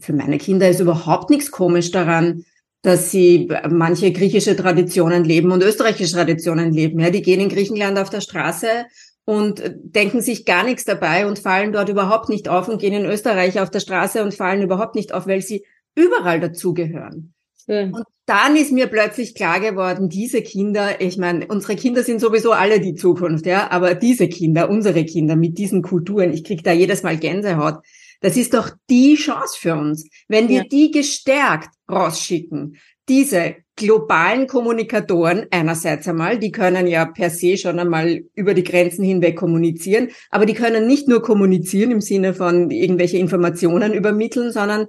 für 0.01 0.12
meine 0.12 0.38
Kinder 0.38 0.68
ist 0.68 0.81
überhaupt 0.81 1.31
nichts 1.31 1.51
komisch 1.51 1.90
daran, 1.90 2.44
dass 2.83 3.11
sie 3.11 3.51
manche 3.68 4.12
griechische 4.12 4.57
Traditionen 4.57 5.25
leben 5.25 5.53
und 5.53 5.62
österreichische 5.62 6.14
Traditionen 6.14 6.73
leben. 6.73 6.99
Ja, 7.01 7.11
die 7.11 7.23
gehen 7.23 7.40
in 7.40 7.49
Griechenland 7.49 7.99
auf 7.99 8.11
der 8.11 8.20
Straße 8.20 8.87
und 9.25 9.62
denken 9.83 10.23
sich 10.23 10.44
gar 10.44 10.64
nichts 10.64 10.85
dabei 10.85 11.27
und 11.27 11.38
fallen 11.38 11.73
dort 11.73 11.88
überhaupt 11.88 12.29
nicht 12.29 12.49
auf 12.49 12.68
und 12.68 12.81
gehen 12.81 12.94
in 12.94 13.05
Österreich 13.05 13.61
auf 13.61 13.70
der 13.70 13.81
Straße 13.81 14.23
und 14.23 14.35
fallen 14.35 14.62
überhaupt 14.62 14.94
nicht 14.94 15.12
auf, 15.12 15.27
weil 15.27 15.42
sie 15.42 15.64
überall 15.94 16.40
dazugehören. 16.40 17.35
Schön. 17.66 17.94
Und 17.94 18.05
dann 18.25 18.57
ist 18.57 18.73
mir 18.73 18.87
plötzlich 18.87 19.35
klar 19.35 19.61
geworden, 19.61 20.09
diese 20.09 20.40
Kinder, 20.40 21.01
ich 21.01 21.18
meine, 21.18 21.46
unsere 21.49 21.77
Kinder 21.77 22.03
sind 22.03 22.20
sowieso 22.20 22.53
alle 22.53 22.81
die 22.81 22.94
Zukunft, 22.94 23.44
ja, 23.44 23.70
aber 23.70 23.94
diese 23.94 24.29
Kinder, 24.29 24.70
unsere 24.70 25.05
Kinder 25.05 25.37
mit 25.37 25.59
diesen 25.59 25.83
Kulturen, 25.83 26.33
ich 26.33 26.44
krieg 26.44 26.64
da 26.64 26.73
jedes 26.73 27.03
Mal 27.03 27.16
Gänsehaut. 27.18 27.81
Das 28.20 28.37
ist 28.37 28.54
doch 28.54 28.70
die 28.88 29.14
Chance 29.14 29.56
für 29.59 29.74
uns. 29.74 30.06
Wenn 30.28 30.48
wir 30.48 30.59
ja. 30.59 30.64
die 30.64 30.90
gestärkt 30.90 31.70
rausschicken, 31.90 32.76
diese 33.09 33.56
globalen 33.76 34.46
Kommunikatoren 34.46 35.46
einerseits 35.50 36.06
einmal, 36.06 36.38
die 36.38 36.52
können 36.52 36.87
ja 36.87 37.06
per 37.06 37.30
se 37.30 37.56
schon 37.56 37.78
einmal 37.78 38.22
über 38.35 38.52
die 38.54 38.62
Grenzen 38.62 39.04
hinweg 39.04 39.37
kommunizieren, 39.37 40.11
aber 40.28 40.44
die 40.44 40.54
können 40.54 40.87
nicht 40.87 41.09
nur 41.09 41.22
kommunizieren 41.22 41.90
im 41.90 42.00
Sinne 42.02 42.35
von 42.35 42.70
irgendwelche 42.70 43.16
Informationen 43.16 43.94
übermitteln, 43.94 44.52
sondern 44.52 44.87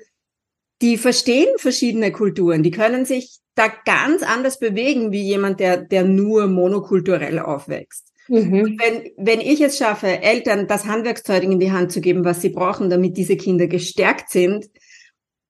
die 0.82 0.98
verstehen 0.98 1.48
verschiedene 1.58 2.12
Kulturen, 2.12 2.63
die 2.63 2.72
können 2.72 3.06
sich 3.06 3.39
da 3.56 3.67
ganz 3.86 4.24
anders 4.24 4.60
bewegen 4.60 5.12
wie 5.12 5.24
jemand, 5.24 5.60
der, 5.60 5.78
der 5.78 6.04
nur 6.04 6.48
monokulturell 6.48 7.39
aufwächst. 7.39 8.11
Mhm. 8.32 8.78
Wenn, 8.80 9.12
wenn 9.17 9.41
ich 9.41 9.60
es 9.60 9.78
schaffe, 9.78 10.08
Eltern 10.08 10.65
das 10.65 10.86
Handwerkszeug 10.86 11.44
in 11.44 11.60
die 11.60 11.74
Hand 11.74 11.91
zu 11.91 12.00
geben, 12.00 12.24
was 12.24 12.41
sie 12.41 12.50
brauchen, 12.50 12.89
damit 12.89 13.17
diese 13.17 13.36
Kinder 13.36 13.67
gestärkt 13.67 14.30
sind, 14.30 14.70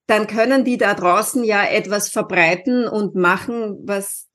dann 0.08 0.26
können 0.26 0.66
die 0.66 0.78
da 0.78 0.96
draußen 0.96 1.44
ja 1.44 1.64
etwas 1.64 2.10
verbreiten 2.10 2.88
und 2.88 3.14
machen, 3.14 3.78
was 3.84 4.30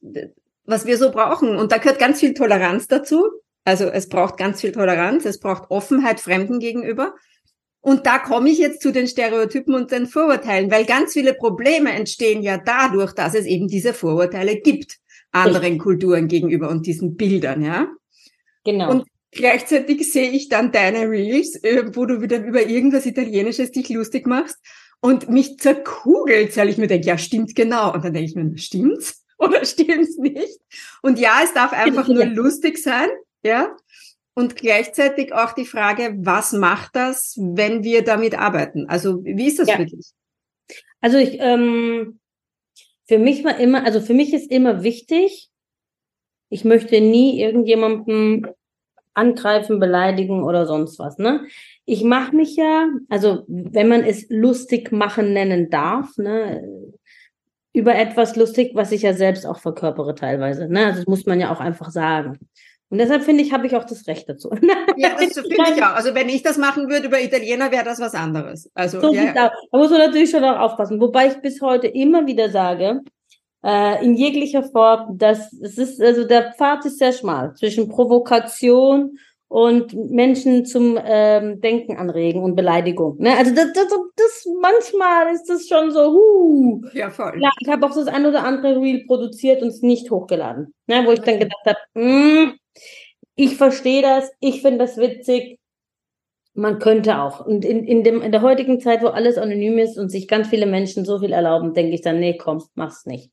was 0.64 0.86
wir 0.86 0.96
so 0.96 1.10
brauchen. 1.10 1.56
Und 1.56 1.72
da 1.72 1.78
gehört 1.78 1.98
ganz 1.98 2.20
viel 2.20 2.34
Toleranz 2.34 2.86
dazu. 2.86 3.24
Also 3.64 3.86
es 3.86 4.08
braucht 4.08 4.36
ganz 4.36 4.60
viel 4.60 4.70
Toleranz, 4.70 5.24
es 5.24 5.40
braucht 5.40 5.70
Offenheit 5.70 6.20
Fremden 6.20 6.60
gegenüber. 6.60 7.14
Und 7.80 8.06
da 8.06 8.18
komme 8.18 8.50
ich 8.50 8.58
jetzt 8.58 8.80
zu 8.80 8.92
den 8.92 9.08
Stereotypen 9.08 9.74
und 9.74 9.90
den 9.90 10.06
Vorurteilen, 10.06 10.70
weil 10.70 10.84
ganz 10.84 11.12
viele 11.12 11.34
Probleme 11.34 11.92
entstehen 11.92 12.42
ja 12.42 12.58
dadurch, 12.58 13.12
dass 13.12 13.34
es 13.34 13.44
eben 13.44 13.66
diese 13.66 13.92
Vorurteile 13.92 14.56
gibt 14.56 14.98
anderen 15.32 15.78
Kulturen 15.78 16.28
gegenüber 16.28 16.70
und 16.70 16.86
diesen 16.86 17.16
Bildern, 17.16 17.62
ja. 17.62 17.88
Genau. 18.66 18.90
Und 18.90 19.06
gleichzeitig 19.30 20.12
sehe 20.12 20.30
ich 20.30 20.48
dann 20.48 20.72
deine 20.72 21.08
Reels, 21.08 21.54
äh, 21.62 21.84
wo 21.94 22.04
du 22.04 22.20
wieder 22.20 22.44
über 22.44 22.66
irgendwas 22.66 23.06
Italienisches 23.06 23.70
dich 23.70 23.88
lustig 23.88 24.26
machst 24.26 24.58
und 25.00 25.30
mich 25.30 25.58
zerkugelt, 25.58 26.54
weil 26.56 26.68
ich 26.68 26.78
mir 26.78 26.88
denke, 26.88 27.06
ja, 27.06 27.16
stimmt 27.16 27.54
genau. 27.54 27.94
Und 27.94 28.04
dann 28.04 28.12
denke 28.12 28.28
ich 28.28 28.34
mir, 28.34 28.58
stimmt's 28.58 29.24
oder 29.38 29.64
stimmt's 29.64 30.18
nicht? 30.18 30.58
Und 31.00 31.18
ja, 31.18 31.40
es 31.44 31.54
darf 31.54 31.72
einfach 31.72 32.08
nur 32.08 32.26
lustig 32.26 32.78
sein, 32.78 33.08
ja. 33.42 33.74
Und 34.34 34.56
gleichzeitig 34.56 35.32
auch 35.32 35.52
die 35.52 35.64
Frage, 35.64 36.14
was 36.18 36.52
macht 36.52 36.94
das, 36.94 37.36
wenn 37.38 37.84
wir 37.84 38.04
damit 38.04 38.36
arbeiten? 38.36 38.86
Also 38.86 39.24
wie 39.24 39.46
ist 39.46 39.60
das 39.60 39.68
ja. 39.68 39.76
für 39.76 39.86
dich? 39.86 40.10
Also 41.00 41.18
ich, 41.18 41.38
ähm, 41.40 42.18
für 43.06 43.18
mich 43.18 43.44
war 43.44 43.58
immer, 43.58 43.84
also 43.84 44.00
für 44.00 44.12
mich 44.12 44.34
ist 44.34 44.50
immer 44.50 44.82
wichtig, 44.82 45.50
ich 46.48 46.64
möchte 46.64 47.00
nie 47.00 47.40
irgendjemanden 47.40 48.46
angreifen, 49.14 49.80
beleidigen 49.80 50.42
oder 50.42 50.66
sonst 50.66 50.98
was. 50.98 51.18
Ne? 51.18 51.46
Ich 51.86 52.04
mache 52.04 52.36
mich 52.36 52.56
ja, 52.56 52.86
also 53.08 53.44
wenn 53.48 53.88
man 53.88 54.04
es 54.04 54.26
lustig 54.28 54.92
machen 54.92 55.32
nennen 55.32 55.70
darf, 55.70 56.16
ne, 56.18 56.62
über 57.72 57.94
etwas 57.94 58.36
lustig, 58.36 58.72
was 58.74 58.92
ich 58.92 59.02
ja 59.02 59.14
selbst 59.14 59.46
auch 59.46 59.58
verkörpere 59.58 60.14
teilweise. 60.14 60.68
Ne? 60.68 60.86
Also 60.86 60.98
das 61.00 61.06
muss 61.06 61.26
man 61.26 61.40
ja 61.40 61.52
auch 61.52 61.60
einfach 61.60 61.90
sagen. 61.90 62.38
Und 62.88 62.98
deshalb 62.98 63.24
finde 63.24 63.42
ich, 63.42 63.52
habe 63.52 63.66
ich 63.66 63.74
auch 63.74 63.84
das 63.84 64.06
Recht 64.06 64.28
dazu. 64.28 64.50
ja, 64.96 65.10
das 65.18 65.34
finde 65.34 65.74
ich 65.74 65.82
auch. 65.82 65.94
Also 65.94 66.14
wenn 66.14 66.28
ich 66.28 66.42
das 66.42 66.56
machen 66.56 66.88
würde 66.88 67.08
über 67.08 67.20
Italiener, 67.20 67.72
wäre 67.72 67.84
das 67.84 67.98
was 67.98 68.14
anderes. 68.14 68.70
Also 68.74 69.00
so 69.00 69.12
ja. 69.12 69.32
Da 69.32 69.52
muss 69.72 69.90
man 69.90 69.98
natürlich 69.98 70.30
schon 70.30 70.44
auch 70.44 70.58
aufpassen. 70.58 71.00
Wobei 71.00 71.26
ich 71.26 71.36
bis 71.42 71.60
heute 71.60 71.88
immer 71.88 72.26
wieder 72.26 72.48
sage, 72.50 73.00
äh, 73.64 74.04
in 74.04 74.14
jeglicher 74.14 74.62
Form, 74.62 75.18
dass 75.18 75.52
es 75.52 75.78
ist, 75.78 76.00
also 76.00 76.24
der 76.24 76.52
Pfad 76.52 76.84
ist 76.84 76.98
sehr 76.98 77.12
schmal 77.12 77.54
zwischen 77.54 77.88
Provokation 77.88 79.18
und 79.48 79.94
Menschen 79.94 80.64
zum 80.64 80.98
ähm, 81.04 81.60
Denken 81.60 81.96
anregen 81.96 82.42
und 82.42 82.56
Beleidigung. 82.56 83.16
Ne? 83.18 83.36
Also 83.36 83.54
das, 83.54 83.72
das, 83.72 83.86
das 84.16 84.46
manchmal 84.60 85.32
ist 85.32 85.48
das 85.48 85.68
schon 85.68 85.90
so, 85.90 86.12
huh. 86.12 86.82
Ja, 86.92 87.10
voll. 87.10 87.38
Ja, 87.40 87.50
ich 87.60 87.68
habe 87.68 87.86
auch 87.86 87.94
das 87.94 88.08
ein 88.08 88.26
oder 88.26 88.44
andere 88.44 88.80
Reel 88.80 89.04
produziert 89.06 89.62
und 89.62 89.68
es 89.68 89.82
nicht 89.82 90.10
hochgeladen. 90.10 90.74
Ne? 90.86 91.02
Wo 91.04 91.12
ich 91.12 91.20
dann 91.20 91.38
gedacht 91.38 91.64
habe, 91.64 91.78
mm, 91.94 92.54
ich 93.36 93.56
verstehe 93.56 94.02
das, 94.02 94.30
ich 94.40 94.62
finde 94.62 94.78
das 94.78 94.96
witzig. 94.96 95.58
Man 96.56 96.78
könnte 96.78 97.20
auch. 97.20 97.44
Und 97.44 97.64
in, 97.64 97.84
in, 97.84 98.02
dem, 98.02 98.22
in 98.22 98.32
der 98.32 98.40
heutigen 98.40 98.80
Zeit, 98.80 99.02
wo 99.02 99.08
alles 99.08 99.36
anonym 99.36 99.78
ist 99.78 99.98
und 99.98 100.08
sich 100.08 100.26
ganz 100.26 100.48
viele 100.48 100.66
Menschen 100.66 101.04
so 101.04 101.18
viel 101.18 101.32
erlauben, 101.32 101.74
denke 101.74 101.94
ich 101.94 102.00
dann, 102.00 102.18
nee, 102.18 102.36
komm, 102.36 102.62
mach's 102.74 103.04
nicht. 103.04 103.30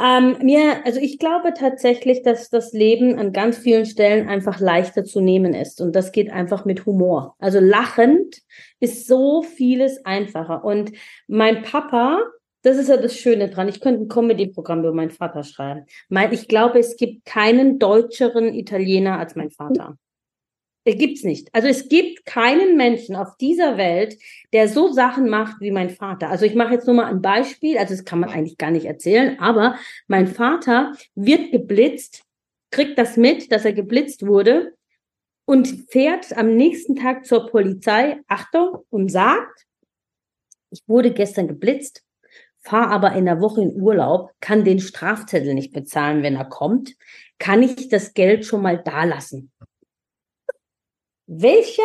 Ähm, 0.00 0.36
mir, 0.42 0.84
also 0.84 0.98
ich 0.98 1.18
glaube 1.18 1.52
tatsächlich, 1.54 2.22
dass 2.22 2.48
das 2.48 2.72
Leben 2.72 3.18
an 3.18 3.32
ganz 3.32 3.58
vielen 3.58 3.84
Stellen 3.86 4.28
einfach 4.28 4.58
leichter 4.58 5.04
zu 5.04 5.20
nehmen 5.20 5.54
ist. 5.54 5.80
Und 5.80 5.94
das 5.94 6.10
geht 6.10 6.32
einfach 6.32 6.64
mit 6.64 6.86
Humor. 6.86 7.36
Also 7.38 7.60
lachend 7.60 8.38
ist 8.80 9.06
so 9.06 9.42
vieles 9.42 10.04
einfacher. 10.04 10.64
Und 10.64 10.90
mein 11.28 11.62
Papa, 11.62 12.20
das 12.62 12.78
ist 12.78 12.88
ja 12.88 12.96
das 12.96 13.14
Schöne 13.14 13.50
dran. 13.50 13.68
Ich 13.68 13.80
könnte 13.80 14.02
ein 14.02 14.08
Comedy-Programm 14.08 14.80
über 14.80 14.92
meinen 14.92 15.10
Vater 15.10 15.44
schreiben. 15.44 15.84
Ich 16.32 16.48
glaube, 16.48 16.78
es 16.78 16.96
gibt 16.96 17.26
keinen 17.26 17.78
deutscheren 17.78 18.54
Italiener 18.54 19.18
als 19.18 19.36
mein 19.36 19.50
Vater. 19.50 19.98
Gibt's 20.84 21.24
nicht. 21.24 21.54
Also 21.54 21.68
es 21.68 21.88
gibt 21.88 22.24
keinen 22.24 22.76
Menschen 22.76 23.14
auf 23.14 23.36
dieser 23.36 23.76
Welt, 23.76 24.16
der 24.52 24.66
so 24.66 24.92
Sachen 24.92 25.28
macht 25.28 25.60
wie 25.60 25.70
mein 25.70 25.90
Vater. 25.90 26.30
Also 26.30 26.46
ich 26.46 26.54
mache 26.54 26.74
jetzt 26.74 26.86
nur 26.86 26.96
mal 26.96 27.06
ein 27.06 27.20
Beispiel. 27.20 27.78
Also 27.78 27.94
das 27.94 28.04
kann 28.04 28.20
man 28.20 28.30
eigentlich 28.30 28.58
gar 28.58 28.70
nicht 28.70 28.86
erzählen. 28.86 29.38
Aber 29.38 29.76
mein 30.08 30.26
Vater 30.26 30.94
wird 31.14 31.52
geblitzt, 31.52 32.24
kriegt 32.70 32.98
das 32.98 33.16
mit, 33.16 33.52
dass 33.52 33.64
er 33.64 33.72
geblitzt 33.72 34.26
wurde 34.26 34.74
und 35.44 35.68
fährt 35.90 36.36
am 36.36 36.56
nächsten 36.56 36.96
Tag 36.96 37.26
zur 37.26 37.46
Polizei, 37.46 38.18
Achtung, 38.26 38.78
und 38.88 39.10
sagt, 39.10 39.66
ich 40.70 40.82
wurde 40.86 41.12
gestern 41.12 41.46
geblitzt 41.46 42.04
fahre 42.60 42.90
aber 42.90 43.12
in 43.12 43.24
der 43.24 43.40
Woche 43.40 43.62
in 43.62 43.80
Urlaub, 43.80 44.32
kann 44.40 44.64
den 44.64 44.80
Strafzettel 44.80 45.54
nicht 45.54 45.72
bezahlen, 45.72 46.22
wenn 46.22 46.36
er 46.36 46.44
kommt, 46.44 46.94
kann 47.38 47.62
ich 47.62 47.88
das 47.88 48.14
Geld 48.14 48.44
schon 48.44 48.62
mal 48.62 48.78
da 48.78 49.04
lassen. 49.04 49.50
Welcher 51.32 51.82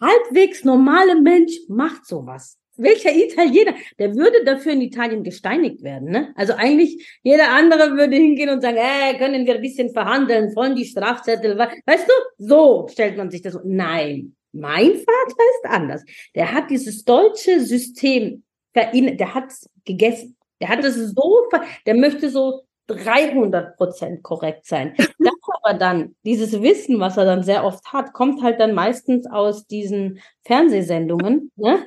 halbwegs 0.00 0.62
normale 0.62 1.20
Mensch 1.20 1.52
macht 1.68 2.06
sowas? 2.06 2.58
Welcher 2.76 3.14
Italiener? 3.14 3.74
Der 3.98 4.14
würde 4.14 4.44
dafür 4.44 4.72
in 4.72 4.82
Italien 4.82 5.22
gesteinigt 5.24 5.82
werden, 5.82 6.10
ne? 6.10 6.34
Also 6.36 6.52
eigentlich 6.54 7.18
jeder 7.22 7.50
andere 7.50 7.96
würde 7.96 8.16
hingehen 8.16 8.50
und 8.50 8.60
sagen, 8.60 8.76
äh, 8.76 9.16
können 9.16 9.46
wir 9.46 9.54
ein 9.54 9.62
bisschen 9.62 9.90
verhandeln, 9.90 10.52
von 10.52 10.74
die 10.74 10.84
Strafzettel, 10.84 11.58
weißt 11.58 12.06
du? 12.06 12.46
So 12.46 12.88
stellt 12.90 13.16
man 13.16 13.30
sich 13.30 13.40
das. 13.40 13.58
Nein, 13.64 14.36
mein 14.52 14.96
Vater 14.96 15.44
ist 15.54 15.64
anders. 15.64 16.04
Der 16.34 16.52
hat 16.52 16.70
dieses 16.70 17.04
deutsche 17.04 17.60
System 17.60 18.42
der 18.74 19.34
hat 19.34 19.52
gegessen. 19.84 20.36
Der 20.60 20.68
hat 20.68 20.84
es 20.84 20.94
so, 20.94 21.48
der 21.86 21.94
möchte 21.94 22.30
so 22.30 22.62
300 22.86 23.76
Prozent 23.76 24.22
korrekt 24.22 24.66
sein. 24.66 24.94
Das 25.18 25.34
aber 25.62 25.78
dann, 25.78 26.14
dieses 26.24 26.60
Wissen, 26.60 27.00
was 27.00 27.16
er 27.16 27.24
dann 27.24 27.42
sehr 27.42 27.64
oft 27.64 27.84
hat, 27.92 28.12
kommt 28.12 28.42
halt 28.42 28.60
dann 28.60 28.74
meistens 28.74 29.26
aus 29.26 29.66
diesen 29.66 30.20
Fernsehsendungen. 30.44 31.50
Ne? 31.56 31.86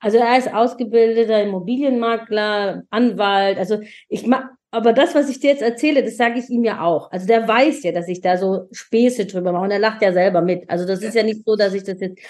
Also 0.00 0.18
er 0.18 0.38
ist 0.38 0.52
ausgebildeter 0.52 1.42
Immobilienmakler, 1.42 2.84
Anwalt. 2.90 3.58
Also 3.58 3.80
ich 4.08 4.26
mag, 4.26 4.50
aber 4.70 4.92
das, 4.92 5.14
was 5.14 5.28
ich 5.28 5.40
dir 5.40 5.50
jetzt 5.50 5.62
erzähle, 5.62 6.04
das 6.04 6.16
sage 6.16 6.38
ich 6.38 6.50
ihm 6.50 6.64
ja 6.64 6.82
auch. 6.82 7.10
Also 7.10 7.26
der 7.26 7.48
weiß 7.48 7.82
ja, 7.82 7.92
dass 7.92 8.08
ich 8.08 8.20
da 8.20 8.36
so 8.36 8.68
Späße 8.70 9.26
drüber 9.26 9.52
mache 9.52 9.64
und 9.64 9.70
er 9.70 9.78
lacht 9.78 10.02
ja 10.02 10.12
selber 10.12 10.42
mit. 10.42 10.68
Also 10.68 10.86
das 10.86 11.02
ist 11.02 11.14
ja 11.14 11.22
nicht 11.22 11.44
so, 11.44 11.56
dass 11.56 11.74
ich 11.74 11.84
das 11.84 12.00
jetzt 12.00 12.20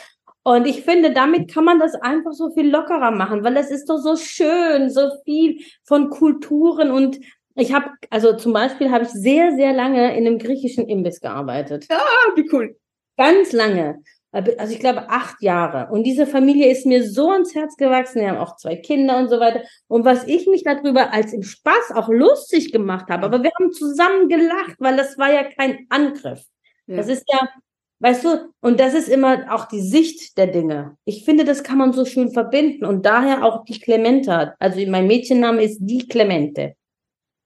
und 0.45 0.67
ich 0.67 0.83
finde, 0.83 1.13
damit 1.13 1.53
kann 1.53 1.65
man 1.65 1.79
das 1.79 1.95
einfach 1.95 2.33
so 2.33 2.51
viel 2.55 2.71
lockerer 2.71 3.11
machen, 3.11 3.45
weil 3.45 3.55
es 3.59 3.71
ist 3.71 3.91
doch 3.91 3.99
so 3.99 4.17
schön, 4.17 4.89
so 4.89 5.11
viel 5.27 5.61
von 5.85 6.09
Kulturen 6.09 6.91
und 6.91 7.19
ich 7.59 7.73
habe, 7.73 7.91
also 8.11 8.37
zum 8.37 8.53
Beispiel 8.53 8.91
habe 8.91 9.05
ich 9.05 9.11
sehr, 9.11 9.55
sehr 9.57 9.73
lange 9.73 10.17
in 10.17 10.27
einem 10.27 10.39
griechischen 10.39 10.89
Imbiss 10.89 11.21
gearbeitet. 11.21 11.87
Ja, 11.91 12.01
wie 12.37 12.49
cool. 12.53 12.77
Ganz 13.17 13.53
lange. 13.53 14.03
Also 14.31 14.73
ich 14.73 14.79
glaube 14.79 15.09
acht 15.09 15.43
Jahre. 15.43 15.91
Und 15.91 16.05
diese 16.05 16.27
Familie 16.27 16.71
ist 16.71 16.87
mir 16.87 17.03
so 17.03 17.31
ans 17.31 17.55
Herz 17.55 17.77
gewachsen. 17.77 18.21
Wir 18.21 18.31
haben 18.31 18.39
auch 18.39 18.57
zwei 18.57 18.77
Kinder 18.77 19.19
und 19.19 19.29
so 19.29 19.41
weiter. 19.41 19.63
Und 19.89 20.05
was 20.05 20.27
ich 20.29 20.47
mich 20.47 20.63
darüber 20.63 21.13
als 21.13 21.33
im 21.33 21.43
Spaß 21.43 21.93
auch 21.95 22.09
lustig 22.09 22.71
gemacht 22.71 23.09
habe, 23.09 23.25
aber 23.25 23.43
wir 23.43 23.51
haben 23.59 23.73
zusammen 23.73 24.29
gelacht, 24.29 24.77
weil 24.79 24.97
das 24.97 25.17
war 25.19 25.33
ja 25.33 25.45
kein 25.45 25.87
Angriff. 25.89 26.43
Ja. 26.87 26.97
Das 26.97 27.09
ist 27.09 27.25
ja, 27.29 27.49
Weißt 28.01 28.25
du, 28.25 28.53
und 28.61 28.79
das 28.79 28.95
ist 28.95 29.09
immer 29.09 29.53
auch 29.53 29.65
die 29.65 29.81
Sicht 29.81 30.39
der 30.39 30.47
Dinge. 30.47 30.97
Ich 31.05 31.25
finde, 31.25 31.45
das 31.45 31.65
kann 31.65 31.79
man 31.79 31.93
so 31.93 32.05
schön 32.05 32.31
verbinden 32.31 32.85
und 32.85 33.05
daher 33.05 33.45
auch 33.45 33.65
die 33.65 33.81
Clemente. 33.81 34.55
Also 34.61 34.79
mein 34.87 35.09
Mädchenname 35.09 35.65
ist 35.65 35.81
die 35.81 36.07
Clemente. 36.07 36.75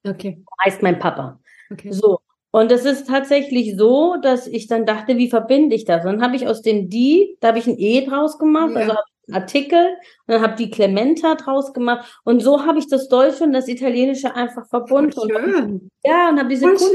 Okay. 0.05 0.45
Heißt 0.65 0.83
mein 0.83 0.99
Papa. 0.99 1.41
Okay. 1.71 1.93
So. 1.93 2.21
Und 2.51 2.71
es 2.71 2.85
ist 2.85 3.09
tatsächlich 3.09 3.77
so, 3.77 4.17
dass 4.21 4.47
ich 4.47 4.67
dann 4.67 4.85
dachte, 4.85 5.17
wie 5.17 5.31
verbinde 5.31 5.75
ich 5.75 5.87
das? 5.87 6.05
Und 6.05 6.13
dann 6.13 6.23
habe 6.23 6.37
ich 6.37 6.47
aus 6.47 6.61
dem 6.61 6.91
die, 6.91 7.37
da 7.41 7.49
habe 7.49 7.59
ich 7.59 7.67
ein 7.67 7.79
E 7.79 8.05
draus 8.05 8.39
gemacht, 8.39 8.73
ja. 8.75 8.81
also 8.81 8.93
habe 8.93 9.05
ich 9.07 9.35
einen 9.35 9.43
Artikel 9.43 9.87
und 10.27 10.35
dann 10.35 10.43
habe 10.43 10.57
die 10.57 10.71
Clementa 10.71 11.35
draus 11.37 11.73
gemacht 11.73 12.21
und 12.25 12.43
so 12.43 12.67
habe 12.67 12.79
ich 12.79 12.89
das 12.89 13.09
Deutsche 13.09 13.45
und 13.45 13.55
das 13.55 13.69
Italienische 13.69 14.35
einfach 14.35 14.67
verbunden. 14.69 15.13
Voll 15.13 15.31
schön. 15.31 15.65
Und, 15.65 15.91
ja, 16.05 16.29
und 16.29 16.39
habe 16.39 16.51
diese 16.51 16.67
Kunst, 16.67 16.91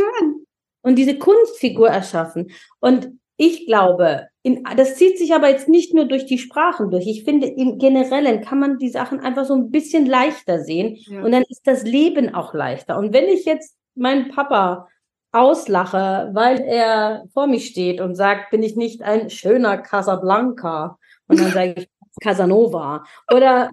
und 0.81 0.95
diese 0.95 1.17
Kunstfigur 1.17 1.89
erschaffen. 1.89 2.51
Und 2.79 3.09
ich 3.37 3.67
glaube, 3.67 4.27
in, 4.41 4.63
das 4.75 4.95
zieht 4.95 5.17
sich 5.17 5.33
aber 5.33 5.49
jetzt 5.49 5.69
nicht 5.69 5.93
nur 5.93 6.05
durch 6.05 6.25
die 6.25 6.39
Sprachen 6.39 6.89
durch. 6.89 7.07
Ich 7.07 7.23
finde, 7.23 7.47
im 7.47 7.77
Generellen 7.77 8.41
kann 8.41 8.59
man 8.59 8.77
die 8.77 8.89
Sachen 8.89 9.19
einfach 9.19 9.45
so 9.45 9.53
ein 9.53 9.69
bisschen 9.69 10.05
leichter 10.05 10.59
sehen 10.59 10.97
ja. 11.07 11.21
und 11.21 11.31
dann 11.31 11.43
ist 11.47 11.61
das 11.65 11.83
Leben 11.83 12.33
auch 12.33 12.53
leichter. 12.53 12.97
Und 12.97 13.13
wenn 13.13 13.25
ich 13.25 13.45
jetzt 13.45 13.77
meinen 13.95 14.29
Papa 14.29 14.87
auslache, 15.31 16.31
weil 16.33 16.61
er 16.61 17.25
vor 17.33 17.47
mir 17.47 17.59
steht 17.59 18.01
und 18.01 18.15
sagt, 18.15 18.49
bin 18.49 18.63
ich 18.63 18.75
nicht 18.75 19.03
ein 19.03 19.29
schöner 19.29 19.77
Casablanca? 19.77 20.97
Und 21.27 21.39
dann 21.39 21.51
sage 21.51 21.75
ich 21.77 21.89
Casanova. 22.21 23.03
Oder 23.31 23.69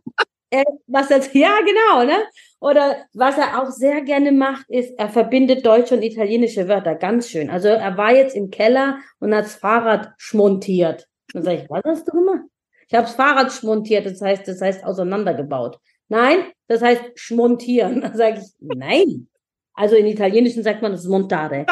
er, 0.55 0.64
was 0.87 1.09
das, 1.09 1.33
ja, 1.35 1.59
genau, 1.61 2.05
ne? 2.05 2.25
Oder 2.61 2.97
was 3.12 3.37
er 3.37 3.61
auch 3.61 3.71
sehr 3.71 4.01
gerne 4.03 4.33
macht, 4.33 4.69
ist, 4.71 4.93
er 4.99 5.09
verbindet 5.09 5.67
deutsche 5.67 5.95
und 5.95 6.03
italienische 6.03 6.69
Wörter 6.69 6.95
ganz 6.95 7.29
schön. 7.29 7.51
Also 7.51 7.69
er 7.69 7.97
war 7.97 8.14
jetzt 8.14 8.37
im 8.37 8.51
Keller 8.51 8.99
und 9.19 9.35
hat 9.35 9.45
das 9.45 9.57
Fahrrad 9.57 10.12
schmontiert. 10.17 11.07
Dann 11.33 11.43
sage 11.43 11.62
ich, 11.62 11.71
was 11.71 11.83
hast 11.85 12.09
du 12.09 12.12
gemacht? 12.12 12.45
Ich 12.88 12.95
habe 12.95 13.07
das 13.07 13.17
Fahrrad 13.17 13.53
schmontiert, 13.53 14.07
das 14.07 14.21
heißt, 14.21 14.47
das 14.47 14.61
heißt 14.61 14.85
auseinandergebaut. 14.85 15.79
Nein, 16.09 16.45
das 16.69 16.83
heißt 16.83 17.03
schmontieren. 17.17 18.01
Dann 18.01 18.17
sage 18.17 18.40
ich, 18.40 18.53
nein. 18.61 19.29
Also 19.75 19.97
in 19.97 20.07
Italienischen 20.07 20.62
sagt 20.62 20.83
man 20.83 20.93
das 20.93 21.05
montare. 21.05 21.67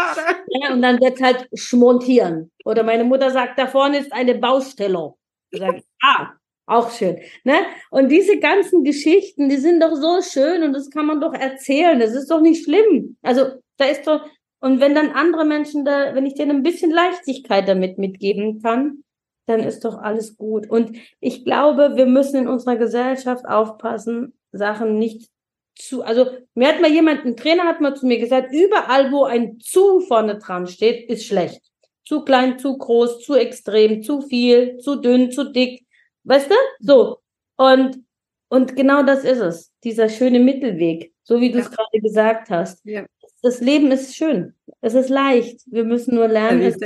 Ja, 0.48 0.72
und 0.72 0.82
dann 0.82 1.00
wird 1.00 1.20
halt 1.22 1.48
schmontieren. 1.54 2.50
Oder 2.64 2.82
meine 2.82 3.04
Mutter 3.04 3.30
sagt, 3.30 3.58
da 3.58 3.68
vorne 3.68 3.98
ist 3.98 4.12
eine 4.12 4.34
Baustelle. 4.34 5.12
Ich 5.50 5.60
sage, 5.60 5.82
ah, 6.02 6.32
auch 6.66 6.90
schön. 6.90 7.18
Ne? 7.44 7.54
Und 7.90 8.08
diese 8.08 8.38
ganzen 8.38 8.84
Geschichten, 8.84 9.48
die 9.48 9.56
sind 9.56 9.82
doch 9.82 9.94
so 9.94 10.20
schön 10.22 10.62
und 10.62 10.72
das 10.72 10.90
kann 10.90 11.06
man 11.06 11.20
doch 11.20 11.34
erzählen. 11.34 11.98
Das 11.98 12.14
ist 12.14 12.30
doch 12.30 12.40
nicht 12.40 12.64
schlimm. 12.64 13.16
Also 13.22 13.46
da 13.76 13.86
ist 13.86 14.06
doch, 14.06 14.24
und 14.60 14.80
wenn 14.80 14.94
dann 14.94 15.10
andere 15.10 15.44
Menschen 15.44 15.84
da, 15.84 16.14
wenn 16.14 16.26
ich 16.26 16.34
denen 16.34 16.58
ein 16.58 16.62
bisschen 16.62 16.90
Leichtigkeit 16.90 17.68
damit 17.68 17.98
mitgeben 17.98 18.62
kann, 18.62 19.02
dann 19.46 19.60
ist 19.60 19.84
doch 19.84 19.98
alles 19.98 20.36
gut. 20.36 20.70
Und 20.70 20.96
ich 21.20 21.44
glaube, 21.44 21.96
wir 21.96 22.06
müssen 22.06 22.36
in 22.36 22.48
unserer 22.48 22.76
Gesellschaft 22.76 23.44
aufpassen, 23.44 24.34
Sachen 24.52 24.98
nicht 24.98 25.28
zu, 25.74 26.02
also 26.02 26.26
mir 26.54 26.68
hat 26.68 26.80
mal 26.80 26.90
jemand, 26.90 27.24
ein 27.24 27.36
Trainer 27.36 27.64
hat 27.64 27.80
mal 27.80 27.96
zu 27.96 28.06
mir 28.06 28.18
gesagt, 28.18 28.52
überall, 28.52 29.10
wo 29.10 29.24
ein 29.24 29.58
zu 29.58 30.00
vorne 30.00 30.38
dran 30.38 30.66
steht, 30.66 31.08
ist 31.08 31.26
schlecht. 31.26 31.60
Zu 32.04 32.24
klein, 32.24 32.58
zu 32.58 32.76
groß, 32.76 33.20
zu 33.20 33.34
extrem, 33.34 34.02
zu 34.02 34.20
viel, 34.20 34.78
zu 34.78 34.96
dünn, 34.96 35.30
zu 35.30 35.50
dick. 35.50 35.86
Weißt 36.24 36.50
du? 36.50 36.54
So. 36.80 37.18
Und, 37.56 38.04
und 38.48 38.76
genau 38.76 39.02
das 39.02 39.24
ist 39.24 39.40
es. 39.40 39.72
Dieser 39.84 40.08
schöne 40.08 40.40
Mittelweg. 40.40 41.12
So 41.22 41.40
wie 41.40 41.50
du 41.50 41.58
es 41.58 41.70
gerade 41.70 42.00
gesagt 42.00 42.50
hast. 42.50 42.84
Ja. 42.84 43.04
Das 43.42 43.60
Leben 43.60 43.90
ist 43.90 44.14
schön. 44.14 44.54
Es 44.80 44.94
ist 44.94 45.08
leicht. 45.08 45.60
Wir 45.66 45.84
müssen 45.84 46.14
nur 46.14 46.28
lernen. 46.28 46.62
Es, 46.62 46.78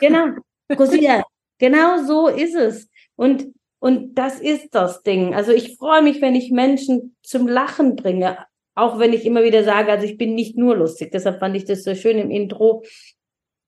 genau. 0.00 0.26
Così 0.74 1.22
Genau 1.58 2.02
so 2.02 2.28
ist 2.28 2.54
es. 2.54 2.88
Und, 3.16 3.52
und 3.78 4.14
das 4.14 4.40
ist 4.40 4.74
das 4.74 5.02
Ding. 5.02 5.34
Also 5.34 5.52
ich 5.52 5.76
freue 5.76 6.02
mich, 6.02 6.22
wenn 6.22 6.34
ich 6.34 6.50
Menschen 6.50 7.16
zum 7.22 7.46
Lachen 7.46 7.96
bringe. 7.96 8.38
Auch 8.74 8.98
wenn 8.98 9.12
ich 9.12 9.26
immer 9.26 9.44
wieder 9.44 9.62
sage, 9.62 9.92
also 9.92 10.06
ich 10.06 10.16
bin 10.16 10.34
nicht 10.34 10.56
nur 10.56 10.76
lustig. 10.76 11.10
Deshalb 11.12 11.38
fand 11.38 11.54
ich 11.56 11.66
das 11.66 11.82
so 11.82 11.94
schön 11.94 12.18
im 12.18 12.30
Intro, 12.30 12.82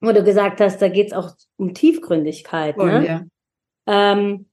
wo 0.00 0.12
du 0.12 0.24
gesagt 0.24 0.60
hast, 0.60 0.80
da 0.80 0.88
geht 0.88 1.08
es 1.08 1.12
auch 1.12 1.32
um 1.56 1.74
Tiefgründigkeit. 1.74 2.76
Oh, 2.78 2.86
ne? 2.86 3.06
ja. 3.06 3.22
ähm, 3.86 4.46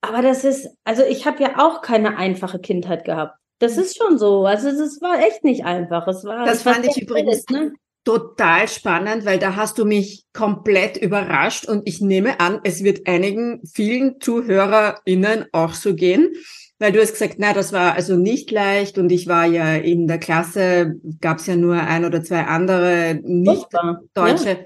aber 0.00 0.22
das 0.22 0.44
ist, 0.44 0.68
also 0.84 1.02
ich 1.02 1.26
habe 1.26 1.42
ja 1.42 1.58
auch 1.58 1.82
keine 1.82 2.16
einfache 2.16 2.58
Kindheit 2.58 3.04
gehabt. 3.04 3.36
Das 3.58 3.76
ist 3.76 3.98
schon 3.98 4.18
so. 4.18 4.46
Also 4.46 4.68
es 4.68 5.02
war 5.02 5.18
echt 5.18 5.44
nicht 5.44 5.64
einfach. 5.64 6.06
Es 6.08 6.24
war. 6.24 6.46
Das 6.46 6.62
fand 6.62 6.86
ich 6.86 7.02
übrigens. 7.02 7.44
Ne? 7.50 7.72
total 8.04 8.66
spannend, 8.68 9.24
weil 9.24 9.38
da 9.38 9.56
hast 9.56 9.78
du 9.78 9.84
mich 9.84 10.24
komplett 10.32 10.96
überrascht 10.96 11.66
und 11.66 11.86
ich 11.86 12.00
nehme 12.00 12.40
an, 12.40 12.60
es 12.64 12.82
wird 12.82 13.06
einigen, 13.06 13.60
vielen 13.66 14.20
ZuhörerInnen 14.20 15.46
auch 15.52 15.74
so 15.74 15.94
gehen, 15.94 16.32
weil 16.78 16.92
du 16.92 17.00
hast 17.00 17.12
gesagt, 17.12 17.34
na, 17.38 17.52
das 17.52 17.72
war 17.72 17.94
also 17.94 18.16
nicht 18.16 18.50
leicht 18.50 18.96
und 18.96 19.12
ich 19.12 19.26
war 19.26 19.44
ja 19.44 19.74
in 19.74 20.06
der 20.06 20.18
Klasse, 20.18 20.94
gab 21.20 21.38
es 21.38 21.46
ja 21.46 21.56
nur 21.56 21.74
ein 21.74 22.04
oder 22.04 22.22
zwei 22.22 22.44
andere 22.44 23.20
nicht 23.22 23.66
Deutsche. 24.14 24.48
Ja. 24.48 24.56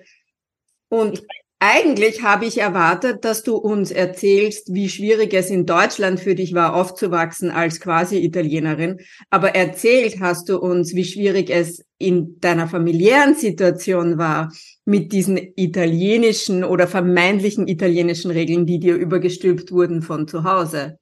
Und 0.90 1.24
eigentlich 1.60 2.22
habe 2.22 2.44
ich 2.44 2.58
erwartet, 2.58 3.24
dass 3.24 3.42
du 3.42 3.56
uns 3.56 3.90
erzählst, 3.90 4.74
wie 4.74 4.88
schwierig 4.88 5.32
es 5.32 5.50
in 5.50 5.64
Deutschland 5.64 6.20
für 6.20 6.34
dich 6.34 6.52
war, 6.52 6.74
aufzuwachsen 6.74 7.50
als 7.50 7.80
quasi 7.80 8.18
Italienerin. 8.18 8.98
Aber 9.30 9.54
erzählt 9.54 10.20
hast 10.20 10.48
du 10.48 10.58
uns, 10.58 10.94
wie 10.94 11.04
schwierig 11.04 11.50
es 11.50 11.84
in 11.96 12.38
deiner 12.40 12.68
familiären 12.68 13.34
Situation 13.34 14.18
war 14.18 14.52
mit 14.84 15.12
diesen 15.12 15.38
italienischen 15.56 16.64
oder 16.64 16.86
vermeintlichen 16.86 17.66
italienischen 17.66 18.30
Regeln, 18.30 18.66
die 18.66 18.78
dir 18.78 18.96
übergestülpt 18.96 19.72
wurden 19.72 20.02
von 20.02 20.28
zu 20.28 20.44
Hause. 20.44 20.98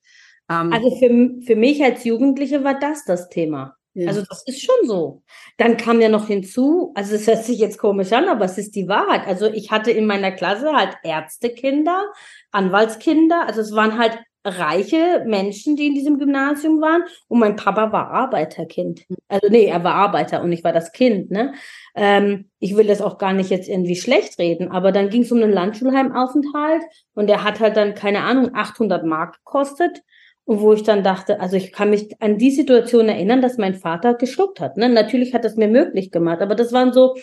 Ähm, 0.49 0.73
also 0.73 0.97
für, 0.97 1.31
für 1.45 1.57
mich 1.57 1.83
als 1.83 2.05
Jugendliche 2.05 2.63
war 2.63 2.79
das 2.79 3.05
das 3.05 3.29
Thema. 3.29 3.77
Ja. 3.95 4.09
Also 4.09 4.23
das 4.29 4.43
ist 4.47 4.65
schon 4.65 4.87
so. 4.87 5.23
Dann 5.59 5.77
kam 5.77 6.01
ja 6.01 6.09
noch 6.09 6.27
hinzu, 6.27 6.93
also 6.95 7.15
es 7.15 7.27
hört 7.27 7.45
sich 7.45 7.59
jetzt 7.59 7.79
komisch 7.79 8.13
an, 8.13 8.29
aber 8.29 8.45
es 8.47 8.57
ist 8.57 8.75
die 8.75 8.89
Wahrheit. 8.89 9.27
Also 9.27 9.47
ich 9.47 9.71
hatte 9.71 9.91
in 9.91 10.07
meiner 10.07 10.33
Klasse 10.33 10.73
halt 10.73 10.97
Ärztekinder, 11.03 12.05
Anwaltskinder, 12.53 13.47
also 13.47 13.61
es 13.61 13.75
waren 13.75 13.99
halt 13.99 14.19
reiche 14.45 15.23
Menschen, 15.27 15.77
die 15.77 15.87
in 15.87 15.95
diesem 15.95 16.19
Gymnasium 16.19 16.81
waren 16.81 17.05
und 17.29 17.39
mein 17.39 17.57
Papa 17.57 17.93
war 17.93 18.11
Arbeiterkind. 18.11 19.05
Also 19.29 19.49
nee, 19.49 19.67
er 19.67 19.85
war 19.85 19.95
Arbeiter 19.95 20.43
und 20.43 20.51
ich 20.51 20.65
war 20.65 20.73
das 20.73 20.93
Kind. 20.93 21.31
Ne? 21.31 21.55
Ähm, 21.95 22.51
ich 22.59 22.77
will 22.77 22.87
das 22.87 23.01
auch 23.01 23.19
gar 23.19 23.33
nicht 23.33 23.51
jetzt 23.51 23.69
irgendwie 23.69 23.95
schlecht 23.95 24.39
reden, 24.39 24.71
aber 24.71 24.91
dann 24.91 25.11
ging 25.11 25.23
es 25.23 25.31
um 25.31 25.41
einen 25.41 25.53
Landschulheimaufenthalt 25.53 26.83
und 27.15 27.29
der 27.29 27.45
hat 27.45 27.61
halt 27.61 27.77
dann, 27.77 27.95
keine 27.95 28.23
Ahnung, 28.23 28.51
800 28.55 29.05
Mark 29.05 29.37
gekostet 29.45 30.03
und 30.45 30.61
wo 30.61 30.73
ich 30.73 30.83
dann 30.83 31.05
dachte, 31.05 31.41
also 31.41 31.57
ich 31.57 31.73
kann 31.73 31.91
mich 31.91 32.21
an 32.21 32.39
die 32.39 32.51
Situation 32.51 33.09
erinnern, 33.09 33.43
dass 33.43 33.59
mein 33.59 33.75
Vater 33.75 34.15
geschluckt 34.15 34.61
hat. 34.61 34.77
Ne? 34.77 34.89
Natürlich 34.89 35.35
hat 35.35 35.45
das 35.45 35.57
mir 35.57 35.69
möglich 35.69 36.11
gemacht, 36.11 36.41
aber 36.41 36.55
das 36.55 36.73
waren 36.73 36.93
so, 36.93 37.15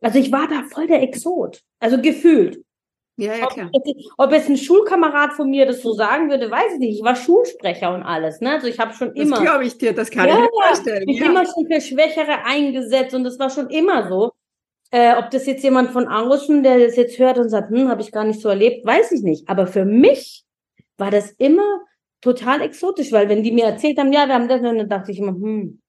also 0.00 0.18
ich 0.18 0.30
war 0.30 0.46
da 0.48 0.62
voll 0.72 0.86
der 0.86 1.02
Exot. 1.02 1.62
Also 1.80 2.00
gefühlt. 2.00 2.62
Ja, 3.16 3.34
ja, 3.34 3.46
klar. 3.46 3.68
Ob, 3.72 3.84
ob 4.16 4.32
jetzt 4.32 4.48
ein 4.48 4.56
Schulkamerad 4.56 5.32
von 5.32 5.50
mir 5.50 5.66
das 5.66 5.82
so 5.82 5.92
sagen 5.92 6.30
würde, 6.30 6.52
weiß 6.52 6.74
ich 6.74 6.78
nicht. 6.78 6.98
Ich 6.98 7.04
war 7.04 7.16
Schulsprecher 7.16 7.92
und 7.92 8.04
alles. 8.04 8.40
Ne? 8.40 8.52
Also 8.52 8.68
ich 8.68 8.78
habe 8.78 8.94
schon 8.94 9.12
immer. 9.14 9.36
Das 9.36 9.44
glaube 9.44 9.64
ich 9.64 9.76
dir, 9.76 9.92
das 9.92 10.08
kann 10.08 10.28
ja, 10.28 10.34
ich 10.36 10.40
mir 10.42 10.50
vorstellen. 10.66 11.08
Ich 11.08 11.18
ja. 11.18 11.26
immer 11.26 11.44
schon 11.44 11.66
für 11.66 11.80
Schwächere 11.80 12.44
eingesetzt 12.44 13.14
und 13.14 13.24
das 13.24 13.40
war 13.40 13.50
schon 13.50 13.70
immer 13.70 14.08
so. 14.08 14.30
Äh, 14.92 15.16
ob 15.16 15.30
das 15.30 15.46
jetzt 15.46 15.64
jemand 15.64 15.90
von 15.90 16.06
außen, 16.06 16.62
der 16.62 16.78
das 16.78 16.94
jetzt 16.94 17.18
hört 17.18 17.38
und 17.38 17.48
sagt, 17.48 17.70
hm, 17.70 17.88
habe 17.88 18.00
ich 18.02 18.12
gar 18.12 18.24
nicht 18.24 18.40
so 18.40 18.48
erlebt, 18.48 18.86
weiß 18.86 19.10
ich 19.12 19.22
nicht. 19.22 19.48
Aber 19.48 19.66
für 19.66 19.84
mich 19.84 20.44
war 20.96 21.10
das 21.10 21.32
immer 21.32 21.80
total 22.20 22.62
exotisch, 22.62 23.12
weil 23.12 23.28
wenn 23.28 23.42
die 23.42 23.52
mir 23.52 23.64
erzählt 23.64 23.98
haben, 23.98 24.12
ja, 24.12 24.26
wir 24.26 24.34
haben 24.34 24.48
das, 24.48 24.62
dann 24.62 24.88
dachte 24.88 25.12
ich 25.12 25.18
immer, 25.18 25.32
hm. 25.32 25.80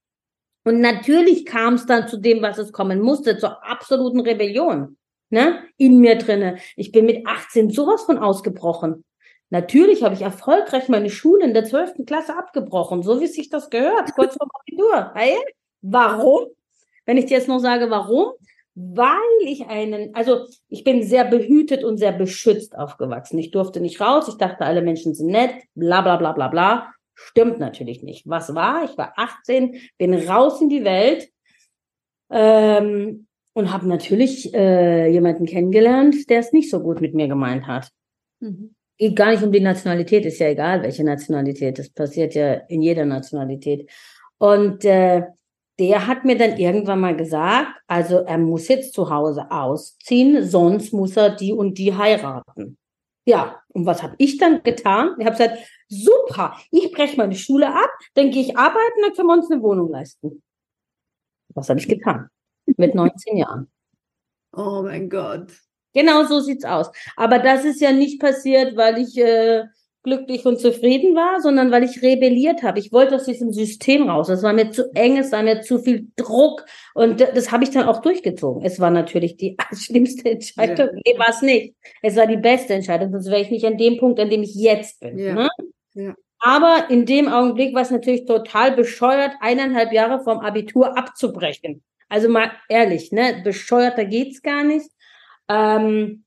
Und 0.65 0.81
natürlich 0.81 1.45
kam 1.45 1.75
es 1.75 1.85
dann 1.85 2.07
zu 2.07 2.17
dem, 2.17 2.41
was 2.41 2.57
es 2.57 2.73
kommen 2.73 3.01
musste, 3.01 3.37
zur 3.37 3.63
absoluten 3.65 4.19
Rebellion, 4.19 4.97
ne, 5.29 5.63
in 5.77 5.99
mir 5.99 6.17
drinne. 6.17 6.57
Ich 6.75 6.91
bin 6.91 7.05
mit 7.05 7.25
18 7.25 7.69
sowas 7.69 8.03
von 8.03 8.17
ausgebrochen. 8.17 9.03
Natürlich 9.49 10.03
habe 10.03 10.13
ich 10.13 10.21
erfolgreich 10.21 10.89
meine 10.89 11.09
Schule 11.09 11.43
in 11.43 11.53
der 11.53 11.65
12. 11.65 12.05
Klasse 12.05 12.37
abgebrochen, 12.37 13.01
so 13.01 13.19
wie 13.19 13.27
sich 13.27 13.49
das 13.49 13.69
gehört, 13.69 14.13
kurz 14.13 14.35
vor 14.35 14.47
Abitur. 14.53 15.11
Weil, 15.15 15.37
warum? 15.81 16.47
Wenn 17.05 17.17
ich 17.17 17.25
dir 17.25 17.37
jetzt 17.37 17.47
noch 17.47 17.59
sage, 17.59 17.89
warum? 17.89 18.33
Weil 18.81 19.17
ich 19.43 19.67
einen, 19.67 20.15
also 20.15 20.45
ich 20.69 20.85
bin 20.85 21.03
sehr 21.03 21.25
behütet 21.25 21.83
und 21.83 21.97
sehr 21.97 22.13
beschützt 22.13 22.77
aufgewachsen. 22.77 23.37
Ich 23.37 23.51
durfte 23.51 23.81
nicht 23.81 23.99
raus, 23.99 24.29
ich 24.29 24.35
dachte, 24.35 24.63
alle 24.63 24.81
Menschen 24.81 25.13
sind 25.13 25.27
nett, 25.27 25.51
bla 25.75 26.01
bla 26.01 26.15
bla 26.15 26.31
bla 26.31 26.47
bla. 26.47 26.93
Stimmt 27.13 27.59
natürlich 27.59 28.03
nicht. 28.03 28.25
Was 28.25 28.55
war? 28.55 28.85
Ich 28.85 28.97
war 28.97 29.13
18, 29.17 29.75
bin 29.97 30.13
raus 30.13 30.61
in 30.61 30.69
die 30.69 30.85
Welt 30.85 31.29
ähm, 32.31 33.27
und 33.53 33.73
habe 33.73 33.85
natürlich 33.85 34.53
äh, 34.53 35.11
jemanden 35.11 35.45
kennengelernt, 35.45 36.29
der 36.29 36.39
es 36.39 36.53
nicht 36.53 36.69
so 36.69 36.79
gut 36.79 37.01
mit 37.01 37.13
mir 37.13 37.27
gemeint 37.27 37.67
hat. 37.67 37.89
Mhm. 38.39 38.75
Geht 38.97 39.17
gar 39.17 39.31
nicht 39.31 39.43
um 39.43 39.51
die 39.51 39.59
Nationalität, 39.59 40.25
ist 40.25 40.39
ja 40.39 40.47
egal, 40.47 40.83
welche 40.83 41.03
Nationalität. 41.03 41.79
Das 41.79 41.89
passiert 41.89 42.33
ja 42.33 42.53
in 42.53 42.81
jeder 42.81 43.05
Nationalität. 43.05 43.89
Und 44.37 44.85
äh, 44.85 45.23
der 45.79 46.07
hat 46.07 46.25
mir 46.25 46.37
dann 46.37 46.57
irgendwann 46.57 46.99
mal 46.99 47.15
gesagt, 47.15 47.67
also 47.87 48.17
er 48.17 48.37
muss 48.37 48.67
jetzt 48.67 48.93
zu 48.93 49.09
Hause 49.09 49.49
ausziehen, 49.49 50.45
sonst 50.45 50.91
muss 50.91 51.15
er 51.15 51.29
die 51.29 51.53
und 51.53 51.77
die 51.77 51.95
heiraten. 51.95 52.77
Ja, 53.25 53.61
und 53.69 53.85
was 53.85 54.03
habe 54.03 54.15
ich 54.17 54.37
dann 54.37 54.61
getan? 54.63 55.15
Ich 55.19 55.25
habe 55.25 55.37
gesagt, 55.37 55.57
super, 55.87 56.57
ich 56.71 56.91
breche 56.91 57.15
meine 57.15 57.35
Schule 57.35 57.73
ab, 57.73 57.89
dann 58.15 58.29
gehe 58.31 58.41
ich 58.41 58.57
arbeiten, 58.57 59.01
dann 59.03 59.13
können 59.13 59.27
wir 59.27 59.35
uns 59.35 59.49
eine 59.49 59.61
Wohnung 59.61 59.89
leisten. 59.89 60.43
Was 61.53 61.69
habe 61.69 61.79
ich 61.79 61.87
getan? 61.87 62.29
Mit 62.77 62.93
19 62.93 63.37
Jahren. 63.37 63.71
Oh 64.51 64.81
mein 64.83 65.09
Gott. 65.09 65.51
Genau 65.93 66.23
so 66.23 66.39
sieht's 66.39 66.65
aus. 66.65 66.91
Aber 67.15 67.39
das 67.39 67.65
ist 67.65 67.81
ja 67.81 67.91
nicht 67.91 68.19
passiert, 68.19 68.75
weil 68.75 68.99
ich 68.99 69.17
äh, 69.17 69.63
glücklich 70.03 70.45
und 70.45 70.59
zufrieden 70.59 71.15
war, 71.15 71.41
sondern 71.41 71.71
weil 71.71 71.83
ich 71.83 72.01
rebelliert 72.01 72.63
habe. 72.63 72.79
Ich 72.79 72.91
wollte 72.93 73.15
aus 73.15 73.25
diesem 73.25 73.51
System 73.51 74.09
raus. 74.09 74.29
Es 74.29 74.43
war 74.43 74.53
mir 74.53 74.71
zu 74.71 74.91
eng, 74.93 75.17
es 75.17 75.31
war 75.31 75.43
mir 75.43 75.61
zu 75.61 75.79
viel 75.79 76.07
Druck 76.15 76.65
und 76.93 77.19
das 77.19 77.51
habe 77.51 77.63
ich 77.63 77.71
dann 77.71 77.87
auch 77.87 78.01
durchgezogen. 78.01 78.63
Es 78.63 78.79
war 78.79 78.91
natürlich 78.91 79.35
die 79.35 79.57
schlimmste 79.73 80.31
Entscheidung. 80.31 80.87
Ja. 80.87 81.01
Nee, 81.05 81.19
war 81.19 81.29
es 81.29 81.41
nicht. 81.41 81.75
Es 82.01 82.15
war 82.15 82.27
die 82.27 82.37
beste 82.37 82.73
Entscheidung, 82.73 83.11
sonst 83.11 83.27
wäre 83.27 83.41
ich 83.41 83.51
nicht 83.51 83.65
an 83.65 83.77
dem 83.77 83.97
Punkt, 83.97 84.19
an 84.19 84.29
dem 84.29 84.43
ich 84.43 84.55
jetzt 84.55 85.01
bin. 85.01 85.17
Ja. 85.17 85.33
Ne? 85.33 85.49
Ja. 85.93 86.15
Aber 86.39 86.89
in 86.89 87.05
dem 87.05 87.27
Augenblick 87.27 87.75
war 87.75 87.81
es 87.81 87.91
natürlich 87.91 88.25
total 88.25 88.71
bescheuert, 88.71 89.33
eineinhalb 89.41 89.91
Jahre 89.91 90.23
vom 90.23 90.39
Abitur 90.39 90.97
abzubrechen. 90.97 91.83
Also 92.07 92.29
mal 92.29 92.51
ehrlich, 92.69 93.11
ne, 93.11 93.41
bescheuerter 93.43 94.05
geht's 94.05 94.41
gar 94.41 94.63
nicht. 94.63 94.89
Ähm, 95.49 96.23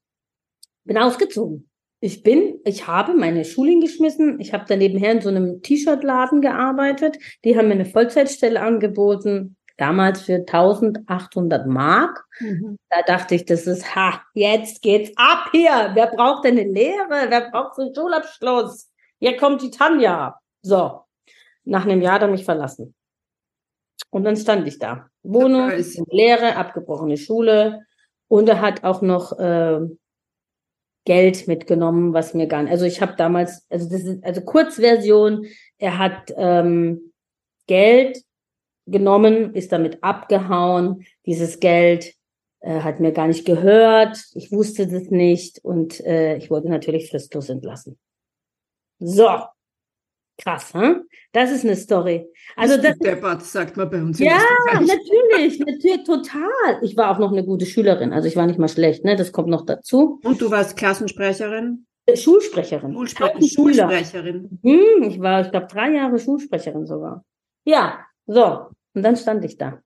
bin 0.84 0.98
ausgezogen 0.98 1.71
ich 2.04 2.24
bin, 2.24 2.58
ich 2.64 2.88
habe 2.88 3.14
meine 3.14 3.44
Schule 3.44 3.70
hingeschmissen. 3.70 4.40
Ich 4.40 4.52
habe 4.52 4.64
da 4.66 4.74
nebenher 4.74 5.12
in 5.12 5.20
so 5.20 5.28
einem 5.28 5.62
T-Shirt-Laden 5.62 6.40
gearbeitet. 6.40 7.16
Die 7.44 7.56
haben 7.56 7.68
mir 7.68 7.74
eine 7.74 7.84
Vollzeitstelle 7.84 8.60
angeboten, 8.60 9.56
damals 9.76 10.22
für 10.22 10.34
1800 10.34 11.68
Mark. 11.68 12.24
Mhm. 12.40 12.76
Da 12.90 13.02
dachte 13.02 13.36
ich, 13.36 13.44
das 13.44 13.68
ist, 13.68 13.94
ha, 13.94 14.20
jetzt 14.34 14.82
geht's 14.82 15.12
ab 15.14 15.50
hier. 15.52 15.92
Wer 15.94 16.08
braucht 16.08 16.44
denn 16.44 16.58
eine 16.58 16.68
Lehre? 16.68 17.26
Wer 17.28 17.52
braucht 17.52 17.76
so 17.76 17.82
einen 17.82 17.94
Schulabschluss? 17.94 18.90
Hier 19.20 19.36
kommt 19.36 19.62
die 19.62 19.70
Tanja. 19.70 20.40
So. 20.60 21.02
Nach 21.62 21.84
einem 21.84 22.02
Jahr 22.02 22.14
hat 22.14 22.22
er 22.22 22.28
mich 22.28 22.44
verlassen. 22.44 22.96
Und 24.10 24.24
dann 24.24 24.36
stand 24.36 24.66
ich 24.66 24.80
da. 24.80 25.08
Wohnung, 25.22 25.70
Lehre, 26.10 26.56
abgebrochene 26.56 27.16
Schule. 27.16 27.86
Und 28.26 28.48
er 28.48 28.60
hat 28.60 28.82
auch 28.82 29.02
noch 29.02 29.38
äh, 29.38 29.82
Geld 31.04 31.48
mitgenommen, 31.48 32.12
was 32.12 32.34
mir 32.34 32.46
gar 32.46 32.62
nicht. 32.62 32.72
Also 32.72 32.84
ich 32.84 33.00
habe 33.00 33.14
damals, 33.16 33.66
also 33.70 33.88
das 33.88 34.02
ist 34.02 34.24
also 34.24 34.40
Kurzversion, 34.42 35.46
er 35.78 35.98
hat 35.98 36.32
ähm, 36.36 37.12
Geld 37.66 38.22
genommen, 38.86 39.54
ist 39.54 39.72
damit 39.72 40.02
abgehauen. 40.02 41.04
Dieses 41.26 41.60
Geld 41.60 42.14
äh, 42.60 42.80
hat 42.80 43.00
mir 43.00 43.12
gar 43.12 43.26
nicht 43.26 43.44
gehört. 43.44 44.18
Ich 44.34 44.52
wusste 44.52 44.86
das 44.86 45.10
nicht 45.10 45.58
und 45.64 46.00
äh, 46.00 46.36
ich 46.36 46.50
wurde 46.50 46.68
natürlich 46.68 47.10
fristlos 47.10 47.48
entlassen. 47.48 47.98
So, 48.98 49.28
Krass, 50.38 50.72
hm? 50.74 51.04
Das 51.32 51.50
ist 51.50 51.64
eine 51.64 51.76
Story. 51.76 52.26
Also 52.56 52.76
das, 52.76 52.98
Deppert, 52.98 53.42
sagt 53.42 53.76
man 53.76 53.90
bei 53.90 54.00
uns. 54.02 54.18
Ja, 54.18 54.40
natürlich, 54.80 55.58
natürlich, 55.58 56.04
total. 56.04 56.78
Ich 56.82 56.96
war 56.96 57.10
auch 57.10 57.18
noch 57.18 57.32
eine 57.32 57.44
gute 57.44 57.66
Schülerin, 57.66 58.12
also 58.12 58.28
ich 58.28 58.36
war 58.36 58.46
nicht 58.46 58.58
mal 58.58 58.68
schlecht, 58.68 59.04
ne? 59.04 59.16
Das 59.16 59.32
kommt 59.32 59.48
noch 59.48 59.64
dazu. 59.64 60.20
Und 60.24 60.40
du 60.40 60.50
warst 60.50 60.76
Klassensprecherin? 60.76 61.86
Äh, 62.06 62.16
Schulsprecherin. 62.16 62.94
Schulspre 62.94 63.32
Schulsprecherin. 63.42 64.58
Hm, 64.62 65.02
ich 65.04 65.20
war, 65.20 65.42
ich 65.42 65.50
glaube, 65.50 65.68
drei 65.70 65.90
Jahre 65.90 66.18
Schulsprecherin 66.18 66.86
sogar. 66.86 67.24
Ja, 67.64 68.00
so. 68.26 68.66
Und 68.94 69.02
dann 69.02 69.16
stand 69.16 69.44
ich 69.44 69.56
da. 69.56 69.80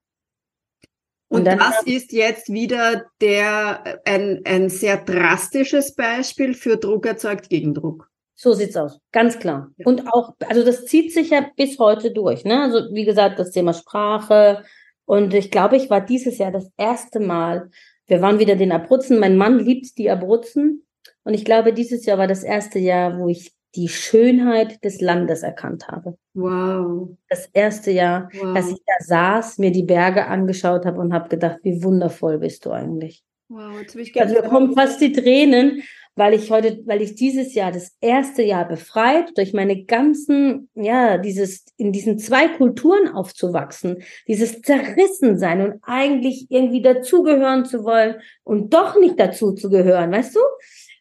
Und, 1.29 1.41
und 1.41 1.45
das 1.47 1.83
ist 1.83 2.13
jetzt 2.13 2.53
wieder 2.53 3.07
der, 3.21 4.01
ein, 4.05 4.43
ein 4.45 4.69
sehr 4.69 4.97
drastisches 4.97 5.95
Beispiel 5.95 6.55
für 6.55 6.77
Druck 6.77 7.05
erzeugt 7.05 7.51
Gegendruck. 7.51 8.09
So 8.39 8.53
sieht's 8.53 8.77
aus, 8.77 9.01
ganz 9.13 9.39
klar. 9.39 9.71
Ja. 9.79 9.87
Und 9.87 10.07
auch, 10.13 10.35
also 10.49 10.63
das 10.63 10.85
zieht 10.85 11.13
sich 11.13 11.31
ja 11.31 11.47
bis 11.57 11.79
heute 11.79 12.11
durch. 12.13 12.45
Ne? 12.45 12.61
Also 12.61 12.95
wie 12.95 13.07
gesagt, 13.07 13.39
das 13.39 13.51
Thema 13.51 13.73
Sprache. 13.73 14.63
Und 15.07 15.33
ich 15.33 15.51
glaube, 15.51 15.77
ich 15.77 15.89
war 15.89 16.03
dieses 16.03 16.37
Jahr 16.37 16.53
das 16.53 16.71
erste 16.77 17.19
Mal. 17.19 17.71
Wir 18.07 18.21
waren 18.21 18.39
wieder 18.39 18.55
den 18.55 18.73
Abruzzen. 18.73 19.19
Mein 19.19 19.39
Mann 19.39 19.59
liebt 19.59 19.97
die 19.97 20.11
Abruzzen. 20.11 20.87
Und 21.25 21.33
ich 21.33 21.47
glaube, 21.47 21.73
dieses 21.73 22.05
Jahr 22.05 22.19
war 22.19 22.27
das 22.27 22.45
erste 22.45 22.79
Jahr, 22.79 23.19
wo 23.19 23.29
ich 23.29 23.53
die 23.75 23.89
Schönheit 23.89 24.85
des 24.85 25.01
Landes 25.01 25.43
erkannt 25.43 25.89
habe. 25.89 26.17
Wow. 26.35 27.11
Das 27.29 27.49
erste 27.53 27.91
Jahr, 27.91 28.29
wow. 28.35 28.55
dass 28.55 28.71
ich 28.71 28.79
da 28.87 29.05
saß, 29.05 29.59
mir 29.59 29.71
die 29.71 29.83
Berge 29.83 30.27
angeschaut 30.27 30.85
habe 30.85 31.01
und 31.01 31.13
habe 31.13 31.29
gedacht, 31.29 31.59
wie 31.63 31.83
wundervoll 31.83 32.39
bist 32.39 32.67
du 32.67 32.71
eigentlich. 32.71 33.23
Wow, 33.49 33.79
jetzt 33.81 33.95
bin 33.95 34.03
ich 34.03 34.21
also 34.21 34.35
da 34.35 34.49
kommen 34.49 34.75
fast 34.75 35.01
die 35.01 35.13
Tränen, 35.13 35.83
weil 36.17 36.33
ich 36.33 36.51
heute, 36.51 36.81
weil 36.87 37.03
ich 37.03 37.15
dieses 37.15 37.55
Jahr 37.55 37.71
das 37.71 37.95
erste 38.01 38.43
Jahr 38.43 38.67
befreit 38.67 39.37
durch 39.37 39.53
meine 39.53 39.85
ganzen, 39.85 40.71
ja, 40.75 41.19
dieses, 41.19 41.67
in 41.77 41.93
diesen 41.93 42.19
zwei 42.19 42.49
Kulturen 42.49 43.09
aufzuwachsen, 43.09 44.03
dieses 44.27 44.63
zerrissen 44.63 45.39
sein 45.39 45.61
und 45.61 45.81
eigentlich 45.83 46.47
irgendwie 46.49 46.81
dazugehören 46.81 47.67
zu 47.67 47.85
wollen 47.85 48.17
und 48.45 48.73
doch 48.73 48.99
nicht 48.99 49.21
dazu 49.21 49.53
zu 49.53 49.69
gehören, 49.69 50.11
weißt 50.11 50.35
du? 50.35 50.41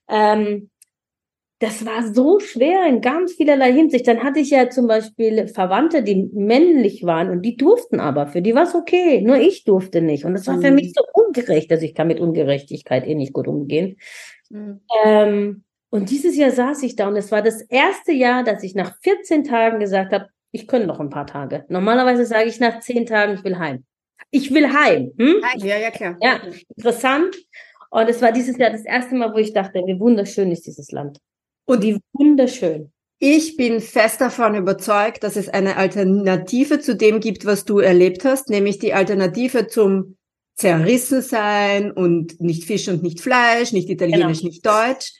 Ähm, 0.10 0.69
das 1.60 1.86
war 1.86 2.13
so 2.13 2.39
schwer 2.39 2.86
in 2.86 2.99
ganz 2.99 3.34
vielerlei 3.34 3.71
Hinsicht. 3.71 4.08
Dann 4.08 4.23
hatte 4.23 4.41
ich 4.41 4.49
ja 4.49 4.69
zum 4.69 4.88
Beispiel 4.88 5.47
Verwandte, 5.47 6.04
die 6.04 6.30
männlich 6.34 7.04
waren 7.04 7.30
und 7.30 7.43
die 7.43 7.56
durften 7.56 8.01
aber. 8.01 8.28
Für 8.28 8.41
die 8.41 8.54
war 8.54 8.63
es 8.63 8.75
okay. 8.75 9.21
Nur 9.21 9.38
ich 9.38 9.63
durfte 9.63 10.01
nicht. 10.01 10.25
Und 10.25 10.34
das 10.34 10.47
war 10.47 10.60
für 10.60 10.69
mhm. 10.69 10.75
mich 10.75 10.93
so 10.93 11.04
ungerecht. 11.13 11.71
Also 11.71 11.86
ich 11.86 11.95
kann 11.95 12.08
mit 12.08 12.19
Ungerechtigkeit 12.19 13.08
eh 13.08 13.15
nicht 13.15 13.32
gut 13.32 13.47
umgehen. 13.47 13.95
Mhm. 14.49 14.81
Ähm, 15.03 15.63
und 15.89 16.10
dieses 16.10 16.36
Jahr 16.36 16.51
saß 16.51 16.84
ich 16.84 16.95
da 16.95 17.08
und 17.08 17.15
es 17.15 17.31
war 17.31 17.41
das 17.41 17.62
erste 17.62 18.12
Jahr, 18.12 18.43
dass 18.43 18.63
ich 18.63 18.75
nach 18.75 18.95
14 19.01 19.43
Tagen 19.43 19.79
gesagt 19.79 20.12
habe, 20.13 20.27
ich 20.51 20.67
könnte 20.67 20.88
noch 20.88 20.99
ein 20.99 21.10
paar 21.10 21.27
Tage. 21.27 21.65
Normalerweise 21.69 22.25
sage 22.25 22.49
ich 22.49 22.60
nach 22.60 22.79
10 22.79 23.05
Tagen, 23.05 23.36
ich 23.36 23.43
will 23.43 23.58
heim. 23.58 23.86
Ich 24.31 24.53
will 24.53 24.71
heim. 24.73 25.12
Hm? 25.17 25.36
Ja, 25.58 25.77
ja, 25.77 25.91
klar. 25.91 26.17
Ja, 26.21 26.41
interessant. 26.75 27.36
Und 27.89 28.10
es 28.10 28.21
war 28.21 28.31
dieses 28.31 28.58
Jahr 28.58 28.71
das 28.71 28.84
erste 28.84 29.15
Mal, 29.15 29.34
wo 29.34 29.38
ich 29.38 29.53
dachte, 29.53 29.81
wie 29.86 29.99
wunderschön 29.99 30.51
ist 30.51 30.65
dieses 30.65 30.91
Land. 30.91 31.19
Und 31.65 31.81
wie 31.81 31.99
wunderschön. 32.13 32.91
Ich 33.19 33.55
bin 33.55 33.79
fest 33.79 34.19
davon 34.19 34.55
überzeugt, 34.55 35.23
dass 35.23 35.38
es 35.38 35.47
eine 35.47 35.77
Alternative 35.77 36.79
zu 36.79 36.95
dem 36.95 37.21
gibt, 37.21 37.45
was 37.45 37.63
du 37.63 37.79
erlebt 37.79 38.25
hast, 38.25 38.49
nämlich 38.49 38.79
die 38.79 38.93
Alternative 38.93 39.67
zum 39.67 40.17
zerrissen 40.55 41.21
sein 41.21 41.91
und 41.91 42.39
nicht 42.39 42.63
Fisch 42.63 42.87
und 42.87 43.03
nicht 43.03 43.19
Fleisch, 43.21 43.71
nicht 43.71 43.89
Italienisch, 43.89 44.39
genau. 44.39 44.49
nicht 44.49 44.65
Deutsch. 44.65 45.11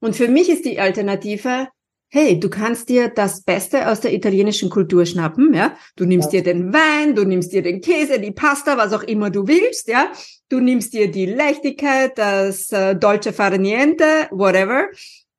Und 0.00 0.16
für 0.16 0.28
mich 0.28 0.48
ist 0.48 0.64
die 0.64 0.78
Alternative, 0.78 1.68
hey, 2.10 2.38
du 2.38 2.48
kannst 2.48 2.88
dir 2.88 3.08
das 3.08 3.42
Beste 3.42 3.88
aus 3.88 4.00
der 4.00 4.12
italienischen 4.12 4.70
Kultur 4.70 5.04
schnappen, 5.04 5.52
ja. 5.52 5.76
Du 5.96 6.04
nimmst 6.04 6.32
ja. 6.32 6.40
dir 6.40 6.54
den 6.54 6.72
Wein, 6.72 7.16
du 7.16 7.24
nimmst 7.24 7.52
dir 7.52 7.62
den 7.62 7.80
Käse, 7.80 8.20
die 8.20 8.30
Pasta, 8.30 8.76
was 8.76 8.92
auch 8.92 9.02
immer 9.02 9.30
du 9.30 9.48
willst, 9.48 9.88
ja. 9.88 10.12
Du 10.48 10.60
nimmst 10.60 10.92
dir 10.92 11.10
die 11.10 11.26
Leichtigkeit, 11.26 12.16
das 12.16 12.70
äh, 12.70 12.94
Dolce 12.94 13.32
Fare 13.32 13.58
Niente, 13.58 14.28
whatever 14.30 14.88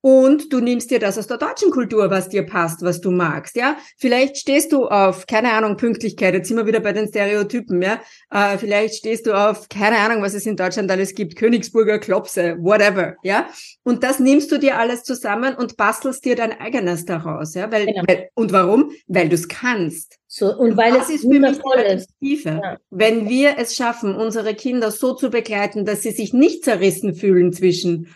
und 0.05 0.53
du 0.53 0.59
nimmst 0.59 0.91
dir 0.91 0.99
das 0.99 1.17
aus 1.17 1.25
der 1.25 1.39
deutschen 1.39 1.71
Kultur, 1.71 2.11
was 2.11 2.29
dir 2.29 2.45
passt, 2.45 2.83
was 2.83 3.01
du 3.01 3.09
magst, 3.09 3.55
ja. 3.55 3.75
Vielleicht 3.97 4.37
stehst 4.37 4.71
du 4.71 4.85
auf, 4.85 5.25
keine 5.25 5.51
Ahnung, 5.53 5.77
Pünktlichkeit, 5.77 6.35
jetzt 6.35 6.47
sind 6.47 6.57
wir 6.57 6.67
wieder 6.67 6.79
bei 6.79 6.93
den 6.93 7.07
Stereotypen, 7.07 7.81
ja. 7.81 7.99
Äh, 8.29 8.59
vielleicht 8.59 8.93
stehst 8.93 9.25
du 9.25 9.33
auf, 9.33 9.67
keine 9.67 9.97
Ahnung, 9.97 10.21
was 10.21 10.35
es 10.35 10.45
in 10.45 10.57
Deutschland 10.57 10.91
alles 10.91 11.15
gibt, 11.15 11.35
Königsburger 11.35 11.97
Klopse, 11.97 12.55
whatever, 12.59 13.15
ja. 13.23 13.47
Und 13.81 14.03
das 14.03 14.19
nimmst 14.19 14.51
du 14.51 14.59
dir 14.59 14.77
alles 14.77 15.01
zusammen 15.01 15.55
und 15.55 15.75
bastelst 15.75 16.23
dir 16.23 16.35
dein 16.35 16.51
eigenes 16.51 17.05
daraus, 17.05 17.55
ja. 17.55 17.71
Weil, 17.71 17.87
genau. 17.87 18.03
weil 18.05 18.29
und 18.35 18.51
warum? 18.51 18.91
Weil 19.07 19.29
du 19.29 19.33
es 19.33 19.47
kannst. 19.47 20.19
So, 20.27 20.55
und 20.55 20.77
weil 20.77 20.93
das 20.93 21.09
es 21.09 21.15
ist 21.15 21.21
für 21.23 21.39
mich 21.39 21.65
Alternative. 21.65 22.61
Ja. 22.61 22.77
Wenn 22.91 23.27
wir 23.27 23.55
es 23.57 23.75
schaffen, 23.75 24.13
unsere 24.13 24.53
Kinder 24.53 24.91
so 24.91 25.15
zu 25.15 25.31
begleiten, 25.31 25.83
dass 25.83 26.03
sie 26.03 26.11
sich 26.11 26.31
nicht 26.31 26.63
zerrissen 26.63 27.15
fühlen 27.15 27.53
zwischen 27.53 28.15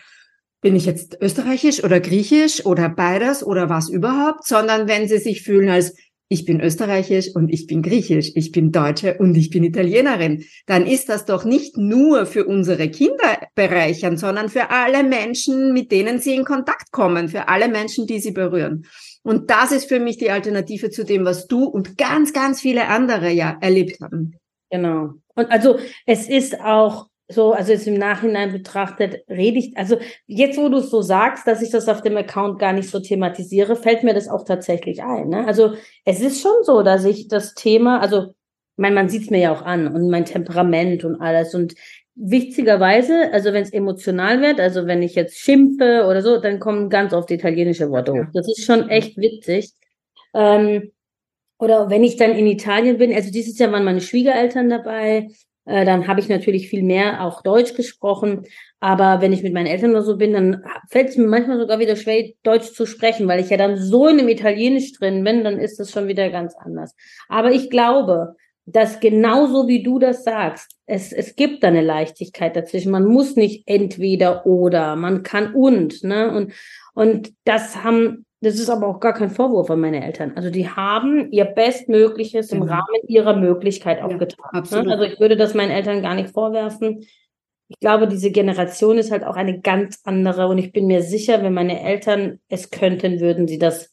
bin 0.60 0.76
ich 0.76 0.86
jetzt 0.86 1.18
österreichisch 1.20 1.82
oder 1.84 2.00
griechisch 2.00 2.66
oder 2.66 2.88
beides 2.88 3.42
oder 3.42 3.68
was 3.68 3.88
überhaupt, 3.88 4.46
sondern 4.46 4.88
wenn 4.88 5.08
sie 5.08 5.18
sich 5.18 5.42
fühlen 5.42 5.70
als 5.70 5.94
ich 6.32 6.44
bin 6.44 6.60
österreichisch 6.60 7.34
und 7.34 7.52
ich 7.52 7.66
bin 7.66 7.82
griechisch, 7.82 8.30
ich 8.36 8.52
bin 8.52 8.70
Deutsche 8.70 9.18
und 9.18 9.36
ich 9.36 9.50
bin 9.50 9.64
Italienerin, 9.64 10.44
dann 10.66 10.86
ist 10.86 11.08
das 11.08 11.24
doch 11.24 11.44
nicht 11.44 11.76
nur 11.76 12.24
für 12.24 12.44
unsere 12.44 12.88
Kinder 12.88 13.48
bereichernd, 13.56 14.20
sondern 14.20 14.48
für 14.48 14.70
alle 14.70 15.02
Menschen, 15.02 15.72
mit 15.72 15.90
denen 15.90 16.20
sie 16.20 16.36
in 16.36 16.44
Kontakt 16.44 16.92
kommen, 16.92 17.28
für 17.28 17.48
alle 17.48 17.66
Menschen, 17.66 18.06
die 18.06 18.20
sie 18.20 18.30
berühren. 18.30 18.86
Und 19.24 19.50
das 19.50 19.72
ist 19.72 19.88
für 19.88 19.98
mich 19.98 20.18
die 20.18 20.30
Alternative 20.30 20.90
zu 20.90 21.04
dem, 21.04 21.24
was 21.24 21.48
du 21.48 21.64
und 21.64 21.98
ganz, 21.98 22.32
ganz 22.32 22.60
viele 22.60 22.86
andere 22.86 23.30
ja 23.32 23.58
erlebt 23.60 24.00
haben. 24.00 24.36
Genau. 24.70 25.14
Und 25.34 25.50
also 25.50 25.80
es 26.06 26.28
ist 26.28 26.60
auch 26.60 27.09
so, 27.30 27.52
also 27.52 27.72
jetzt 27.72 27.86
im 27.86 27.94
Nachhinein 27.94 28.52
betrachtet, 28.52 29.24
rede 29.28 29.58
ich, 29.58 29.76
also 29.76 29.98
jetzt, 30.26 30.58
wo 30.58 30.68
du 30.68 30.78
es 30.78 30.90
so 30.90 31.02
sagst, 31.02 31.46
dass 31.46 31.62
ich 31.62 31.70
das 31.70 31.88
auf 31.88 32.02
dem 32.02 32.16
Account 32.16 32.58
gar 32.58 32.72
nicht 32.72 32.90
so 32.90 33.00
thematisiere, 33.00 33.76
fällt 33.76 34.02
mir 34.02 34.14
das 34.14 34.28
auch 34.28 34.44
tatsächlich 34.44 35.02
ein. 35.02 35.28
Ne? 35.28 35.46
Also 35.46 35.74
es 36.04 36.20
ist 36.20 36.40
schon 36.42 36.62
so, 36.62 36.82
dass 36.82 37.04
ich 37.04 37.28
das 37.28 37.54
Thema, 37.54 38.00
also 38.00 38.34
mein, 38.76 38.94
man 38.94 39.08
sieht 39.08 39.22
es 39.22 39.30
mir 39.30 39.40
ja 39.40 39.52
auch 39.52 39.62
an 39.62 39.88
und 39.88 40.10
mein 40.10 40.24
Temperament 40.24 41.04
und 41.04 41.20
alles 41.20 41.54
und 41.54 41.74
witzigerweise, 42.14 43.32
also 43.32 43.52
wenn 43.52 43.62
es 43.62 43.72
emotional 43.72 44.40
wird, 44.42 44.60
also 44.60 44.86
wenn 44.86 45.02
ich 45.02 45.14
jetzt 45.14 45.38
schimpfe 45.38 46.06
oder 46.08 46.22
so, 46.22 46.38
dann 46.38 46.60
kommen 46.60 46.90
ganz 46.90 47.12
oft 47.12 47.30
italienische 47.30 47.90
Worte 47.90 48.12
hoch. 48.12 48.26
Das 48.34 48.46
ist 48.48 48.64
schon 48.64 48.88
echt 48.88 49.16
witzig. 49.16 49.70
Ähm, 50.34 50.92
oder 51.58 51.90
wenn 51.90 52.04
ich 52.04 52.16
dann 52.16 52.32
in 52.32 52.46
Italien 52.46 52.98
bin, 52.98 53.14
also 53.14 53.30
dieses 53.30 53.58
Jahr 53.58 53.72
waren 53.72 53.84
meine 53.84 54.00
Schwiegereltern 54.00 54.68
dabei, 54.68 55.28
äh, 55.66 55.84
dann 55.84 56.08
habe 56.08 56.20
ich 56.20 56.28
natürlich 56.28 56.68
viel 56.68 56.82
mehr 56.82 57.24
auch 57.24 57.42
Deutsch 57.42 57.74
gesprochen. 57.74 58.42
Aber 58.80 59.20
wenn 59.20 59.32
ich 59.32 59.42
mit 59.42 59.52
meinen 59.52 59.66
Eltern 59.66 59.90
oder 59.90 60.02
so 60.02 60.16
bin, 60.16 60.32
dann 60.32 60.64
fällt 60.88 61.10
es 61.10 61.16
mir 61.16 61.26
manchmal 61.26 61.58
sogar 61.58 61.78
wieder 61.78 61.96
schwer, 61.96 62.30
Deutsch 62.42 62.72
zu 62.72 62.86
sprechen, 62.86 63.28
weil 63.28 63.40
ich 63.40 63.50
ja 63.50 63.56
dann 63.56 63.76
so 63.76 64.08
in 64.08 64.18
dem 64.18 64.28
Italienisch 64.28 64.92
drin 64.92 65.22
bin, 65.22 65.44
dann 65.44 65.58
ist 65.58 65.78
das 65.78 65.90
schon 65.90 66.08
wieder 66.08 66.30
ganz 66.30 66.54
anders. 66.56 66.94
Aber 67.28 67.52
ich 67.52 67.70
glaube, 67.70 68.34
dass 68.66 69.00
genauso 69.00 69.68
wie 69.68 69.82
du 69.82 69.98
das 69.98 70.24
sagst, 70.24 70.76
es, 70.86 71.12
es 71.12 71.34
gibt 71.34 71.62
da 71.62 71.68
eine 71.68 71.82
Leichtigkeit 71.82 72.54
dazwischen. 72.56 72.92
Man 72.92 73.04
muss 73.04 73.36
nicht 73.36 73.64
entweder 73.66 74.46
oder, 74.46 74.96
man 74.96 75.22
kann 75.22 75.54
und, 75.54 76.04
ne? 76.04 76.32
Und, 76.32 76.52
und 76.94 77.32
das 77.44 77.82
haben 77.82 78.26
das 78.42 78.54
ist 78.54 78.70
aber 78.70 78.86
auch 78.86 79.00
gar 79.00 79.12
kein 79.12 79.30
Vorwurf 79.30 79.70
an 79.70 79.80
meine 79.80 80.04
Eltern. 80.04 80.32
Also 80.34 80.50
die 80.50 80.68
haben 80.68 81.30
ihr 81.30 81.44
Bestmögliches 81.44 82.52
im 82.52 82.60
mhm. 82.60 82.70
Rahmen 82.70 83.00
ihrer 83.06 83.36
Möglichkeit 83.36 84.02
auch 84.02 84.10
ja, 84.10 84.16
getan. 84.16 84.64
Ne? 84.70 84.92
Also 84.92 85.04
ich 85.04 85.20
würde 85.20 85.36
das 85.36 85.54
meinen 85.54 85.70
Eltern 85.70 86.02
gar 86.02 86.14
nicht 86.14 86.30
vorwerfen. 86.30 87.06
Ich 87.68 87.78
glaube, 87.78 88.08
diese 88.08 88.30
Generation 88.30 88.98
ist 88.98 89.12
halt 89.12 89.24
auch 89.24 89.36
eine 89.36 89.60
ganz 89.60 90.00
andere 90.04 90.48
und 90.48 90.58
ich 90.58 90.72
bin 90.72 90.86
mir 90.86 91.02
sicher, 91.02 91.42
wenn 91.42 91.54
meine 91.54 91.82
Eltern 91.82 92.40
es 92.48 92.70
könnten, 92.70 93.20
würden 93.20 93.46
sie 93.46 93.58
das 93.58 93.92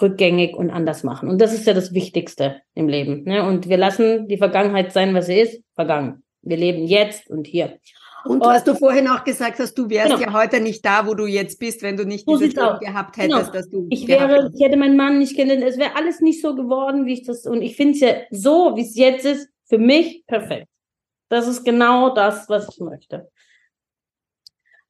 rückgängig 0.00 0.54
und 0.54 0.70
anders 0.70 1.02
machen. 1.02 1.28
Und 1.28 1.40
das 1.40 1.54
ist 1.54 1.66
ja 1.66 1.72
das 1.72 1.94
Wichtigste 1.94 2.60
im 2.74 2.88
Leben. 2.88 3.24
Ne? 3.24 3.46
Und 3.46 3.68
wir 3.68 3.78
lassen 3.78 4.28
die 4.28 4.36
Vergangenheit 4.36 4.92
sein, 4.92 5.14
was 5.14 5.26
sie 5.26 5.40
ist, 5.40 5.62
vergangen. 5.74 6.22
Wir 6.42 6.58
leben 6.58 6.84
jetzt 6.84 7.28
und 7.30 7.46
hier. 7.46 7.78
Und 8.24 8.40
was 8.40 8.64
du 8.64 8.74
vorhin 8.74 9.08
auch 9.08 9.24
gesagt 9.24 9.58
hast, 9.58 9.74
du 9.74 9.88
wärst 9.88 10.16
genau. 10.16 10.20
ja 10.20 10.32
heute 10.32 10.60
nicht 10.60 10.84
da, 10.84 11.06
wo 11.06 11.14
du 11.14 11.26
jetzt 11.26 11.58
bist, 11.58 11.82
wenn 11.82 11.96
du 11.96 12.04
nicht 12.04 12.26
so 12.26 12.36
dieses 12.36 12.54
Leben 12.54 12.78
gehabt 12.80 13.16
hättest, 13.16 13.38
genau. 13.38 13.52
dass 13.52 13.70
du. 13.70 13.86
Ich 13.90 14.06
wäre, 14.08 14.50
ich 14.54 14.62
hätte 14.62 14.76
meinen 14.76 14.96
Mann 14.96 15.18
nicht 15.18 15.36
kennengelernt, 15.36 15.72
es 15.72 15.78
wäre 15.78 15.96
alles 15.96 16.20
nicht 16.20 16.42
so 16.42 16.54
geworden, 16.54 17.06
wie 17.06 17.14
ich 17.14 17.24
das, 17.24 17.46
und 17.46 17.62
ich 17.62 17.76
finde 17.76 17.94
es 17.94 18.00
ja 18.00 18.14
so, 18.30 18.76
wie 18.76 18.82
es 18.82 18.96
jetzt 18.96 19.24
ist, 19.24 19.48
für 19.66 19.78
mich 19.78 20.24
perfekt. 20.26 20.68
Das 21.28 21.46
ist 21.46 21.64
genau 21.64 22.14
das, 22.14 22.48
was 22.48 22.68
ich 22.68 22.80
möchte. 22.80 23.30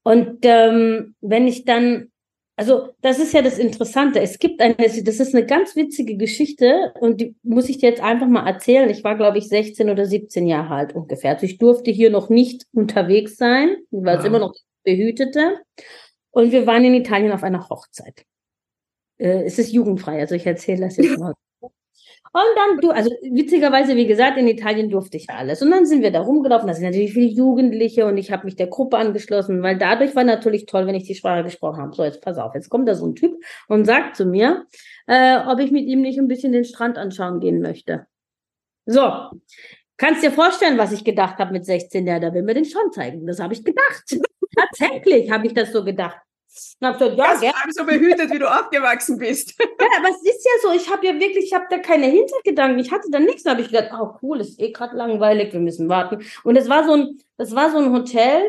Und 0.02 0.38
ähm, 0.42 1.14
wenn 1.20 1.46
ich 1.46 1.64
dann 1.64 2.10
also 2.58 2.88
das 3.02 3.20
ist 3.20 3.32
ja 3.32 3.40
das 3.40 3.56
Interessante. 3.56 4.20
Es 4.20 4.40
gibt 4.40 4.60
eine, 4.60 4.74
das 4.74 4.98
ist 5.20 5.32
eine 5.32 5.46
ganz 5.46 5.76
witzige 5.76 6.16
Geschichte 6.16 6.92
und 6.98 7.20
die 7.20 7.36
muss 7.44 7.68
ich 7.68 7.78
dir 7.78 7.88
jetzt 7.88 8.02
einfach 8.02 8.26
mal 8.26 8.48
erzählen. 8.48 8.90
Ich 8.90 9.04
war, 9.04 9.16
glaube 9.16 9.38
ich, 9.38 9.46
16 9.46 9.88
oder 9.88 10.06
17 10.06 10.44
Jahre 10.48 10.74
alt 10.74 10.92
ungefähr. 10.92 11.34
Also 11.34 11.46
ich 11.46 11.58
durfte 11.58 11.92
hier 11.92 12.10
noch 12.10 12.30
nicht 12.30 12.66
unterwegs 12.72 13.36
sein, 13.36 13.76
weil 13.92 14.14
ja. 14.14 14.18
es 14.18 14.26
immer 14.26 14.40
noch 14.40 14.54
behütete. 14.82 15.60
Und 16.32 16.50
wir 16.50 16.66
waren 16.66 16.84
in 16.84 16.94
Italien 16.94 17.30
auf 17.30 17.44
einer 17.44 17.68
Hochzeit. 17.68 18.24
Äh, 19.18 19.44
es 19.44 19.60
ist 19.60 19.70
jugendfrei, 19.70 20.18
also 20.18 20.34
ich 20.34 20.44
erzähle 20.44 20.80
das 20.80 20.96
jetzt 20.96 21.16
mal. 21.20 21.34
Und 22.38 22.56
dann, 22.56 22.80
du, 22.80 22.90
also 22.90 23.10
witzigerweise, 23.22 23.96
wie 23.96 24.06
gesagt, 24.06 24.38
in 24.38 24.46
Italien 24.46 24.90
durfte 24.90 25.16
ich 25.16 25.28
alles. 25.28 25.60
Und 25.60 25.72
dann 25.72 25.86
sind 25.86 26.02
wir 26.02 26.12
da 26.12 26.20
rumgelaufen, 26.20 26.68
da 26.68 26.74
sind 26.74 26.84
natürlich 26.84 27.12
viele 27.12 27.32
Jugendliche 27.32 28.06
und 28.06 28.16
ich 28.16 28.30
habe 28.30 28.44
mich 28.44 28.54
der 28.54 28.68
Gruppe 28.68 28.96
angeschlossen, 28.96 29.60
weil 29.64 29.76
dadurch 29.76 30.14
war 30.14 30.22
natürlich 30.22 30.66
toll, 30.66 30.86
wenn 30.86 30.94
ich 30.94 31.02
die 31.02 31.16
Sprache 31.16 31.42
gesprochen 31.42 31.82
habe. 31.82 31.92
So, 31.96 32.04
jetzt 32.04 32.22
pass 32.22 32.38
auf, 32.38 32.54
jetzt 32.54 32.68
kommt 32.68 32.88
da 32.88 32.94
so 32.94 33.08
ein 33.08 33.16
Typ 33.16 33.42
und 33.66 33.86
sagt 33.86 34.14
zu 34.14 34.24
mir, 34.24 34.66
äh, 35.08 35.38
ob 35.48 35.58
ich 35.58 35.72
mit 35.72 35.86
ihm 35.86 36.00
nicht 36.00 36.16
ein 36.20 36.28
bisschen 36.28 36.52
den 36.52 36.64
Strand 36.64 36.96
anschauen 36.96 37.40
gehen 37.40 37.60
möchte. 37.60 38.06
So, 38.86 39.10
kannst 39.96 40.22
dir 40.22 40.30
vorstellen, 40.30 40.78
was 40.78 40.92
ich 40.92 41.02
gedacht 41.02 41.38
habe 41.38 41.52
mit 41.52 41.64
16, 41.64 42.06
ja, 42.06 42.20
da 42.20 42.32
will 42.32 42.44
mir 42.44 42.54
den 42.54 42.66
Strand 42.66 42.94
zeigen. 42.94 43.26
Das 43.26 43.40
habe 43.40 43.52
ich 43.52 43.64
gedacht. 43.64 44.04
Tatsächlich 44.56 45.28
habe 45.32 45.48
ich 45.48 45.54
das 45.54 45.72
so 45.72 45.84
gedacht. 45.84 46.20
Und 46.80 46.86
hab 46.86 46.98
gesagt, 46.98 47.18
ja, 47.18 47.32
das 47.32 47.40
gerne. 47.40 47.72
so 47.72 47.84
behütet, 47.84 48.30
wie 48.32 48.38
du 48.38 48.50
aufgewachsen 48.50 49.18
bist. 49.18 49.54
Ja, 49.80 49.86
aber 49.98 50.08
es 50.10 50.22
ist 50.22 50.44
ja 50.44 50.50
so, 50.62 50.76
ich 50.76 50.90
habe 50.90 51.06
ja 51.06 51.14
wirklich, 51.14 51.46
ich 51.46 51.54
habe 51.54 51.66
da 51.70 51.78
keine 51.78 52.06
Hintergedanken. 52.06 52.78
Ich 52.78 52.92
hatte 52.92 53.08
da 53.10 53.18
nichts. 53.18 53.44
Da 53.44 53.52
habe 53.52 53.62
ich 53.62 53.68
gedacht, 53.68 53.90
oh 53.98 54.18
cool, 54.22 54.40
ist 54.40 54.60
eh 54.60 54.70
gerade 54.70 54.96
langweilig, 54.96 55.52
wir 55.52 55.60
müssen 55.60 55.88
warten. 55.88 56.24
Und 56.44 56.56
es 56.56 56.68
war 56.68 56.84
so 56.84 56.92
ein, 56.92 57.18
das 57.36 57.54
war 57.54 57.70
so 57.70 57.78
ein 57.78 57.92
Hotel 57.92 58.42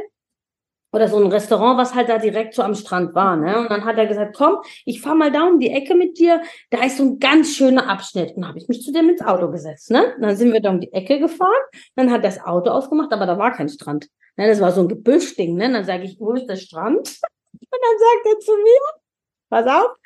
oder 0.92 1.08
so 1.08 1.18
ein 1.18 1.32
Restaurant, 1.32 1.78
was 1.78 1.94
halt 1.94 2.10
da 2.10 2.18
direkt 2.18 2.56
so 2.56 2.64
am 2.64 2.74
Strand 2.74 3.14
war. 3.14 3.36
Ne? 3.36 3.60
Und 3.60 3.70
dann 3.70 3.86
hat 3.86 3.98
er 3.98 4.08
gesagt, 4.08 4.36
komm, 4.36 4.58
ich 4.86 5.02
fahr 5.02 5.16
mal 5.16 5.32
da 5.32 5.44
um 5.44 5.60
die 5.60 5.70
Ecke 5.70 5.96
mit 5.96 6.18
dir. 6.18 6.42
Da 6.72 6.84
ist 6.84 6.98
so 6.98 7.04
ein 7.04 7.20
ganz 7.20 7.56
schöner 7.56 7.90
Abschnitt. 7.90 8.36
Und 8.36 8.48
habe 8.48 8.58
ich 8.58 8.68
mich 8.68 8.82
zu 8.82 8.92
dem 8.92 9.10
ins 9.10 9.22
Auto 9.22 9.52
gesetzt. 9.52 9.92
Ne? 9.92 10.16
Und 10.16 10.24
dann 10.24 10.36
sind 10.36 10.52
wir 10.52 10.62
da 10.62 10.72
um 10.72 10.80
die 10.80 10.92
Ecke 10.92 11.20
gefahren. 11.20 11.64
Dann 11.96 12.12
hat 12.12 12.24
das 12.24 12.44
Auto 12.44 12.72
ausgemacht, 12.72 13.14
aber 13.14 13.26
da 13.26 13.38
war 13.38 13.52
kein 13.54 13.70
Strand. 13.70 14.08
Ne? 14.36 14.48
Das 14.48 14.62
war 14.62 14.72
so 14.72 14.82
ein 14.82 14.88
Gebüschding. 14.88 15.56
Ne? 15.56 15.68
Und 15.68 15.74
dann 15.74 15.86
sage 15.86 16.04
ich, 16.04 16.20
wo 16.20 16.34
ist 16.34 16.48
der 16.48 16.56
Strand? 16.56 17.20
Und 17.62 17.80
dann 17.82 18.00
sagt 18.00 18.26
er 18.26 18.40
zu 18.40 18.58
mir, 18.58 18.80
pass 19.50 19.68
auf, 19.68 19.98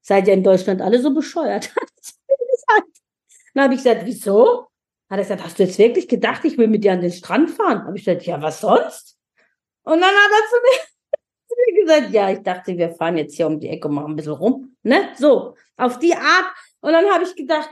seid 0.00 0.28
ihr 0.28 0.34
in 0.34 0.44
Deutschland 0.44 0.80
alle 0.80 1.00
so 1.00 1.12
bescheuert? 1.12 1.72
dann 3.54 3.64
habe 3.64 3.74
ich 3.74 3.82
gesagt, 3.82 4.02
wieso? 4.04 4.68
Hat 5.10 5.18
er 5.18 5.22
gesagt, 5.22 5.44
hast 5.44 5.58
du 5.58 5.62
jetzt 5.62 5.78
wirklich 5.78 6.06
gedacht, 6.06 6.44
ich 6.44 6.58
will 6.58 6.68
mit 6.68 6.84
dir 6.84 6.92
an 6.92 7.00
den 7.00 7.12
Strand 7.12 7.50
fahren? 7.50 7.84
Habe 7.84 7.96
ich 7.96 8.04
gesagt, 8.04 8.24
ja, 8.26 8.40
was 8.42 8.60
sonst? 8.60 9.18
Und 9.84 10.00
dann 10.00 10.10
hat 10.10 10.30
er 10.30 10.48
zu 10.48 10.56
mir, 10.62 11.18
zu 11.48 11.54
mir 11.56 11.82
gesagt, 11.82 12.12
ja, 12.12 12.30
ich 12.30 12.42
dachte, 12.42 12.76
wir 12.76 12.90
fahren 12.90 13.16
jetzt 13.16 13.36
hier 13.36 13.46
um 13.46 13.58
die 13.58 13.68
Ecke 13.68 13.88
und 13.88 13.94
machen 13.94 14.12
ein 14.12 14.16
bisschen 14.16 14.32
rum. 14.32 14.76
Ne? 14.82 15.10
So, 15.16 15.56
auf 15.76 15.98
die 15.98 16.14
Art. 16.14 16.52
Und 16.80 16.92
dann 16.92 17.06
habe 17.06 17.24
ich 17.24 17.34
gedacht, 17.34 17.70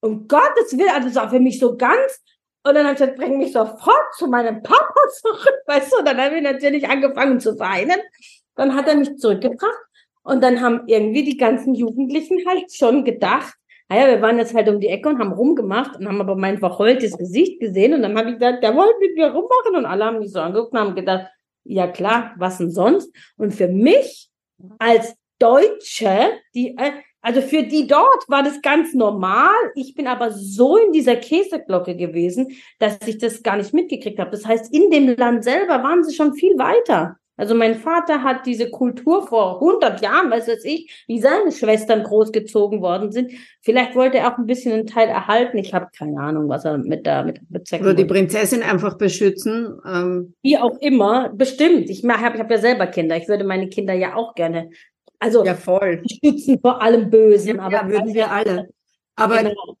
um 0.00 0.28
Gottes 0.28 0.76
Willen, 0.78 0.90
also 0.90 1.08
das 1.08 1.16
war 1.16 1.28
für 1.28 1.40
mich 1.40 1.58
so 1.58 1.76
ganz, 1.76 2.22
und 2.68 2.74
dann 2.74 2.84
habe 2.84 2.94
ich 2.94 3.00
gesagt, 3.00 3.18
bring 3.18 3.38
mich 3.38 3.52
sofort 3.52 4.14
zu 4.16 4.26
meinem 4.26 4.62
Papa 4.62 5.00
zurück, 5.20 5.58
weißt 5.66 5.92
du? 5.92 5.98
Und 5.98 6.08
dann 6.08 6.18
habe 6.18 6.36
ich 6.36 6.42
natürlich 6.42 6.88
angefangen 6.88 7.40
zu 7.40 7.58
weinen. 7.58 7.98
Dann 8.54 8.74
hat 8.74 8.88
er 8.88 8.96
mich 8.96 9.16
zurückgebracht. 9.16 9.84
Und 10.22 10.42
dann 10.42 10.60
haben 10.60 10.82
irgendwie 10.86 11.24
die 11.24 11.36
ganzen 11.36 11.74
Jugendlichen 11.74 12.46
halt 12.46 12.72
schon 12.72 13.04
gedacht, 13.04 13.54
naja, 13.88 14.08
wir 14.08 14.20
waren 14.20 14.36
jetzt 14.36 14.54
halt 14.54 14.68
um 14.68 14.80
die 14.80 14.88
Ecke 14.88 15.08
und 15.08 15.18
haben 15.18 15.32
rumgemacht 15.32 15.96
und 15.96 16.06
haben 16.06 16.20
aber 16.20 16.36
mein 16.36 16.58
verheultes 16.58 17.16
Gesicht 17.16 17.58
gesehen. 17.60 17.94
Und 17.94 18.02
dann 18.02 18.18
habe 18.18 18.30
ich 18.30 18.34
gesagt, 18.38 18.62
der 18.62 18.76
wollte 18.76 18.98
mit 19.00 19.14
mir 19.14 19.28
rummachen. 19.28 19.76
Und 19.76 19.86
alle 19.86 20.04
haben 20.04 20.18
mich 20.18 20.32
so 20.32 20.40
angeguckt 20.40 20.72
und 20.72 20.78
haben 20.78 20.94
gedacht, 20.94 21.28
ja 21.64 21.86
klar, 21.86 22.34
was 22.36 22.58
denn 22.58 22.70
sonst? 22.70 23.10
Und 23.38 23.54
für 23.54 23.68
mich 23.68 24.28
als 24.78 25.14
Deutsche, 25.38 26.32
die, 26.54 26.76
äh, 26.76 26.92
also 27.20 27.40
für 27.40 27.64
die 27.64 27.86
dort 27.86 28.28
war 28.28 28.42
das 28.42 28.62
ganz 28.62 28.94
normal. 28.94 29.54
Ich 29.74 29.94
bin 29.94 30.06
aber 30.06 30.30
so 30.30 30.76
in 30.76 30.92
dieser 30.92 31.16
Käseglocke 31.16 31.96
gewesen, 31.96 32.52
dass 32.78 32.98
ich 33.06 33.18
das 33.18 33.42
gar 33.42 33.56
nicht 33.56 33.74
mitgekriegt 33.74 34.18
habe. 34.18 34.30
Das 34.30 34.46
heißt, 34.46 34.72
in 34.72 34.90
dem 34.90 35.16
Land 35.16 35.44
selber 35.44 35.82
waren 35.82 36.04
sie 36.04 36.14
schon 36.14 36.34
viel 36.34 36.56
weiter. 36.58 37.16
Also 37.38 37.54
mein 37.54 37.76
Vater 37.76 38.24
hat 38.24 38.46
diese 38.46 38.68
Kultur 38.68 39.26
vor 39.26 39.54
100 39.62 40.02
Jahren, 40.02 40.28
weiß 40.28 40.48
weiß 40.48 40.64
ich, 40.64 41.04
wie 41.06 41.20
seine 41.20 41.52
Schwestern 41.52 42.02
großgezogen 42.02 42.82
worden 42.82 43.12
sind. 43.12 43.30
Vielleicht 43.62 43.94
wollte 43.94 44.18
er 44.18 44.32
auch 44.32 44.38
ein 44.38 44.46
bisschen 44.46 44.72
einen 44.72 44.86
Teil 44.88 45.08
erhalten. 45.08 45.56
Ich 45.56 45.72
habe 45.72 45.86
keine 45.96 46.18
Ahnung, 46.20 46.48
was 46.48 46.64
er 46.64 46.78
mit 46.78 47.06
da 47.06 47.22
mit 47.22 47.40
bezwecken 47.48 47.86
Oder 47.86 47.94
die 47.94 48.06
Prinzessin 48.06 48.64
einfach 48.64 48.98
beschützen. 48.98 49.78
Ähm. 49.86 50.34
Wie 50.42 50.58
auch 50.58 50.78
immer, 50.80 51.28
bestimmt. 51.32 51.88
Ich 51.90 52.02
habe 52.04 52.36
ich 52.36 52.40
hab 52.40 52.50
ja 52.50 52.58
selber 52.58 52.88
Kinder. 52.88 53.16
Ich 53.16 53.28
würde 53.28 53.44
meine 53.44 53.68
Kinder 53.68 53.94
ja 53.94 54.16
auch 54.16 54.34
gerne 54.34 54.70
also 55.18 55.44
ja, 55.44 55.54
voll. 55.54 56.02
schützen 56.24 56.60
vor 56.60 56.80
allem 56.80 57.10
Bösen. 57.10 57.56
Ja, 57.56 57.62
aber 57.62 57.72
ja, 57.72 57.88
würden 57.88 58.14
wir 58.14 58.30
alle. 58.30 58.68
Aber 59.16 59.38
genau. 59.38 59.77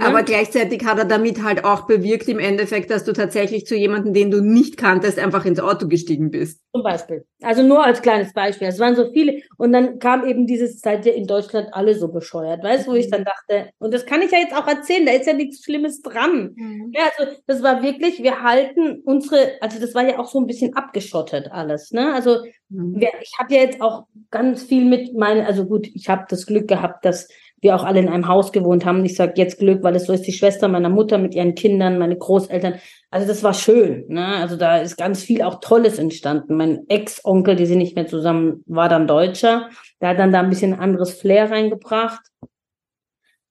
Aber 0.00 0.22
gleichzeitig 0.22 0.84
hat 0.84 0.98
er 0.98 1.04
damit 1.04 1.42
halt 1.42 1.64
auch 1.64 1.86
bewirkt 1.86 2.28
im 2.28 2.38
Endeffekt, 2.38 2.90
dass 2.90 3.04
du 3.04 3.12
tatsächlich 3.12 3.66
zu 3.66 3.74
jemandem, 3.74 4.14
den 4.14 4.30
du 4.30 4.40
nicht 4.40 4.76
kanntest, 4.76 5.18
einfach 5.18 5.44
ins 5.44 5.58
Auto 5.58 5.88
gestiegen 5.88 6.30
bist. 6.30 6.62
Zum 6.72 6.84
Beispiel. 6.84 7.24
Also 7.42 7.64
nur 7.64 7.84
als 7.84 8.00
kleines 8.00 8.32
Beispiel. 8.32 8.68
Es 8.68 8.78
waren 8.78 8.94
so 8.94 9.10
viele. 9.12 9.42
Und 9.56 9.72
dann 9.72 9.98
kam 9.98 10.24
eben 10.24 10.46
dieses 10.46 10.78
Zeit 10.80 11.04
ja 11.04 11.12
in 11.12 11.26
Deutschland 11.26 11.68
alle 11.72 11.96
so 11.96 12.08
bescheuert. 12.08 12.62
Weißt 12.62 12.86
du, 12.86 12.92
wo 12.92 12.94
ich 12.94 13.10
dann 13.10 13.24
dachte, 13.24 13.70
und 13.78 13.92
das 13.92 14.06
kann 14.06 14.22
ich 14.22 14.30
ja 14.30 14.38
jetzt 14.38 14.54
auch 14.54 14.68
erzählen, 14.68 15.04
da 15.04 15.12
ist 15.12 15.26
ja 15.26 15.32
nichts 15.32 15.64
Schlimmes 15.64 16.00
dran. 16.00 16.54
Mhm. 16.54 16.92
Ja, 16.94 17.02
also 17.18 17.32
das 17.46 17.62
war 17.64 17.82
wirklich, 17.82 18.22
wir 18.22 18.42
halten 18.42 19.02
unsere, 19.04 19.60
also 19.60 19.80
das 19.80 19.94
war 19.94 20.04
ja 20.04 20.20
auch 20.20 20.28
so 20.28 20.38
ein 20.38 20.46
bisschen 20.46 20.76
abgeschottet 20.76 21.50
alles. 21.50 21.90
Ne? 21.90 22.14
Also 22.14 22.44
mhm. 22.68 23.00
wir, 23.00 23.10
ich 23.20 23.32
habe 23.38 23.52
ja 23.52 23.62
jetzt 23.62 23.80
auch 23.80 24.04
ganz 24.30 24.62
viel 24.62 24.84
mit 24.84 25.14
meinen, 25.14 25.44
also 25.44 25.66
gut, 25.66 25.88
ich 25.92 26.08
habe 26.08 26.26
das 26.28 26.46
Glück 26.46 26.68
gehabt, 26.68 27.04
dass 27.04 27.28
wir 27.60 27.74
auch 27.74 27.84
alle 27.84 28.00
in 28.00 28.08
einem 28.08 28.28
Haus 28.28 28.52
gewohnt 28.52 28.84
haben. 28.84 29.04
Ich 29.04 29.16
sage 29.16 29.34
jetzt 29.36 29.58
Glück, 29.58 29.82
weil 29.82 29.96
es 29.96 30.06
so 30.06 30.12
ist, 30.12 30.26
die 30.26 30.32
Schwester 30.32 30.68
meiner 30.68 30.88
Mutter 30.88 31.18
mit 31.18 31.34
ihren 31.34 31.54
Kindern, 31.54 31.98
meine 31.98 32.16
Großeltern. 32.16 32.74
Also 33.10 33.26
das 33.26 33.42
war 33.42 33.54
schön. 33.54 34.04
Ne? 34.08 34.24
Also 34.24 34.56
da 34.56 34.78
ist 34.78 34.96
ganz 34.96 35.22
viel 35.22 35.42
auch 35.42 35.60
Tolles 35.60 35.98
entstanden. 35.98 36.56
Mein 36.56 36.88
Ex-Onkel, 36.88 37.56
die 37.56 37.66
sind 37.66 37.78
nicht 37.78 37.96
mehr 37.96 38.06
zusammen, 38.06 38.62
war 38.66 38.88
dann 38.88 39.06
Deutscher. 39.06 39.70
Der 40.00 40.10
hat 40.10 40.18
dann 40.18 40.32
da 40.32 40.40
ein 40.40 40.50
bisschen 40.50 40.74
anderes 40.74 41.18
Flair 41.18 41.50
reingebracht. 41.50 42.20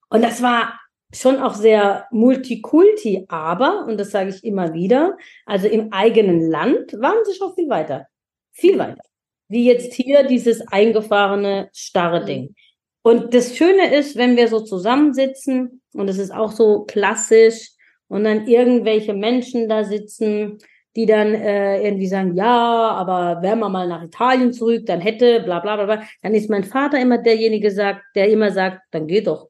Und 0.09 0.23
das 0.23 0.41
war 0.41 0.79
schon 1.13 1.37
auch 1.37 1.53
sehr 1.53 2.05
multikulti, 2.11 3.25
aber, 3.29 3.85
und 3.87 3.97
das 3.99 4.11
sage 4.11 4.29
ich 4.29 4.43
immer 4.43 4.73
wieder, 4.73 5.17
also 5.45 5.67
im 5.67 5.91
eigenen 5.91 6.49
Land 6.49 6.93
waren 6.99 7.23
sie 7.25 7.33
schon 7.33 7.53
viel 7.55 7.69
weiter. 7.69 8.07
Viel 8.51 8.77
weiter. 8.77 9.01
Wie 9.49 9.65
jetzt 9.65 9.93
hier 9.93 10.23
dieses 10.23 10.67
eingefahrene, 10.67 11.69
starre 11.73 12.25
Ding. 12.25 12.55
Und 13.07 13.33
das 13.33 13.55
Schöne 13.55 13.95
ist, 13.95 14.17
wenn 14.17 14.35
wir 14.35 14.49
so 14.49 14.59
zusammensitzen, 14.59 15.81
und 15.93 16.09
es 16.09 16.17
ist 16.17 16.33
auch 16.33 16.51
so 16.51 16.83
klassisch, 16.83 17.71
und 18.09 18.25
dann 18.25 18.47
irgendwelche 18.47 19.13
Menschen 19.13 19.69
da 19.69 19.85
sitzen, 19.85 20.57
die 20.97 21.05
dann 21.05 21.33
äh, 21.33 21.81
irgendwie 21.87 22.07
sagen, 22.07 22.35
ja, 22.35 22.91
aber 22.91 23.41
wären 23.41 23.59
wir 23.59 23.69
mal 23.69 23.87
nach 23.87 24.03
Italien 24.03 24.51
zurück, 24.51 24.85
dann 24.87 24.99
hätte, 24.99 25.39
bla 25.39 25.61
bla 25.61 25.77
bla 25.77 25.85
bla, 25.85 26.03
dann 26.21 26.33
ist 26.33 26.49
mein 26.49 26.65
Vater 26.65 26.99
immer 26.99 27.17
derjenige 27.17 27.71
sagt, 27.71 28.01
der 28.13 28.27
immer 28.27 28.51
sagt, 28.51 28.81
dann 28.91 29.07
geht 29.07 29.27
doch. 29.27 29.47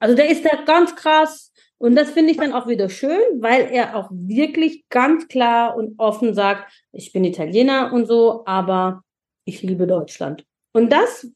Also 0.00 0.14
der 0.14 0.28
ist 0.28 0.44
da 0.44 0.62
ganz 0.66 0.94
krass. 0.94 1.50
Und 1.78 1.96
das 1.96 2.10
finde 2.10 2.32
ich 2.32 2.36
dann 2.36 2.52
auch 2.52 2.68
wieder 2.68 2.90
schön, 2.90 3.22
weil 3.40 3.70
er 3.72 3.96
auch 3.96 4.10
wirklich 4.12 4.86
ganz 4.90 5.28
klar 5.28 5.78
und 5.78 5.98
offen 5.98 6.34
sagt, 6.34 6.70
ich 6.92 7.10
bin 7.14 7.24
Italiener 7.24 7.90
und 7.90 8.04
so, 8.04 8.42
aber 8.44 9.02
ich 9.46 9.62
liebe 9.62 9.86
Deutschland. 9.86 10.44
Und 10.74 10.92
das 10.92 11.26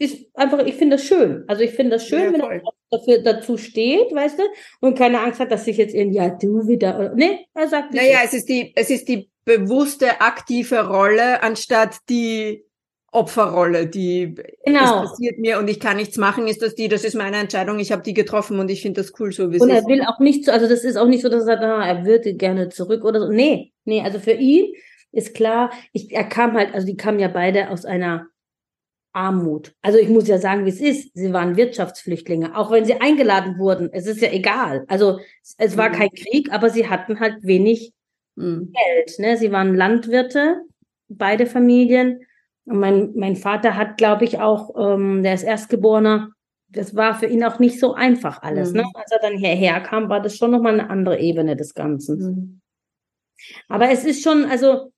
ist 0.00 0.26
einfach, 0.34 0.58
ich 0.64 0.74
finde 0.74 0.96
das 0.96 1.04
schön. 1.04 1.44
Also 1.46 1.62
ich 1.62 1.72
finde 1.72 1.92
das 1.92 2.06
schön, 2.06 2.22
ja, 2.22 2.32
wenn 2.32 2.40
er 2.40 2.62
dafür 2.90 3.18
dazu 3.18 3.58
steht, 3.58 4.12
weißt 4.12 4.38
du, 4.38 4.42
und 4.80 4.96
keine 4.96 5.20
Angst 5.20 5.40
hat, 5.40 5.52
dass 5.52 5.66
sich 5.66 5.76
jetzt 5.76 5.94
irgendwie, 5.94 6.16
ja, 6.16 6.30
du 6.30 6.66
wieder, 6.66 6.98
oder, 6.98 7.14
nee, 7.14 7.46
er 7.54 7.68
sagt 7.68 7.92
nicht. 7.92 8.02
Naja, 8.02 8.20
es 8.24 8.32
ist 8.32 8.48
die, 8.48 8.72
es 8.74 8.88
ist 8.88 9.08
die 9.08 9.30
bewusste, 9.44 10.20
aktive 10.22 10.88
Rolle, 10.88 11.42
anstatt 11.42 11.98
die 12.08 12.64
Opferrolle, 13.12 13.88
die 13.88 14.36
genau. 14.64 15.02
es 15.02 15.10
passiert 15.10 15.38
mir 15.38 15.58
und 15.58 15.68
ich 15.68 15.80
kann 15.80 15.96
nichts 15.96 16.16
machen, 16.16 16.46
ist 16.46 16.62
das 16.62 16.76
die, 16.76 16.88
das 16.88 17.04
ist 17.04 17.14
meine 17.14 17.38
Entscheidung, 17.38 17.78
ich 17.78 17.92
habe 17.92 18.02
die 18.02 18.14
getroffen 18.14 18.58
und 18.58 18.70
ich 18.70 18.82
finde 18.82 19.02
das 19.02 19.12
cool 19.18 19.32
so 19.32 19.52
wie. 19.52 19.60
Und 19.60 19.68
er 19.68 19.84
will 19.86 20.02
auch 20.02 20.20
nicht, 20.20 20.46
so, 20.46 20.52
also 20.52 20.66
das 20.66 20.84
ist 20.84 20.96
auch 20.96 21.08
nicht 21.08 21.22
so, 21.22 21.28
dass 21.28 21.42
er 21.42 21.46
sagt, 21.46 21.62
ah, 21.62 21.84
er 21.84 22.06
würde 22.06 22.34
gerne 22.34 22.70
zurück 22.70 23.04
oder 23.04 23.20
so. 23.20 23.28
Nee, 23.28 23.72
nee, 23.84 24.00
also 24.00 24.18
für 24.18 24.32
ihn 24.32 24.72
ist 25.12 25.34
klar, 25.34 25.70
ich, 25.92 26.12
er 26.12 26.24
kam 26.24 26.54
halt, 26.54 26.72
also 26.72 26.86
die 26.86 26.96
kamen 26.96 27.18
ja 27.18 27.28
beide 27.28 27.70
aus 27.70 27.84
einer 27.84 28.28
Armut. 29.12 29.74
Also 29.82 29.98
ich 29.98 30.08
muss 30.08 30.28
ja 30.28 30.38
sagen, 30.38 30.64
wie 30.64 30.70
es 30.70 30.80
ist. 30.80 31.10
Sie 31.14 31.32
waren 31.32 31.56
Wirtschaftsflüchtlinge, 31.56 32.56
auch 32.56 32.70
wenn 32.70 32.84
sie 32.84 33.00
eingeladen 33.00 33.58
wurden. 33.58 33.90
Es 33.92 34.06
ist 34.06 34.20
ja 34.20 34.30
egal. 34.30 34.84
Also 34.88 35.18
es 35.58 35.76
war 35.76 35.88
mhm. 35.88 35.94
kein 35.94 36.10
Krieg, 36.10 36.52
aber 36.52 36.70
sie 36.70 36.88
hatten 36.88 37.18
halt 37.20 37.42
wenig 37.42 37.92
mhm. 38.36 38.72
Geld. 38.72 39.18
Ne? 39.18 39.36
Sie 39.36 39.50
waren 39.50 39.74
Landwirte, 39.74 40.62
beide 41.08 41.46
Familien. 41.46 42.20
Und 42.64 42.78
mein, 42.78 43.12
mein 43.16 43.36
Vater 43.36 43.76
hat, 43.76 43.96
glaube 43.96 44.24
ich, 44.24 44.38
auch, 44.38 44.74
ähm, 44.78 45.22
der 45.22 45.34
ist 45.34 45.42
Erstgeborener, 45.42 46.30
das 46.68 46.94
war 46.94 47.18
für 47.18 47.26
ihn 47.26 47.42
auch 47.42 47.58
nicht 47.58 47.80
so 47.80 47.94
einfach 47.94 48.42
alles. 48.42 48.72
Ne? 48.72 48.82
Mhm. 48.82 48.88
Ne? 48.88 48.92
Als 48.94 49.10
er 49.10 49.18
dann 49.18 49.36
hierher 49.36 49.80
kam, 49.80 50.08
war 50.08 50.20
das 50.20 50.36
schon 50.36 50.52
nochmal 50.52 50.74
eine 50.74 50.88
andere 50.88 51.18
Ebene 51.18 51.56
des 51.56 51.74
Ganzen. 51.74 52.18
Mhm. 52.18 52.60
Aber 53.68 53.90
es 53.90 54.04
ist 54.04 54.22
schon, 54.22 54.44
also, 54.44 54.89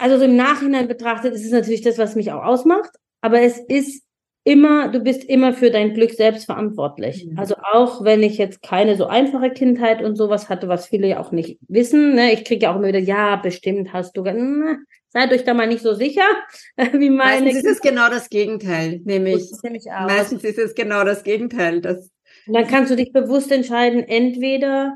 also 0.00 0.18
so 0.18 0.24
im 0.24 0.36
Nachhinein 0.36 0.88
betrachtet, 0.88 1.34
ist 1.34 1.44
es 1.44 1.52
natürlich 1.52 1.82
das, 1.82 1.98
was 1.98 2.16
mich 2.16 2.32
auch 2.32 2.42
ausmacht. 2.42 2.90
Aber 3.20 3.40
es 3.40 3.58
ist 3.58 4.04
immer, 4.44 4.88
du 4.88 5.00
bist 5.00 5.24
immer 5.24 5.52
für 5.52 5.70
dein 5.70 5.92
Glück 5.92 6.12
selbst 6.12 6.46
verantwortlich. 6.46 7.26
Mhm. 7.26 7.38
Also 7.38 7.56
auch 7.72 8.02
wenn 8.04 8.22
ich 8.22 8.38
jetzt 8.38 8.62
keine 8.62 8.96
so 8.96 9.06
einfache 9.06 9.50
Kindheit 9.50 10.02
und 10.02 10.16
sowas 10.16 10.48
hatte, 10.48 10.68
was 10.68 10.86
viele 10.86 11.08
ja 11.08 11.20
auch 11.20 11.32
nicht 11.32 11.58
wissen. 11.68 12.14
Ne? 12.14 12.32
Ich 12.32 12.44
kriege 12.44 12.64
ja 12.64 12.72
auch 12.72 12.76
immer 12.76 12.88
wieder, 12.88 12.98
ja, 12.98 13.36
bestimmt 13.36 13.92
hast 13.92 14.16
du, 14.16 14.22
na, 14.22 14.78
seid 15.10 15.32
euch 15.32 15.44
da 15.44 15.54
mal 15.54 15.66
nicht 15.66 15.82
so 15.82 15.94
sicher, 15.94 16.24
wie 16.76 17.10
meine. 17.10 17.44
Meistens 17.44 17.64
ist 17.64 17.70
es 17.70 17.80
genau 17.80 18.08
das 18.08 18.30
Gegenteil, 18.30 19.00
nämlich. 19.04 19.50
Meistens 20.06 20.44
ist 20.44 20.58
es 20.58 20.74
genau 20.74 21.04
das 21.04 21.22
Gegenteil. 21.22 21.80
Das 21.80 22.10
und 22.46 22.54
dann 22.54 22.66
kannst 22.66 22.90
du 22.90 22.96
dich 22.96 23.12
bewusst 23.12 23.52
entscheiden, 23.52 24.02
entweder 24.02 24.94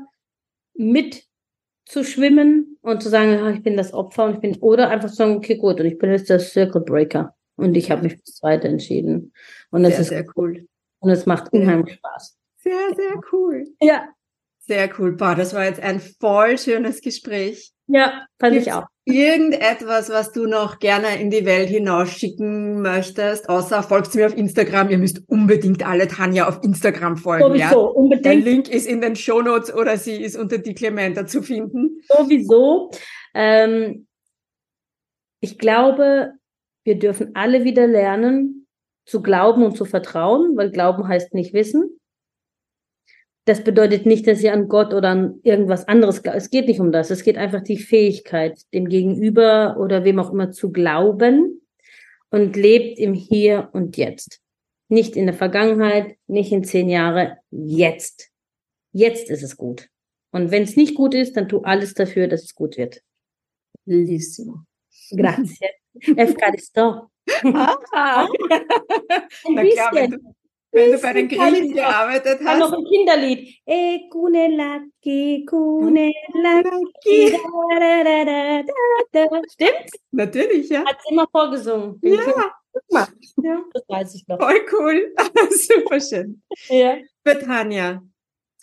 mit 0.73 1.23
zu 1.85 2.03
schwimmen 2.03 2.77
und 2.81 3.01
zu 3.01 3.09
sagen, 3.09 3.41
oh, 3.43 3.49
ich 3.49 3.63
bin 3.63 3.77
das 3.77 3.93
Opfer 3.93 4.25
und 4.25 4.33
ich 4.35 4.39
bin, 4.39 4.55
oder 4.57 4.89
einfach 4.89 5.09
zu 5.09 5.15
sagen, 5.15 5.35
okay, 5.35 5.57
gut, 5.57 5.79
und 5.79 5.85
ich 5.85 5.97
bin 5.97 6.11
jetzt 6.11 6.29
der 6.29 6.39
Circle 6.39 6.81
Breaker. 6.81 7.35
Und 7.57 7.75
ich 7.77 7.89
habe 7.89 8.03
mich 8.03 8.13
fürs 8.13 8.35
Zweite 8.35 8.67
entschieden. 8.67 9.31
Und 9.71 9.83
das 9.83 9.93
sehr, 9.93 10.01
ist 10.01 10.09
sehr 10.09 10.25
cool. 10.35 10.67
Und 10.99 11.09
es 11.09 11.25
macht 11.25 11.53
unheimlich 11.53 11.95
Spaß. 11.95 12.37
Sehr, 12.57 12.95
sehr 12.95 13.21
cool. 13.31 13.65
Ja. 13.79 14.09
Sehr 14.59 14.89
cool. 14.97 15.15
Boah, 15.15 15.35
das 15.35 15.53
war 15.53 15.65
jetzt 15.65 15.79
ein 15.79 15.99
voll 15.99 16.57
schönes 16.57 17.01
Gespräch. 17.01 17.71
Ja, 17.87 18.25
fand 18.39 18.53
Gibt's 18.53 18.67
ich 18.67 18.73
auch. 18.73 18.85
Irgendetwas, 19.07 20.09
was 20.09 20.31
du 20.31 20.47
noch 20.47 20.79
gerne 20.79 21.21
in 21.21 21.29
die 21.29 21.45
Welt 21.45 21.69
hinausschicken 21.69 22.81
möchtest, 22.81 23.47
außer 23.49 23.83
folgt 23.83 24.15
mir 24.15 24.25
auf 24.25 24.35
Instagram. 24.35 24.89
Ihr 24.89 24.97
müsst 24.97 25.21
unbedingt 25.27 25.85
alle 25.87 26.07
Tanja 26.07 26.47
auf 26.47 26.63
Instagram 26.63 27.15
folgen. 27.15 27.43
Sowieso, 27.43 27.59
ja? 27.59 27.75
unbedingt. 27.75 28.25
Der 28.25 28.35
Link 28.35 28.67
ist 28.67 28.87
in 28.87 29.01
den 29.01 29.15
Shownotes 29.15 29.71
oder 29.71 29.97
sie 29.97 30.15
ist 30.23 30.35
unter 30.35 30.57
die 30.57 30.73
Clementa 30.73 31.27
zu 31.27 31.43
finden. 31.43 32.01
Sowieso. 32.07 32.89
Ähm, 33.35 34.07
ich 35.39 35.59
glaube, 35.59 36.31
wir 36.83 36.97
dürfen 36.97 37.35
alle 37.35 37.63
wieder 37.63 37.85
lernen, 37.85 38.67
zu 39.05 39.21
glauben 39.21 39.63
und 39.63 39.77
zu 39.77 39.85
vertrauen, 39.85 40.57
weil 40.57 40.71
Glauben 40.71 41.07
heißt 41.07 41.35
nicht 41.35 41.53
wissen. 41.53 41.99
Das 43.45 43.63
bedeutet 43.63 44.07
nicht, 44.07 44.27
dass 44.27 44.41
ihr 44.41 44.53
an 44.53 44.67
Gott 44.67 44.93
oder 44.93 45.09
an 45.09 45.39
irgendwas 45.43 45.87
anderes 45.87 46.23
glaubt. 46.23 46.37
Es 46.37 46.49
geht 46.49 46.67
nicht 46.67 46.79
um 46.79 46.91
das. 46.91 47.11
Es 47.11 47.23
geht 47.23 47.37
einfach 47.37 47.61
die 47.61 47.77
Fähigkeit, 47.77 48.59
dem 48.73 48.89
Gegenüber 48.89 49.77
oder 49.79 50.03
wem 50.03 50.19
auch 50.19 50.31
immer 50.31 50.51
zu 50.51 50.71
glauben 50.71 51.61
und 52.31 52.55
lebt 52.55 52.97
im 52.99 53.13
Hier 53.13 53.69
und 53.71 53.97
Jetzt. 53.97 54.41
Nicht 54.89 55.15
in 55.15 55.27
der 55.27 55.35
Vergangenheit, 55.35 56.17
nicht 56.27 56.51
in 56.51 56.63
zehn 56.63 56.89
Jahre, 56.89 57.37
jetzt. 57.51 58.31
Jetzt 58.91 59.29
ist 59.29 59.43
es 59.43 59.57
gut. 59.57 59.89
Und 60.31 60.51
wenn 60.51 60.63
es 60.63 60.75
nicht 60.75 60.95
gut 60.95 61.13
ist, 61.13 61.37
dann 61.37 61.47
tu 61.47 61.61
alles 61.61 61.93
dafür, 61.93 62.27
dass 62.27 62.43
es 62.43 62.55
gut 62.55 62.77
wird. 62.77 63.01
Bellissimo. 63.85 64.65
Grazie. 65.11 65.69
Efkaristo. 66.15 67.09
Ah. 67.43 68.27
Ein 69.47 69.55
bisschen. 69.55 70.35
Wenn, 70.75 70.91
du, 70.91 70.97
bei 70.97 71.13
den 71.13 71.29
Griechen 71.29 71.73
gearbeitet 71.73 72.41
hast. 72.43 72.59
noch 72.59 72.73
ein 72.73 72.83
Kinderlied. 72.83 73.61
E 73.65 74.09
kune 74.09 74.49
laki, 74.57 75.45
kune 75.45 76.11
laki. 76.33 77.37
Stimmt? 79.53 79.89
Natürlich, 80.11 80.67
ja. 80.69 80.83
Hat 80.85 80.97
sie 81.01 81.13
immer 81.13 81.27
vorgesungen. 81.31 81.97
Ja. 82.01 82.19
Guck. 82.73 83.07
Ja. 83.41 83.63
Das 83.73 83.83
weiß 83.87 84.15
ich 84.15 84.27
noch. 84.27 84.37
Voll 84.37 84.65
cool. 84.73 85.15
Super 85.51 86.01
schön. 86.01 86.41
Ja. 86.67 86.97
Betania, 87.23 88.03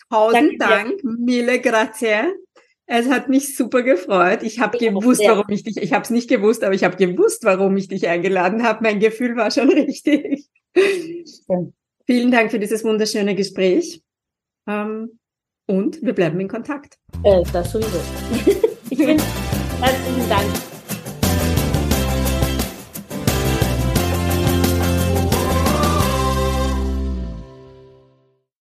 tausend 0.07 0.61
Dank, 0.61 1.01
Dank 1.01 1.03
mille 1.03 1.59
grazie 1.59 2.31
es 2.85 3.09
hat 3.09 3.29
mich 3.29 3.55
super 3.55 3.81
gefreut. 3.81 4.43
Ich 4.43 4.59
habe 4.59 4.77
gewusst, 4.77 5.23
warum 5.25 5.49
ich 5.49 5.63
dich, 5.63 5.77
ich 5.77 5.93
habe 5.93 6.03
es 6.03 6.09
nicht 6.09 6.29
gewusst, 6.29 6.63
aber 6.63 6.75
ich 6.75 6.83
habe 6.83 6.97
gewusst, 6.97 7.43
warum 7.43 7.77
ich 7.77 7.87
dich 7.87 8.07
eingeladen 8.07 8.63
habe. 8.63 8.83
Mein 8.83 8.99
Gefühl 8.99 9.35
war 9.35 9.49
schon 9.51 9.69
richtig. 9.71 10.47
Ja. 10.75 11.63
Vielen 12.05 12.31
Dank 12.31 12.51
für 12.51 12.59
dieses 12.59 12.83
wunderschöne 12.83 13.35
Gespräch. 13.35 14.01
Ähm, 14.67 15.19
und 15.67 16.01
wir 16.01 16.13
bleiben 16.13 16.39
in 16.39 16.47
Kontakt. 16.47 16.97
Äh, 17.23 17.43
das 17.53 17.71
sowieso. 17.71 17.99
ich 18.89 18.97
bin, 18.97 19.21
herzlichen 19.79 20.29
Dank. 20.29 20.72